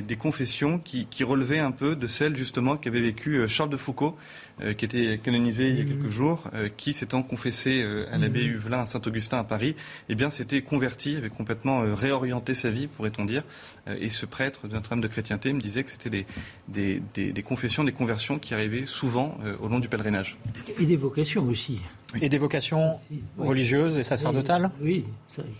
des, 0.00 0.16
confessions 0.16 0.78
qui, 0.78 1.06
qui, 1.06 1.24
relevaient 1.24 1.58
un 1.58 1.72
peu 1.72 1.96
de 1.96 2.06
celles 2.06 2.36
justement 2.36 2.76
qu'avait 2.76 3.00
vécu 3.00 3.36
euh, 3.36 3.46
Charles 3.48 3.70
de 3.70 3.76
Foucault, 3.76 4.16
euh, 4.60 4.74
qui 4.74 4.84
était 4.84 5.18
canonisé 5.22 5.68
il 5.68 5.78
y 5.78 5.80
a 5.80 5.84
quelques 5.84 6.08
jours, 6.08 6.44
qui 6.76 6.92
s'étant 6.92 7.22
confessé 7.22 7.82
à 8.10 8.18
l'abbé 8.18 8.46
mmh. 8.46 8.50
Huvelin 8.50 8.80
à 8.82 8.86
Saint-Augustin 8.86 9.38
à 9.38 9.44
Paris, 9.44 9.74
eh 10.08 10.14
bien 10.14 10.30
s'était 10.30 10.62
converti, 10.62 11.16
avait 11.16 11.30
complètement 11.30 11.82
réorienté 11.94 12.54
sa 12.54 12.70
vie, 12.70 12.86
pourrait-on 12.86 13.24
dire. 13.24 13.42
et 13.86 14.10
ce 14.10 14.26
prêtre 14.26 14.68
de 14.68 14.74
Notre-Dame 14.74 15.00
de 15.00 15.08
chrétienté 15.08 15.52
me 15.52 15.60
disait 15.60 15.84
que 15.84 15.90
c'était 15.90 16.26
des, 16.68 17.02
des, 17.14 17.42
confessions, 17.42 17.84
des 17.84 17.92
conversions 17.92 18.38
qui 18.38 18.54
arrivaient 18.54 18.86
souvent 18.86 19.38
au 19.60 19.68
long 19.68 19.78
du 19.78 19.88
pèlerinage. 19.88 20.36
Et 20.78 20.86
des 20.86 20.96
vocations 20.96 21.46
aussi. 21.48 21.80
Et 22.20 22.28
des 22.28 22.38
vocations 22.38 22.98
religieuses 23.38 23.98
et 23.98 24.02
sacerdotales 24.02 24.70
Oui, 24.80 25.04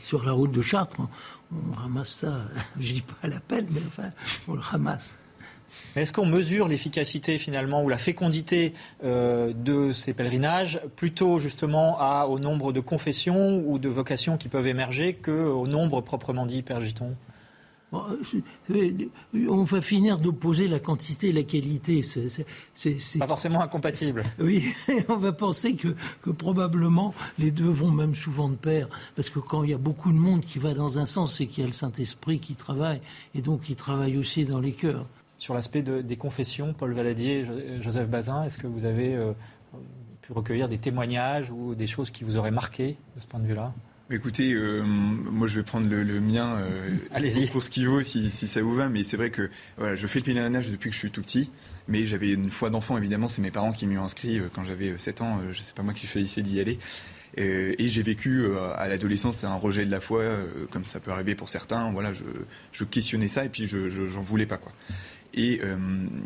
sur 0.00 0.24
la 0.24 0.32
route 0.32 0.50
de 0.50 0.62
Chartres, 0.62 0.96
on 1.52 1.74
ramasse 1.74 2.08
ça. 2.08 2.40
Je 2.80 2.94
dis 2.94 3.02
pas 3.02 3.16
à 3.22 3.28
l'appel, 3.28 3.66
mais 3.70 3.80
enfin, 3.86 4.08
on 4.48 4.54
le 4.54 4.60
ramasse. 4.60 5.16
Est-ce 5.96 6.12
qu'on 6.12 6.24
mesure 6.24 6.66
l'efficacité 6.68 7.36
finalement 7.36 7.84
ou 7.84 7.90
la 7.90 7.98
fécondité 7.98 8.72
euh, 9.04 9.52
de 9.52 9.92
ces 9.92 10.14
pèlerinages 10.14 10.80
plutôt 10.96 11.38
justement 11.38 11.98
à, 12.00 12.26
au 12.26 12.38
nombre 12.38 12.72
de 12.72 12.80
confessions 12.80 13.62
ou 13.66 13.78
de 13.78 13.88
vocations 13.88 14.38
qui 14.38 14.48
peuvent 14.48 14.66
émerger 14.66 15.14
qu'au 15.14 15.66
nombre 15.66 16.00
proprement 16.00 16.46
dit, 16.46 16.62
Père 16.62 16.80
Giton? 16.80 17.14
On 17.92 19.64
va 19.64 19.80
finir 19.80 20.18
d'opposer 20.18 20.68
la 20.68 20.78
quantité 20.78 21.28
et 21.28 21.32
la 21.32 21.42
qualité. 21.42 22.02
C'est 22.02 23.18
pas 23.18 23.26
forcément 23.26 23.60
incompatible. 23.62 24.22
Oui, 24.38 24.72
on 25.08 25.16
va 25.16 25.32
penser 25.32 25.74
que, 25.74 25.94
probablement 26.30 27.14
les 27.38 27.50
deux 27.50 27.68
vont 27.68 27.90
même 27.90 28.14
souvent 28.14 28.48
de 28.48 28.56
pair. 28.56 28.88
Parce 29.16 29.30
que 29.30 29.38
quand 29.38 29.64
il 29.64 29.70
y 29.70 29.74
a 29.74 29.78
beaucoup 29.78 30.12
de 30.12 30.18
monde 30.18 30.44
qui 30.44 30.58
va 30.58 30.74
dans 30.74 30.98
un 30.98 31.06
sens, 31.06 31.36
c'est 31.36 31.46
qu'il 31.46 31.62
y 31.62 31.64
a 31.64 31.66
le 31.66 31.72
Saint-Esprit 31.72 32.40
qui 32.40 32.54
travaille. 32.54 33.00
Et 33.34 33.40
donc 33.40 33.68
il 33.68 33.76
travaille 33.76 34.16
aussi 34.16 34.44
dans 34.44 34.60
les 34.60 34.72
cœurs. 34.72 35.04
Sur 35.38 35.54
l'aspect 35.54 35.82
des 35.82 36.16
confessions, 36.16 36.74
Paul 36.74 36.92
Valadier, 36.92 37.44
Joseph 37.80 38.08
Bazin, 38.08 38.44
est-ce 38.44 38.58
que 38.58 38.66
vous 38.66 38.84
avez 38.84 39.14
euh, 39.14 39.32
pu 40.20 40.32
recueillir 40.32 40.68
des 40.68 40.78
témoignages 40.78 41.50
ou 41.50 41.74
des 41.74 41.86
choses 41.86 42.10
qui 42.10 42.24
vous 42.24 42.36
auraient 42.36 42.50
marqué 42.50 42.96
de 43.16 43.20
ce 43.20 43.26
point 43.26 43.40
de 43.40 43.46
vue-là? 43.46 43.72
Écoutez, 44.10 44.54
euh, 44.54 44.82
moi 44.82 45.46
je 45.48 45.56
vais 45.56 45.62
prendre 45.62 45.86
le, 45.86 46.20
mien 46.20 46.60
euh, 46.60 46.96
Allez-y. 47.12 47.46
pour 47.48 47.62
ce 47.62 47.68
qu'il 47.68 47.86
vaut, 47.88 48.02
si, 48.02 48.30
ça 48.30 48.62
vous 48.62 48.74
va. 48.74 48.88
Mais 48.88 49.02
c'est 49.02 49.18
vrai 49.18 49.30
que 49.30 49.50
voilà, 49.76 49.96
je 49.96 50.06
fais 50.06 50.20
le 50.20 50.24
pèlerinage 50.24 50.70
depuis 50.70 50.88
que 50.88 50.94
je 50.94 51.00
suis 51.00 51.10
tout 51.10 51.20
petit. 51.20 51.50
Mais 51.88 52.06
j'avais 52.06 52.30
une 52.30 52.48
foi 52.48 52.70
d'enfant, 52.70 52.96
évidemment, 52.96 53.28
c'est 53.28 53.42
mes 53.42 53.50
parents 53.50 53.72
qui 53.72 53.86
m'y 53.86 53.98
ont 53.98 54.04
inscrit 54.04 54.38
euh, 54.38 54.48
quand 54.54 54.64
j'avais 54.64 54.96
7 54.96 55.20
ans. 55.20 55.40
je 55.52 55.60
sais 55.60 55.74
pas 55.74 55.82
moi 55.82 55.92
qui 55.92 56.06
choisissais 56.06 56.40
d'y 56.40 56.58
aller. 56.58 56.78
et 57.36 57.88
j'ai 57.88 58.02
vécu 58.02 58.46
à 58.76 58.88
l'adolescence 58.88 59.44
un 59.44 59.54
rejet 59.54 59.84
de 59.84 59.90
la 59.90 60.00
foi, 60.00 60.24
comme 60.70 60.86
ça 60.86 61.00
peut 61.00 61.10
arriver 61.10 61.34
pour 61.34 61.50
certains. 61.50 61.92
Voilà, 61.92 62.14
je, 62.14 62.24
je 62.72 62.84
questionnais 62.84 63.28
ça 63.28 63.44
et 63.44 63.50
puis 63.50 63.66
je 63.66 63.88
j'en 63.88 64.22
voulais 64.22 64.46
pas 64.46 64.56
quoi. 64.56 64.72
Et, 65.34 65.60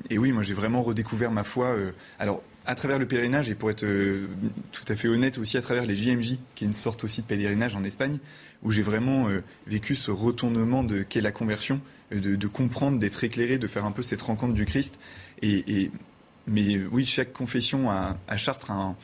et 0.09 0.19
oui, 0.19 0.31
moi 0.31 0.45
j'ai 0.45 0.55
vraiment 0.55 0.83
redécouvert 0.83 1.33
ma 1.33 1.43
foi. 1.43 1.77
alors 2.21 2.43
à 2.67 2.75
travers 2.75 2.99
le 2.99 3.07
pèlerinage 3.07 3.49
et 3.49 3.55
pour 3.55 3.71
être 3.71 3.85
euh, 3.85 4.29
tout 4.71 4.85
à 4.89 4.97
fait 4.97 5.09
honnête 5.09 5.39
aussi 5.39 5.57
à 5.57 5.63
travers 5.63 5.85
les 5.85 5.95
JMJ, 5.95 6.39
qui 6.55 6.65
est 6.65 6.67
une 6.67 6.73
sorte 6.73 7.05
aussi 7.05 7.23
de 7.23 7.27
pèlerinage 7.27 7.75
en 7.75 7.85
Espagne, 7.85 8.19
où 8.63 8.71
j'ai 8.71 8.83
vraiment 8.83 9.29
euh, 9.29 9.43
vécu 9.67 9.97
ce 9.97 10.11
retournement 10.11 10.85
de 10.85 11.03
qu'est 11.03 11.21
la 11.21 11.33
conversion, 11.33 11.81
euh, 12.13 12.37
de, 12.37 12.47
comprendre, 12.47 12.99
d'être 12.99 13.25
éclairé, 13.25 13.59
de 13.59 13.67
faire 13.67 13.85
un 13.85 13.93
peu 13.93 14.03
cette 14.03 14.23
rencontre 14.23 14.55
du 14.55 14.65
Christ. 14.65 14.99
Et, 15.43 15.91
mais 16.47 16.79
oui, 16.91 17.05
chaque 17.05 17.33
confession 17.33 17.91
à, 17.91 18.17
à 18.29 18.37
Chartres 18.37 18.71
a 18.71 18.75
un, 18.75 18.97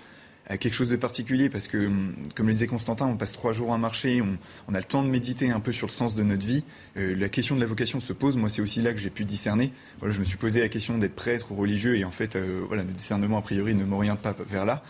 quelque 0.57 0.74
chose 0.74 0.88
de 0.88 0.96
particulier 0.96 1.51
parce 1.51 1.68
que, 1.68 1.90
comme 2.34 2.46
le 2.46 2.53
disait 2.55 2.66
Constantin, 2.66 3.07
on 3.07 3.16
passe 3.16 3.32
trois 3.32 3.53
jours 3.53 3.72
à 3.74 3.78
marcher, 3.78 4.22
on, 4.22 4.74
a 4.74 4.78
le 4.78 4.84
temps 4.84 5.03
de 5.03 5.09
méditer 5.09 5.51
un 5.51 5.61
peu 5.61 5.72
sur 5.72 5.86
le 5.86 5.92
sens 5.92 6.14
de 6.14 6.22
notre 6.22 6.46
vie. 6.46 6.64
Euh, 6.96 7.14
la 7.14 7.28
question 7.28 7.55
de 7.55 7.61
la 7.61 7.66
vocation 7.66 8.01
se 8.01 8.14
pose. 8.14 8.36
Moi, 8.36 8.49
c'est 8.49 8.62
aussi 8.62 8.80
là 8.80 8.92
que 8.92 8.99
j'ai 8.99 9.11
pu 9.11 9.24
discerner. 9.24 9.72
Voilà, 9.99 10.14
je 10.14 10.20
me 10.20 10.24
suis 10.24 10.38
posé 10.38 10.61
la 10.61 10.68
question 10.68 10.96
d'être 10.96 11.14
prêtre 11.14 11.53
ou 11.53 11.57
religieux 11.57 11.96
et 11.96 12.05
en 12.05 12.11
fait, 12.11 12.36
euh, 12.36 12.62
voilà, 12.66 12.82
le 12.82 12.92
discernement 12.92 13.36
a 13.36 13.42
priori 13.42 13.74
ne 13.74 13.84
m'oriente 13.84 14.20
pas 14.20 14.34
vers 14.49 14.64
là. 14.64 14.82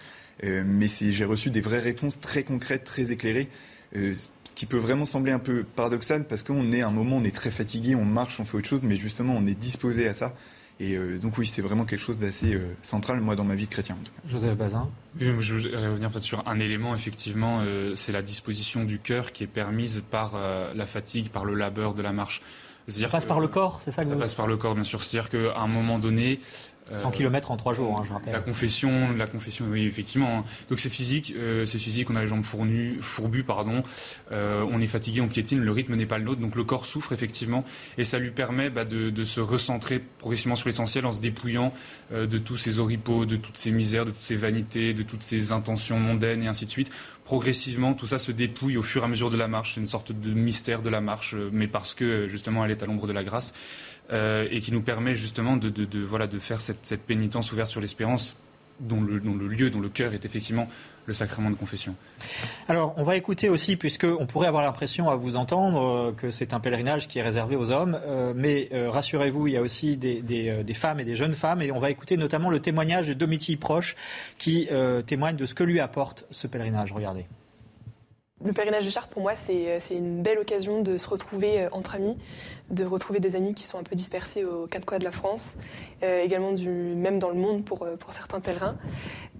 Euh, 0.45 0.63
mais 0.65 0.87
j'ai 0.87 1.25
reçu 1.25 1.51
des 1.51 1.61
vraies 1.61 1.81
réponses 1.81 2.21
très 2.21 2.45
concrètes, 2.45 2.85
très 2.85 3.11
éclairées. 3.11 3.49
ce 3.93 4.53
qui 4.55 4.67
peut 4.67 4.77
vraiment 4.77 5.07
sembler 5.07 5.33
un 5.33 5.41
peu 5.41 5.65
paradoxal 5.65 6.25
parce 6.29 6.45
qu'on 6.45 6.71
est 6.71 6.83
à 6.83 6.89
un 6.89 6.93
moment, 6.93 7.17
on 7.17 7.25
est 7.25 7.35
très 7.35 7.51
fatigué, 7.51 7.97
on 7.97 8.05
marche, 8.05 8.39
on 8.39 8.45
fait 8.45 8.59
autre 8.59 8.69
chose, 8.69 8.83
mais 8.85 8.97
justement, 8.97 9.35
on 9.37 9.47
est 9.49 9.59
disposé 9.59 10.07
à 10.07 10.13
ça. 10.13 10.35
Et 10.81 10.95
euh, 10.95 11.19
donc 11.19 11.39
oui, 11.39 11.47
c'est 11.47 11.63
vraiment 11.63 11.85
quelque 11.85 12.01
chose 12.01 12.19
d'assez 12.19 12.55
euh, 12.55 12.77
central, 12.83 13.21
moi, 13.21 13.35
dans 13.35 13.45
ma 13.45 13.57
vie 13.57 13.67
de 13.67 13.71
chrétien. 13.71 13.97
Joseph 14.29 14.57
Bazin 14.57 14.89
Je 15.19 15.31
voudrais 15.31 15.89
revenir 15.89 16.11
peut-être 16.11 16.23
sur 16.23 16.47
un 16.47 16.61
élément, 16.61 16.95
effectivement, 16.95 17.63
euh, 17.65 17.95
c'est 17.97 18.13
la 18.13 18.23
disposition 18.23 18.85
du 18.85 19.01
cœur 19.01 19.33
qui 19.33 19.45
est 19.45 19.49
permise 19.49 20.03
par 20.11 20.39
la 20.75 20.87
fatigue, 20.87 21.31
par 21.31 21.45
le 21.45 21.55
labeur 21.55 21.95
de 21.95 22.03
la 22.03 22.13
marche. 22.13 22.43
Ça 22.87 23.09
passe 23.09 23.27
par 23.27 23.41
le 23.41 23.49
corps, 23.49 23.81
c'est 23.85 23.91
ça 23.91 24.03
que 24.03 24.09
Ça 24.09 24.17
passe 24.17 24.35
par 24.35 24.47
le 24.47 24.57
corps, 24.57 24.75
bien 24.75 24.85
sûr. 24.85 25.03
C'est-à-dire 25.03 25.29
qu'à 25.29 25.59
un 25.59 25.67
moment 25.67 25.99
donné, 25.99 26.41
100 26.91 27.11
km 27.11 27.51
en 27.51 27.57
3 27.57 27.75
jours, 27.75 27.97
hein, 27.99 28.05
je 28.07 28.13
rappelle. 28.13 28.33
La 28.33 28.41
confession, 28.41 29.13
la 29.13 29.27
confession, 29.27 29.67
oui, 29.71 29.87
effectivement. 29.87 30.39
Hein. 30.39 30.45
Donc 30.69 30.79
c'est 30.79 30.89
physique, 30.89 31.35
euh, 31.37 31.67
c'est 31.67 31.79
physique, 31.79 32.11
on 32.11 32.17
a 32.17 32.21
les 32.21 32.27
jambes 32.27 32.45
fournues, 32.45 32.99
fourbues, 33.01 33.45
pardon. 33.45 33.83
Euh, 34.33 34.65
on 34.71 34.81
est 34.81 34.87
fatigué, 34.87 35.21
on 35.21 35.29
piétine, 35.29 35.61
le 35.61 35.73
rythme 35.73 35.95
n'est 35.95 36.07
pas 36.07 36.19
le 36.19 36.25
nôtre, 36.25 36.41
donc 36.41 36.57
le 36.57 36.65
corps 36.65 36.87
souffre 36.87 37.13
effectivement, 37.13 37.65
et 37.97 38.05
ça 38.05 38.19
lui 38.19 38.31
permet 38.31 38.71
bah, 38.71 38.85
de, 38.85 39.25
se 39.25 39.41
recentrer 39.41 40.03
progressivement 40.19 40.57
sur 40.57 40.69
l'essentiel 40.69 41.05
en 41.05 41.13
se 41.13 41.21
dépouillant 41.21 41.73
euh, 42.13 42.27
de 42.27 42.39
tous 42.39 42.57
ses 42.57 42.79
oripeaux, 42.79 43.27
de 43.27 43.37
toutes 43.37 43.59
ses 43.59 43.71
misères, 43.71 44.05
de 44.05 44.11
toutes 44.11 44.23
ses 44.23 44.37
vanités, 44.37 44.95
de 44.95 45.03
toutes 45.03 45.23
ses 45.23 45.53
intentions 45.53 45.99
mondaines 45.99 46.43
et 46.43 46.49
ainsi 46.49 46.67
de 46.67 46.71
suite. 46.71 46.91
Progressivement, 47.25 47.93
tout 47.93 48.07
ça 48.07 48.19
se 48.19 48.33
dépouille 48.33 48.79
au 48.79 48.83
fur 48.83 49.03
et 49.03 49.05
à 49.05 49.09
mesure 49.09 49.29
de 49.29 49.37
la 49.37 49.49
marche. 49.49 49.75
C'est 49.75 49.81
une 49.81 49.87
sorte 49.87 50.13
de 50.13 50.33
mystère 50.33 50.81
de 50.81 50.89
la 50.89 51.03
marche, 51.03 51.35
mais 51.53 51.69
parce 51.69 51.93
que 51.93 52.27
justement 52.27 52.65
elle 52.65 52.71
est 52.71 52.83
à 52.83 52.87
l'ombre 52.87 53.07
de 53.07 53.13
la 53.13 53.23
grâce. 53.23 53.53
Euh, 54.11 54.49
et 54.51 54.63
qui 54.63 54.73
nous 54.73 54.81
permet 54.81 55.15
justement 55.15 55.59
de, 55.59 55.99
voilà, 56.03 56.27
de 56.27 56.39
faire 56.39 56.63
cette, 56.63 57.03
pénitence 57.03 57.53
ouverte 57.53 57.71
sur 57.71 57.83
l'espérance 57.83 58.41
dont 58.81 59.03
le, 59.03 59.19
lieu, 59.19 59.69
dont 59.69 59.81
le 59.81 59.91
cœur 59.91 60.15
est 60.15 60.25
effectivement 60.25 60.67
le 61.05 61.13
sacrement 61.13 61.51
de 61.51 61.57
confession. 61.57 61.95
Alors, 62.69 62.95
on 62.97 63.03
va 63.03 63.17
écouter 63.17 63.51
aussi, 63.51 63.77
puisqu'on 63.77 64.25
pourrait 64.25 64.47
avoir 64.47 64.63
l'impression 64.63 65.11
à 65.11 65.15
vous 65.15 65.37
entendre 65.37 65.83
euh, 65.83 66.13
que 66.13 66.31
c'est 66.31 66.55
un 66.55 66.61
pèlerinage 66.61 67.07
qui 67.07 67.19
est 67.19 67.23
réservé 67.23 67.57
aux 67.57 67.71
hommes, 67.71 67.99
euh, 68.07 68.33
mais 68.35 68.71
rassurez-vous, 68.73 69.49
il 69.49 69.55
y 69.55 69.57
a 69.59 69.63
aussi 69.63 69.99
des, 69.99 70.23
des, 70.23 70.75
femmes 70.75 71.01
et 71.01 71.05
des 71.05 71.15
jeunes 71.15 71.33
femmes, 71.33 71.61
et 71.61 71.71
on 71.71 71.79
va 71.79 71.91
écouter 71.91 72.17
notamment 72.17 72.49
le 72.49 72.61
témoignage 72.61 73.09
de 73.09 73.15
Domitille 73.15 73.57
Proche, 73.57 73.95
qui 74.39 74.69
témoigne 75.07 75.37
de 75.37 75.45
ce 75.45 75.55
que 75.55 75.65
lui 75.65 75.81
apporte 75.81 76.25
ce 76.31 76.47
pèlerinage. 76.47 76.93
Regardez. 76.93 77.27
Le 78.45 78.53
pèlerinage 78.53 78.85
de 78.85 78.91
Chartres, 78.91 79.09
pour 79.09 79.23
moi, 79.23 79.35
c'est 79.35 79.81
une 79.91 80.23
belle 80.23 80.39
occasion 80.39 80.81
de 80.81 80.97
se 80.97 81.09
retrouver 81.09 81.67
entre 81.73 81.97
amis, 81.97 82.17
de 82.71 82.85
retrouver 82.85 83.19
des 83.19 83.35
amis 83.35 83.53
qui 83.53 83.65
sont 83.65 83.79
un 83.79 83.83
peu 83.83 83.97
dispersés 83.97 84.45
aux 84.45 84.67
quatre 84.67 84.85
coins 84.85 84.99
de 85.01 85.05
la 85.05 85.11
France, 85.11 85.57
euh, 86.05 86.23
également 86.23 86.53
même 86.53 87.19
dans 87.19 87.31
le 87.31 87.35
monde 87.35 87.65
pour, 87.65 87.83
euh, 87.83 87.97
certains 88.11 88.41
pèlerins, 88.41 88.77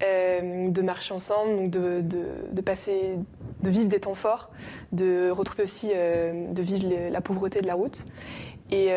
euh, 0.03 0.69
de 0.69 0.83
marcher 0.83 1.15
ensemble, 1.15 1.71
de, 1.71 2.03
de, 2.03 2.61
passer, 2.61 3.17
de 3.63 3.71
vivre 3.71 3.89
des 3.89 4.01
temps 4.01 4.17
forts, 4.17 4.51
de 4.91 5.31
retrouver 5.31 5.63
aussi, 5.63 5.89
de 5.89 6.63
vivre 6.63 6.89
la 7.11 7.21
pauvreté 7.21 7.61
de 7.61 7.67
la 7.67 7.75
route. 7.75 8.05
Et, 8.71 8.91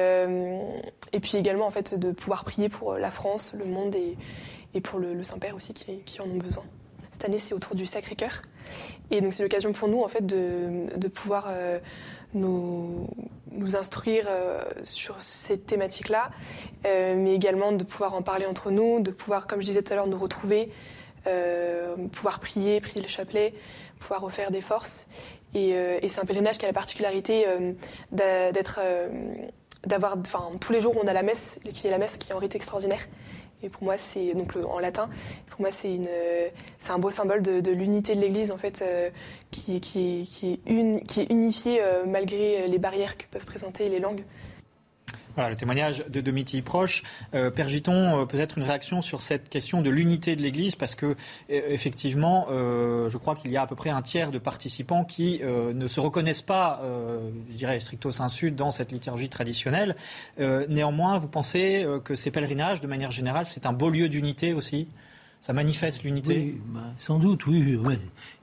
puis 1.22 1.38
également, 1.38 1.68
en 1.68 1.72
fait, 1.72 1.94
de 1.94 2.12
pouvoir 2.12 2.44
prier 2.44 2.70
pour 2.70 2.96
la 2.96 3.12
France, 3.12 3.54
le 3.58 3.66
monde 3.66 3.96
et, 4.74 4.82
pour 4.82 5.00
le, 5.00 5.24
Saint-Père 5.24 5.56
aussi 5.56 5.74
qui 5.74 6.22
en 6.22 6.26
ont 6.26 6.38
besoin. 6.38 6.64
Cette 7.22 7.30
année, 7.30 7.38
c'est 7.38 7.54
autour 7.54 7.76
du 7.76 7.86
Sacré-Cœur. 7.86 8.42
Et 9.12 9.22
donc, 9.22 9.32
c'est 9.32 9.44
l'occasion 9.44 9.74
pour 9.74 9.88
nous, 9.88 10.02
en 10.02 10.08
fait, 10.08 10.26
de, 10.26 11.08
pouvoir 11.08 11.54
nous, 12.34 13.08
nous 13.52 13.76
instruire 13.76 14.26
euh, 14.28 14.64
sur 14.84 15.22
ces 15.22 15.60
thématiques-là, 15.60 16.32
euh, 16.88 17.16
mais 17.16 17.36
également 17.36 17.74
de 17.74 17.84
pouvoir 17.84 18.16
en 18.16 18.24
parler 18.24 18.48
entre 18.48 18.72
nous, 18.72 19.02
de 19.02 19.12
pouvoir, 19.12 19.46
comme 19.46 19.62
je 19.62 19.68
disais 19.68 19.84
tout 19.84 19.94
à 19.94 19.98
l'heure, 19.98 20.08
nous 20.08 20.18
retrouver, 20.18 20.72
euh, 21.28 21.96
pouvoir 22.12 22.40
prier, 22.40 22.82
prier 22.82 23.04
le 23.04 23.08
chapelet, 23.08 23.54
pouvoir 24.00 24.22
refaire 24.22 24.50
des 24.50 24.62
forces. 24.62 25.06
Et, 25.54 25.76
c'est 26.08 26.22
un 26.22 26.26
pèlerinage 26.26 26.58
qui 26.58 26.66
a 26.66 26.70
la 26.70 26.74
particularité 26.74 27.46
d'être, 28.12 28.80
d'avoir, 29.86 30.18
enfin, 30.18 30.50
tous 30.60 30.74
les 30.74 30.80
jours 30.80 30.96
on 30.98 31.06
a 31.06 31.14
la 31.14 31.22
messe, 31.22 31.60
qui 31.72 31.86
est 31.86 31.92
la 31.92 32.00
messe 32.00 32.18
qui 32.18 32.32
est 32.32 32.34
en 32.34 32.40
rite 32.40 32.56
extraordinaire. 32.56 33.06
Et 33.64 33.70
pour 33.70 33.84
moi, 33.84 33.98
c'est 33.98 34.34
donc 34.34 34.56
en 34.56 34.80
latin. 34.80 35.10
Pour 35.50 35.62
moi, 35.62 35.72
c'est 35.72 35.96
une, 35.96 36.08
c'est 36.80 36.92
un 36.92 37.00
beau 37.00 37.10
symbole 37.10 37.42
de, 37.42 37.72
l'unité 37.72 38.16
de 38.16 38.22
l'Église 38.22 38.52
en 38.52 38.58
fait, 38.58 38.84
qui, 39.52 39.80
qui, 39.80 40.28
qui, 40.30 40.54
est 40.54 40.60
une, 40.66 41.02
qui 41.02 41.22
est 41.22 41.32
unifiée 41.32 41.82
malgré 42.08 42.68
les 42.68 42.78
barrières 42.80 43.18
que 43.18 43.26
peuvent 43.30 43.46
présenter 43.46 43.90
les 43.90 44.00
langues. 44.00 44.24
Voilà 45.36 45.50
le 45.50 45.56
témoignage 45.56 46.04
de 46.10 46.20
Domiti 46.20 46.62
Proche. 46.62 47.04
Euh, 47.34 47.52
Père 47.52 47.70
Giton, 47.70 48.20
euh, 48.22 48.26
peut-être 48.26 48.58
une 48.58 48.64
réaction 48.64 49.02
sur 49.02 49.22
cette 49.22 49.50
question 49.50 49.82
de 49.82 49.90
l'unité 49.90 50.36
de 50.36 50.42
l'Église, 50.42 50.76
parce 50.76 50.96
que 50.96 51.06
euh, 51.06 51.16
effectivement, 51.50 52.48
je 52.50 53.18
crois 53.18 53.36
qu'il 53.36 53.52
y 53.52 53.58
a 53.58 53.62
à 53.62 53.68
peu 53.68 53.76
près 53.76 53.90
un 53.90 54.02
tiers 54.02 54.32
de 54.32 54.40
participants 54.40 55.06
qui 55.06 55.42
ne 55.44 55.88
se 55.88 56.00
reconnaissent 56.00 56.42
pas, 56.42 56.82
je 57.50 57.58
dirais 57.58 57.80
stricto 57.80 58.12
sensu, 58.12 58.52
dans 58.52 58.72
cette 58.72 58.92
liturgie 58.92 59.30
traditionnelle. 59.30 59.96
néanmoins, 60.38 61.18
vous 61.18 61.28
pensez 61.28 61.86
que 62.04 62.16
ces 62.16 62.32
pèlerinages, 62.32 62.82
de 62.82 62.88
manière 62.88 63.12
générale, 63.12 63.46
c'est 63.46 63.66
un 63.66 63.74
beau 63.74 63.90
lieu 63.90 64.10
d'unité 64.10 64.54
aussi? 64.54 64.88
Ça 65.42 65.54
manifeste 65.54 66.04
l'unité? 66.04 66.54
Oui, 66.56 66.62
bah, 66.68 66.82
Sans 66.98 67.20
doute, 67.20 67.48
oui. 67.48 67.80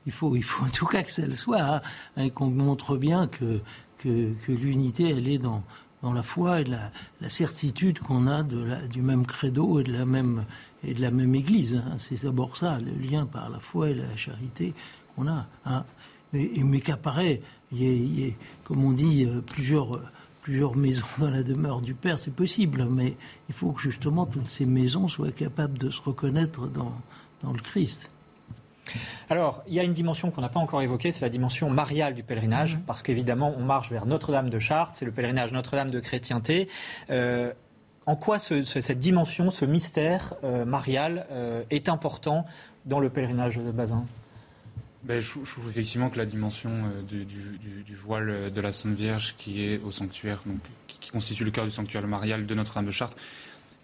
Il, 0.06 0.12
faut, 0.12 0.34
il 0.34 0.44
faut 0.44 0.64
en 0.64 0.70
tout 0.70 0.86
cas 0.86 1.02
que 1.02 1.10
ça 1.10 1.26
le 1.26 1.32
soit, 1.32 1.60
hein, 1.60 1.82
et 2.16 2.30
qu'on 2.30 2.50
montre 2.50 2.96
bien 2.96 3.28
que 3.28 3.60
l'unité, 4.48 5.10
elle 5.10 5.28
est 5.28 5.38
dans, 5.38 5.62
dans 6.02 6.12
la 6.12 6.22
foi 6.22 6.60
et 6.60 6.64
la, 6.64 6.90
certitude 7.28 7.98
qu'on 7.98 8.26
a 8.26 8.42
du 8.42 9.02
même 9.02 9.26
credo 9.26 9.80
et 9.80 9.82
de 9.82 9.92
la 9.92 10.04
même, 10.04 10.44
et 10.84 10.94
de 10.94 11.00
la 11.00 11.10
même 11.10 11.34
Église. 11.34 11.74
Hein. 11.74 11.96
C'est 11.98 12.22
d'abord 12.22 12.56
ça, 12.56 12.78
le 12.78 12.92
lien 12.92 13.26
par 13.26 13.50
la 13.50 13.60
foi 13.60 13.90
et 13.90 13.94
la 13.94 14.16
charité 14.16 14.74
qu'on 15.14 15.28
a. 15.28 15.46
Hein. 15.64 15.84
Mais 16.32 16.80
qu'apparaît, 16.80 17.40
il 17.72 18.20
y, 18.20 18.28
a, 18.28 18.32
comme 18.64 18.84
on 18.84 18.92
dit, 18.92 19.24
euh, 19.24 19.40
plusieurs, 19.40 20.00
plusieurs 20.42 20.76
maisons 20.76 21.06
dans 21.18 21.30
la 21.30 21.42
demeure 21.42 21.80
du 21.80 21.94
Père, 21.94 22.18
c'est 22.18 22.34
possible, 22.34 22.86
mais 22.90 23.16
il 23.48 23.54
faut 23.54 23.72
que 23.72 23.80
justement 23.80 24.26
toutes 24.26 24.48
ces 24.48 24.66
maisons 24.66 25.08
soient 25.08 25.32
capables 25.32 25.78
de 25.78 25.90
se 25.90 26.00
reconnaître 26.00 26.66
dans, 26.68 26.94
dans 27.42 27.52
le 27.52 27.60
Christ. 27.60 28.08
Alors, 29.30 29.62
il 29.66 29.74
y 29.74 29.80
a 29.80 29.82
une 29.82 29.92
dimension 29.92 30.30
qu'on 30.30 30.40
n'a 30.40 30.48
pas 30.48 30.60
encore 30.60 30.82
évoquée, 30.82 31.12
c'est 31.12 31.22
la 31.22 31.28
dimension 31.28 31.70
mariale 31.70 32.14
du 32.14 32.22
pèlerinage, 32.22 32.76
mhm. 32.76 32.82
parce 32.82 33.02
qu'évidemment, 33.02 33.54
on 33.56 33.62
marche 33.62 33.90
vers 33.90 34.06
Notre-Dame 34.06 34.50
de 34.50 34.58
Chartres, 34.58 34.96
c'est 34.96 35.04
le 35.04 35.12
pèlerinage 35.12 35.52
Notre-Dame 35.52 35.90
de 35.90 36.00
chrétienté. 36.00 36.68
Euh, 37.10 37.52
en 38.06 38.16
quoi 38.16 38.38
cette 38.38 38.98
dimension, 38.98 39.50
ce 39.50 39.66
mystère 39.66 40.34
euh, 40.42 40.64
marial 40.64 41.26
euh, 41.30 41.62
est 41.70 41.90
important 41.90 42.46
dans 42.86 43.00
le 43.00 43.10
pèlerinage 43.10 43.56
de 43.56 43.70
Bazin? 43.70 44.06
Ben, 45.02 45.20
je, 45.20 45.28
trouve 45.30 45.68
effectivement 45.68 46.10
que 46.10 46.18
la 46.18 46.24
dimension 46.24 46.70
du, 47.06 47.94
voile 47.94 48.50
de 48.50 48.60
la 48.60 48.72
Sainte 48.72 48.96
Vierge 48.96 49.36
qui 49.38 49.62
est 49.62 49.80
au 49.84 49.92
sanctuaire, 49.92 50.42
donc, 50.44 50.58
qui, 50.86 51.10
constitue 51.10 51.44
le 51.44 51.50
cœur 51.50 51.66
du 51.66 51.70
sanctuaire 51.70 52.06
marial 52.06 52.46
de 52.46 52.54
Notre-Dame 52.54 52.86
de 52.86 52.90
Chartres, 52.90 53.16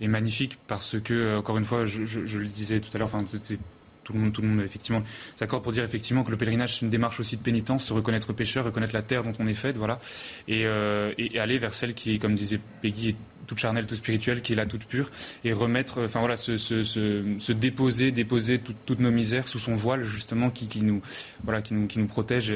est 0.00 0.08
magnifique 0.08 0.58
parce 0.66 0.98
que, 0.98 1.38
encore 1.38 1.56
une 1.56 1.64
fois, 1.64 1.84
je, 1.84 2.38
le 2.38 2.46
disais 2.46 2.80
tout 2.80 2.90
à 2.94 2.98
l'heure, 2.98 3.14
enfin, 3.14 3.24
c'est 3.26 3.60
tout 4.04 4.12
le 4.12 4.20
monde, 4.20 4.32
tout 4.32 4.42
le 4.42 4.48
monde 4.48 4.64
effectivement 4.64 5.02
s'accorde 5.36 5.62
pour 5.62 5.72
dire 5.72 5.84
effectivement 5.84 6.22
que 6.22 6.30
le 6.30 6.36
pèlerinage 6.36 6.76
c'est 6.76 6.82
une 6.82 6.90
démarche 6.90 7.20
aussi 7.20 7.36
de 7.36 7.42
pénitence, 7.42 7.86
se 7.86 7.92
reconnaître 7.92 8.32
pécheur, 8.32 8.64
reconnaître 8.64 8.94
la 8.94 9.02
terre 9.02 9.22
dont 9.22 9.32
on 9.38 9.46
est 9.46 9.54
fait, 9.54 9.76
voilà, 9.76 10.00
et, 10.48 10.66
euh, 10.66 11.12
aller 11.38 11.58
vers 11.58 11.74
celle 11.74 11.94
qui, 11.94 12.18
comme 12.18 12.34
disait 12.34 12.60
Peggy, 12.82 13.10
est 13.10 13.16
toute 13.46 13.58
charnelle, 13.58 13.86
toute 13.86 13.98
spirituelle, 13.98 14.42
qui 14.42 14.52
est 14.52 14.56
là 14.56 14.66
toute 14.66 14.84
pure, 14.84 15.10
et 15.44 15.52
remettre, 15.52 16.04
enfin 16.04 16.20
voilà, 16.20 16.36
se, 16.36 17.52
déposer, 17.52 18.10
déposer 18.10 18.58
toutes 18.58 19.00
nos 19.00 19.10
misères 19.10 19.48
sous 19.48 19.58
son 19.58 19.74
voile 19.74 20.04
justement 20.04 20.50
qui, 20.50 20.82
nous, 20.82 21.02
voilà, 21.42 21.62
qui 21.62 21.74
nous, 21.74 21.86
qui 21.86 21.98
nous 21.98 22.06
protège. 22.06 22.54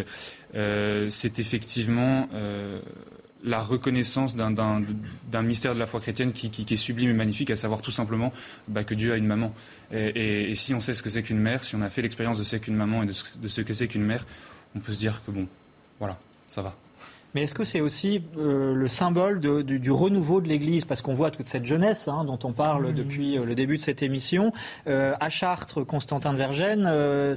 Euh, 0.54 1.08
c'est 1.10 1.38
effectivement 1.38 2.28
euh, 2.32 2.80
la 3.44 3.62
reconnaissance 3.62 4.34
d'un 4.34 5.42
mystère 5.42 5.74
de 5.74 5.78
la 5.78 5.86
foi 5.86 6.00
chrétienne 6.00 6.32
qui, 6.32 6.66
est 6.68 6.76
sublime 6.76 7.10
et 7.10 7.14
magnifique, 7.14 7.50
à 7.50 7.56
savoir 7.56 7.82
tout 7.82 7.90
simplement 7.90 8.32
bah, 8.66 8.84
que 8.84 8.94
Dieu 8.94 9.12
a 9.12 9.16
une 9.16 9.26
maman. 9.26 9.54
Et, 9.92 10.54
si 10.54 10.74
on 10.74 10.80
sait 10.80 10.94
ce 10.94 11.02
que 11.02 11.10
c'est 11.10 11.22
qu'une 11.22 11.38
mère, 11.38 11.64
si 11.64 11.76
on 11.76 11.82
a 11.82 11.88
fait 11.88 12.02
l'expérience 12.02 12.38
de 12.38 12.44
ce 12.44 12.56
qu'est 12.56 12.64
qu'une 12.64 12.76
maman 12.76 13.02
et 13.02 13.06
de 13.06 13.12
ce 13.12 13.60
que 13.60 13.72
c'est 13.72 13.88
qu'une 13.88 14.04
mère, 14.04 14.26
on 14.74 14.80
peut 14.80 14.92
se 14.92 15.00
dire 15.00 15.22
que 15.24 15.30
bon, 15.30 15.46
voilà, 15.98 16.18
ça 16.46 16.62
va. 16.62 16.76
Mais 17.34 17.42
est-ce 17.42 17.54
que 17.54 17.64
c'est 17.64 17.80
aussi 17.80 18.22
euh, 18.38 18.74
le 18.74 18.88
symbole 18.88 19.40
du, 19.40 19.90
renouveau 19.90 20.40
de 20.40 20.48
l'Église? 20.48 20.84
Parce 20.84 21.02
qu'on 21.02 21.14
voit 21.14 21.30
toute 21.30 21.46
cette 21.46 21.66
jeunesse 21.66 22.08
hein, 22.08 22.24
dont 22.24 22.38
on 22.44 22.52
parle 22.52 22.88
mmh. 22.88 22.94
depuis 22.94 23.38
euh, 23.38 23.44
le 23.44 23.54
début 23.54 23.76
de 23.76 23.82
cette 23.82 24.02
émission. 24.02 24.52
Euh, 24.86 25.14
à 25.20 25.28
Chartres, 25.28 25.84
Constantin 25.84 26.32
de 26.32 26.38
Vergennes, 26.38 26.84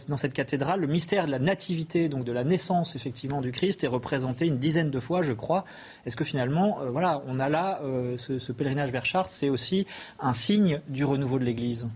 dans 0.08 0.18
cette 0.18 0.34
cathédrale, 0.34 0.80
le 0.80 0.88
mystère 0.88 1.26
de 1.26 1.32
la 1.32 1.40
nativité, 1.40 2.10
donc 2.10 2.24
de 2.24 2.32
la 2.32 2.44
naissance 2.44 2.96
effectivement 2.96 3.42
du 3.42 3.52
Christ, 3.52 3.84
est 3.84 3.88
représenté 3.88 4.46
une 4.46 4.58
dizaine 4.58 4.92
de 4.92 5.00
fois, 5.00 5.24
je 5.24 5.34
crois. 5.34 5.66
Est-ce 6.06 6.16
que 6.16 6.24
finalement, 6.24 6.80
voilà, 6.92 7.22
on 7.28 7.40
a 7.40 7.50
là 7.50 7.82
ce, 8.18 8.40
ce 8.40 8.52
pèlerinage 8.52 8.92
vers 8.92 9.06
Chartres, 9.06 9.32
c'est 9.32 9.50
aussi 9.50 9.86
un 10.20 10.34
signe 10.34 10.82
du 10.88 11.04
renouveau 11.06 11.40
de 11.40 11.44
l'Église? 11.44 11.88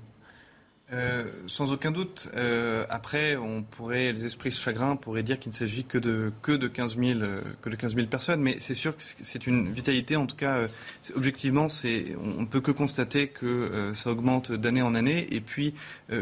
Euh, 0.94 1.32
sans 1.48 1.74
aucun 1.74 1.90
doute. 1.90 2.30
Euh, 2.36 2.86
après, 2.92 3.36
on 3.38 3.64
pourrait, 3.64 4.14
les 4.14 4.26
esprits 4.28 4.52
chagrins 4.52 4.96
pourraient 4.96 5.24
dire 5.24 5.40
qu'il 5.40 5.52
ne 5.52 5.56
s'agit 5.56 5.84
que 5.84 5.98
de 5.98 6.32
que 6.44 6.52
de 6.52 6.68
15 6.68 6.98
000 7.00 7.20
euh, 7.22 7.42
que 7.64 7.72
de 7.72 7.76
15 7.76 7.96
000 7.96 8.06
personnes, 8.06 8.40
mais 8.40 8.58
c'est 8.60 8.76
sûr 8.76 8.96
que 8.96 9.02
c'est 9.02 9.48
une 9.48 9.72
vitalité. 9.72 10.16
En 10.16 10.28
tout 10.28 10.36
cas, 10.36 10.66
objectivement, 11.16 11.70
c'est 11.70 12.16
on 12.24 12.42
ne 12.42 12.46
peut 12.46 12.62
que 12.62 12.70
constater 12.70 13.30
que 13.30 13.92
ça 13.96 14.12
augmente 14.12 14.52
d'année 14.52 14.84
en 14.84 14.94
année. 14.94 15.26
Et 15.34 15.42
puis, 15.42 15.74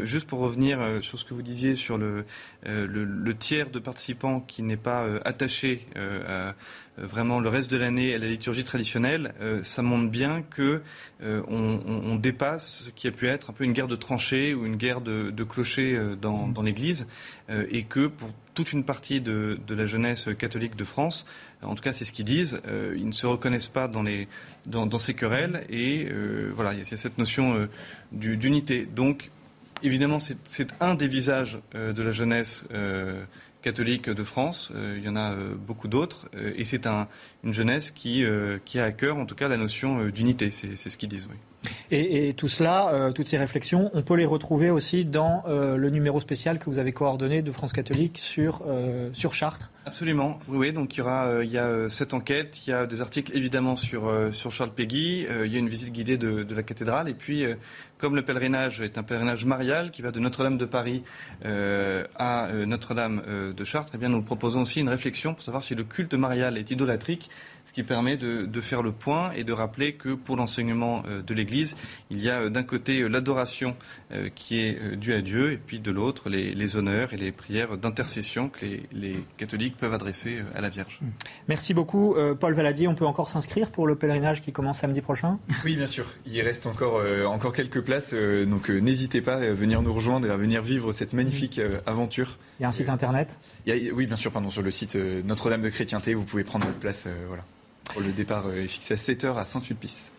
juste 0.02 0.26
pour 0.26 0.38
revenir 0.38 0.80
sur 1.02 1.18
ce 1.18 1.26
que 1.26 1.34
vous 1.34 1.42
disiez 1.42 1.76
sur 1.76 1.98
le 1.98 2.24
le, 2.64 2.86
le, 3.04 3.34
tiers 3.36 3.68
de 3.68 3.78
participants 3.78 4.40
qui 4.40 4.62
n'est 4.62 4.78
pas 4.78 5.06
attaché 5.26 5.86
à 5.94 5.98
euh, 5.98 6.52
vraiment 6.96 7.40
le 7.40 7.48
reste 7.48 7.70
de 7.70 7.76
l'année 7.76 8.14
à 8.14 8.18
la 8.18 8.28
liturgie 8.28 8.64
traditionnelle, 8.64 9.34
euh, 9.40 9.62
ça 9.62 9.82
montre 9.82 10.10
bien 10.10 10.42
que 10.42 10.82
euh, 11.22 11.42
on, 11.48 12.16
dépasse 12.16 12.84
ce 12.84 12.90
qui 12.90 13.08
a 13.08 13.10
pu 13.10 13.26
être 13.26 13.50
un 13.50 13.52
peu 13.52 13.64
une 13.64 13.72
guerre 13.72 13.88
de 13.88 13.96
tranchées 13.96 14.54
ou 14.54 14.64
une 14.64 14.76
guerre 14.76 15.00
de, 15.00 15.30
de 15.30 15.44
clochers 15.44 15.98
dans, 16.20 16.46
dans 16.46 16.62
l'Église, 16.62 17.06
et 17.50 17.82
que 17.82 18.06
pour 18.06 18.30
toute 18.54 18.72
une 18.72 18.84
partie 18.84 19.20
de, 19.20 19.58
de, 19.66 19.74
la 19.74 19.84
jeunesse 19.84 20.28
catholique 20.38 20.76
de 20.76 20.84
France, 20.84 21.26
en 21.60 21.74
tout 21.74 21.82
cas 21.82 21.92
c'est 21.92 22.04
ce 22.04 22.12
qu'ils 22.12 22.24
disent, 22.24 22.62
ils 22.96 23.06
ne 23.06 23.12
se 23.12 23.26
reconnaissent 23.26 23.68
pas 23.68 23.88
dans, 23.88 24.02
les, 24.02 24.28
dans, 24.66 24.86
dans 24.86 25.00
ces 25.00 25.12
querelles, 25.12 25.66
et 25.68 26.08
voilà, 26.54 26.72
il 26.72 26.78
y 26.78 26.94
a 26.94 26.96
cette 26.96 27.18
notion 27.18 27.68
d'unité. 28.12 28.86
Donc 28.86 29.30
évidemment, 29.82 30.18
c'est 30.20 30.72
un 30.80 30.94
des 30.94 31.08
visages 31.08 31.58
de 31.74 32.02
la 32.02 32.12
jeunesse 32.12 32.64
catholique 33.64 34.10
de 34.10 34.24
France. 34.24 34.70
Euh, 34.74 34.96
il 34.98 35.04
y 35.04 35.08
en 35.08 35.16
a 35.16 35.32
euh, 35.32 35.54
beaucoup 35.56 35.88
d'autres. 35.88 36.28
Euh, 36.36 36.52
et 36.54 36.64
c'est 36.64 36.86
une 37.42 37.54
jeunesse 37.54 37.90
qui, 37.90 38.24
a 38.24 38.84
à 38.84 38.92
cœur, 38.92 39.16
en 39.16 39.24
tout 39.24 39.34
cas, 39.34 39.48
la 39.48 39.56
notion 39.56 40.06
d'unité. 40.08 40.50
C'est 40.50 40.76
ce 40.76 40.96
qu'ils 40.96 41.08
disent. 41.08 41.26
Et, 41.90 42.34
tout 42.34 42.48
cela, 42.48 43.10
toutes 43.14 43.28
ces 43.28 43.38
réflexions, 43.38 43.90
on 43.94 44.02
peut 44.02 44.16
les 44.16 44.26
retrouver 44.26 44.70
aussi 44.70 45.04
dans 45.06 45.44
le 45.46 45.90
numéro 45.90 46.20
spécial 46.20 46.58
que 46.58 46.68
vous 46.68 46.78
avez 46.78 46.92
coordonné 46.92 47.40
de 47.40 47.50
France 47.50 47.72
catholique 47.72 48.18
sur, 48.18 48.62
sur 49.12 49.34
Chartres 49.34 49.72
Absolument, 49.86 50.40
oui. 50.48 50.72
Donc 50.72 50.94
il 50.94 50.98
y 50.98 51.00
aura, 51.02 51.44
il 51.44 51.50
y 51.50 51.58
a 51.58 51.90
cette 51.90 52.14
enquête, 52.14 52.66
il 52.66 52.70
y 52.70 52.72
a 52.72 52.86
des 52.86 53.02
articles 53.02 53.36
évidemment 53.36 53.76
sur 53.76 54.10
sur 54.32 54.50
Charles 54.50 54.72
Péguy, 54.72 55.26
il 55.44 55.52
y 55.52 55.56
a 55.56 55.58
une 55.58 55.68
visite 55.68 55.92
guidée 55.92 56.16
de, 56.16 56.54
la 56.54 56.62
cathédrale, 56.62 57.08
et 57.08 57.14
puis 57.14 57.44
comme 58.04 58.16
le 58.16 58.22
pèlerinage 58.22 58.82
est 58.82 58.98
un 58.98 59.02
pèlerinage 59.02 59.46
marial 59.46 59.90
qui 59.90 60.02
va 60.02 60.10
de 60.10 60.20
Notre-Dame 60.20 60.58
de 60.58 60.66
Paris 60.66 61.02
euh, 61.46 62.04
à 62.16 62.48
euh, 62.48 62.66
Notre-Dame 62.66 63.22
euh, 63.26 63.52
de 63.54 63.64
Chartres, 63.64 63.92
eh 63.94 63.98
bien, 63.98 64.10
nous 64.10 64.20
proposons 64.20 64.60
aussi 64.60 64.80
une 64.80 64.90
réflexion 64.90 65.32
pour 65.32 65.42
savoir 65.42 65.62
si 65.62 65.74
le 65.74 65.84
culte 65.84 66.12
marial 66.12 66.58
est 66.58 66.70
idolâtrique, 66.70 67.30
ce 67.64 67.72
qui 67.72 67.82
permet 67.82 68.18
de, 68.18 68.60
faire 68.60 68.82
le 68.82 68.92
point 68.92 69.32
et 69.32 69.42
de 69.42 69.54
rappeler 69.54 69.94
que 69.94 70.10
pour 70.10 70.36
l'enseignement 70.36 71.02
de 71.02 71.34
l'Église, 71.34 71.76
il 72.10 72.20
y 72.20 72.28
a 72.28 72.50
d'un 72.50 72.62
côté 72.62 73.08
l'adoration 73.08 73.74
qui 74.34 74.60
est 74.60 74.96
due 74.96 75.14
à 75.14 75.22
Dieu 75.22 75.52
et 75.52 75.56
puis 75.56 75.80
de 75.80 75.90
l'autre 75.90 76.28
les, 76.28 76.76
honneurs 76.76 77.14
et 77.14 77.16
les 77.16 77.32
prières 77.32 77.76
d'intercession 77.78 78.50
que 78.50 78.66
les, 78.92 79.24
catholiques 79.38 79.73
peuvent 79.76 79.94
adresser 79.94 80.40
à 80.54 80.60
la 80.60 80.68
Vierge. 80.68 81.00
Merci 81.48 81.74
beaucoup 81.74 82.16
Paul 82.40 82.54
Valadier. 82.54 82.88
On 82.88 82.94
peut 82.94 83.06
encore 83.06 83.28
s'inscrire 83.28 83.70
pour 83.70 83.86
le 83.86 83.94
pèlerinage 83.94 84.42
qui 84.42 84.52
commence 84.52 84.80
samedi 84.80 85.00
prochain? 85.00 85.38
Oui, 85.64 85.76
bien 85.76 85.86
sûr. 85.86 86.06
Il 86.26 86.40
reste 86.42 86.66
encore, 86.66 87.02
encore 87.26 87.52
quelques 87.52 87.84
place. 87.84 88.12
Euh, 88.12 88.44
donc 88.46 88.70
euh, 88.70 88.78
n'hésitez 88.78 89.20
pas 89.20 89.36
à 89.36 89.52
venir 89.52 89.82
nous 89.82 89.92
rejoindre 89.92 90.26
et 90.26 90.30
à 90.30 90.36
venir 90.36 90.62
vivre 90.62 90.92
cette 90.92 91.12
magnifique 91.12 91.58
euh, 91.58 91.80
aventure. 91.86 92.38
Il 92.58 92.62
y 92.62 92.66
a 92.66 92.68
un 92.68 92.72
site 92.72 92.88
internet? 92.88 93.38
Oui, 93.66 94.06
bien 94.06 94.16
sûr, 94.16 94.32
pardon, 94.32 94.50
sur 94.50 94.62
le 94.62 94.70
site 94.70 94.96
Notre-Dame 94.96 95.62
de 95.62 95.68
Chrétienté, 95.68 96.14
vous 96.14 96.24
pouvez 96.24 96.44
prendre 96.44 96.66
votre 96.66 96.78
place. 96.78 97.06
voilà. 97.28 97.44
Le 98.00 98.12
départ 98.12 98.52
est 98.52 98.66
fixé 98.66 98.94
à 98.94 98.96
7h 98.96 99.36
à 99.36 99.44
Saint-Sulpice. 99.44 100.10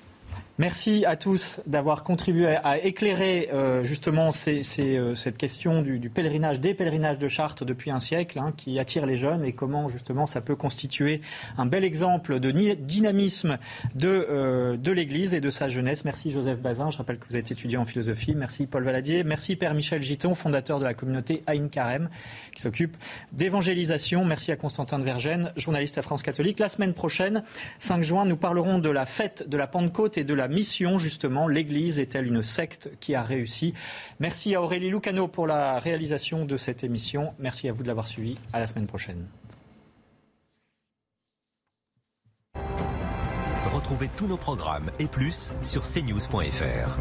Merci 0.58 1.04
à 1.04 1.18
tous 1.18 1.60
d'avoir 1.68 2.06
contribué 2.06 2.48
à 2.48 2.78
éclairer 2.82 3.50
euh, 3.52 3.84
justement 3.84 4.30
euh, 4.48 5.16
cette 5.16 5.36
question 5.36 5.82
du, 5.82 6.10
pèlerinage, 6.10 6.62
des 6.62 6.74
pèlerinages 6.74 7.20
de 7.20 7.28
Chartres 7.28 7.66
depuis 7.66 7.92
un 7.92 8.00
siècle, 8.00 8.40
hein, 8.40 8.54
qui 8.56 8.80
attire 8.80 9.06
les 9.06 9.18
jeunes 9.18 9.44
et 9.44 9.52
comment 9.52 9.90
justement 9.90 10.26
ça 10.26 10.40
peut 10.40 10.56
constituer 10.56 11.20
un 11.58 11.66
bel 11.66 11.84
exemple 11.84 12.40
de 12.40 12.52
dynamisme 12.52 13.58
de, 13.96 14.26
euh, 14.30 14.78
de 14.78 14.94
l'Église 14.94 15.34
et 15.34 15.42
de 15.42 15.50
sa 15.50 15.68
jeunesse. 15.68 16.06
Merci 16.06 16.32
Joseph 16.32 16.60
Bazin, 16.60 16.90
je 16.90 17.00
rappelle 17.00 17.18
que 17.18 17.28
vous 17.30 17.36
êtes 17.36 17.52
étudiant 17.52 17.82
en 17.82 17.86
philosophie. 17.86 18.34
Merci 18.34 18.66
Paul 18.66 18.86
Valadier. 18.86 19.26
Merci 19.26 19.58
Père 19.58 19.74
Michel 19.74 20.02
Giton, 20.04 20.36
fondateur 20.36 20.80
de 20.80 20.86
la 20.86 20.94
communauté 20.94 21.44
Aïn 21.48 21.68
Karem, 21.68 22.08
qui 22.56 22.62
s'occupe 22.62 22.96
d'évangélisation. 23.34 24.24
Merci 24.24 24.54
à 24.54 24.56
Constantin 24.56 25.00
de 25.00 25.04
Vergennes, 25.04 25.52
journaliste 25.58 25.98
à 25.98 26.02
France 26.02 26.24
catholique. 26.24 26.60
La 26.60 26.70
semaine 26.70 26.94
prochaine, 26.94 27.44
5 27.80 28.04
juin, 28.04 28.24
nous 28.24 28.38
parlerons 28.38 28.80
de 28.80 28.90
la 28.90 29.06
fête 29.06 29.50
de 29.50 29.58
la 29.58 29.68
Pentecôte 29.68 30.18
et 30.18 30.24
de 30.24 30.34
la 30.34 30.45
la 30.46 30.54
mission, 30.54 31.00
justement. 31.00 31.48
L'Église 31.48 32.00
est-elle 32.00 32.28
une 32.28 32.44
secte 32.44 32.92
qui 33.00 33.16
a 33.16 33.24
réussi? 33.24 33.74
Merci 34.20 34.54
à 34.54 34.62
Aurélie 34.62 34.92
Lucano 34.92 35.28
pour 35.28 35.48
la 35.48 35.80
réalisation 35.80 36.46
de 36.46 36.56
cette 36.56 36.84
émission. 36.84 37.34
Merci 37.40 37.68
à 37.68 37.72
vous 37.72 37.82
de 37.82 37.88
l'avoir 37.88 38.08
suivi. 38.08 38.38
À 38.54 38.60
la 38.60 38.68
semaine 38.68 38.86
prochaine. 38.86 39.26
Retrouvez 43.74 44.10
tous 44.16 44.28
nos 44.28 44.38
programmes 44.38 44.92
et 45.00 45.08
plus 45.08 45.52
sur 45.64 45.82
cnews.fr. 45.82 46.98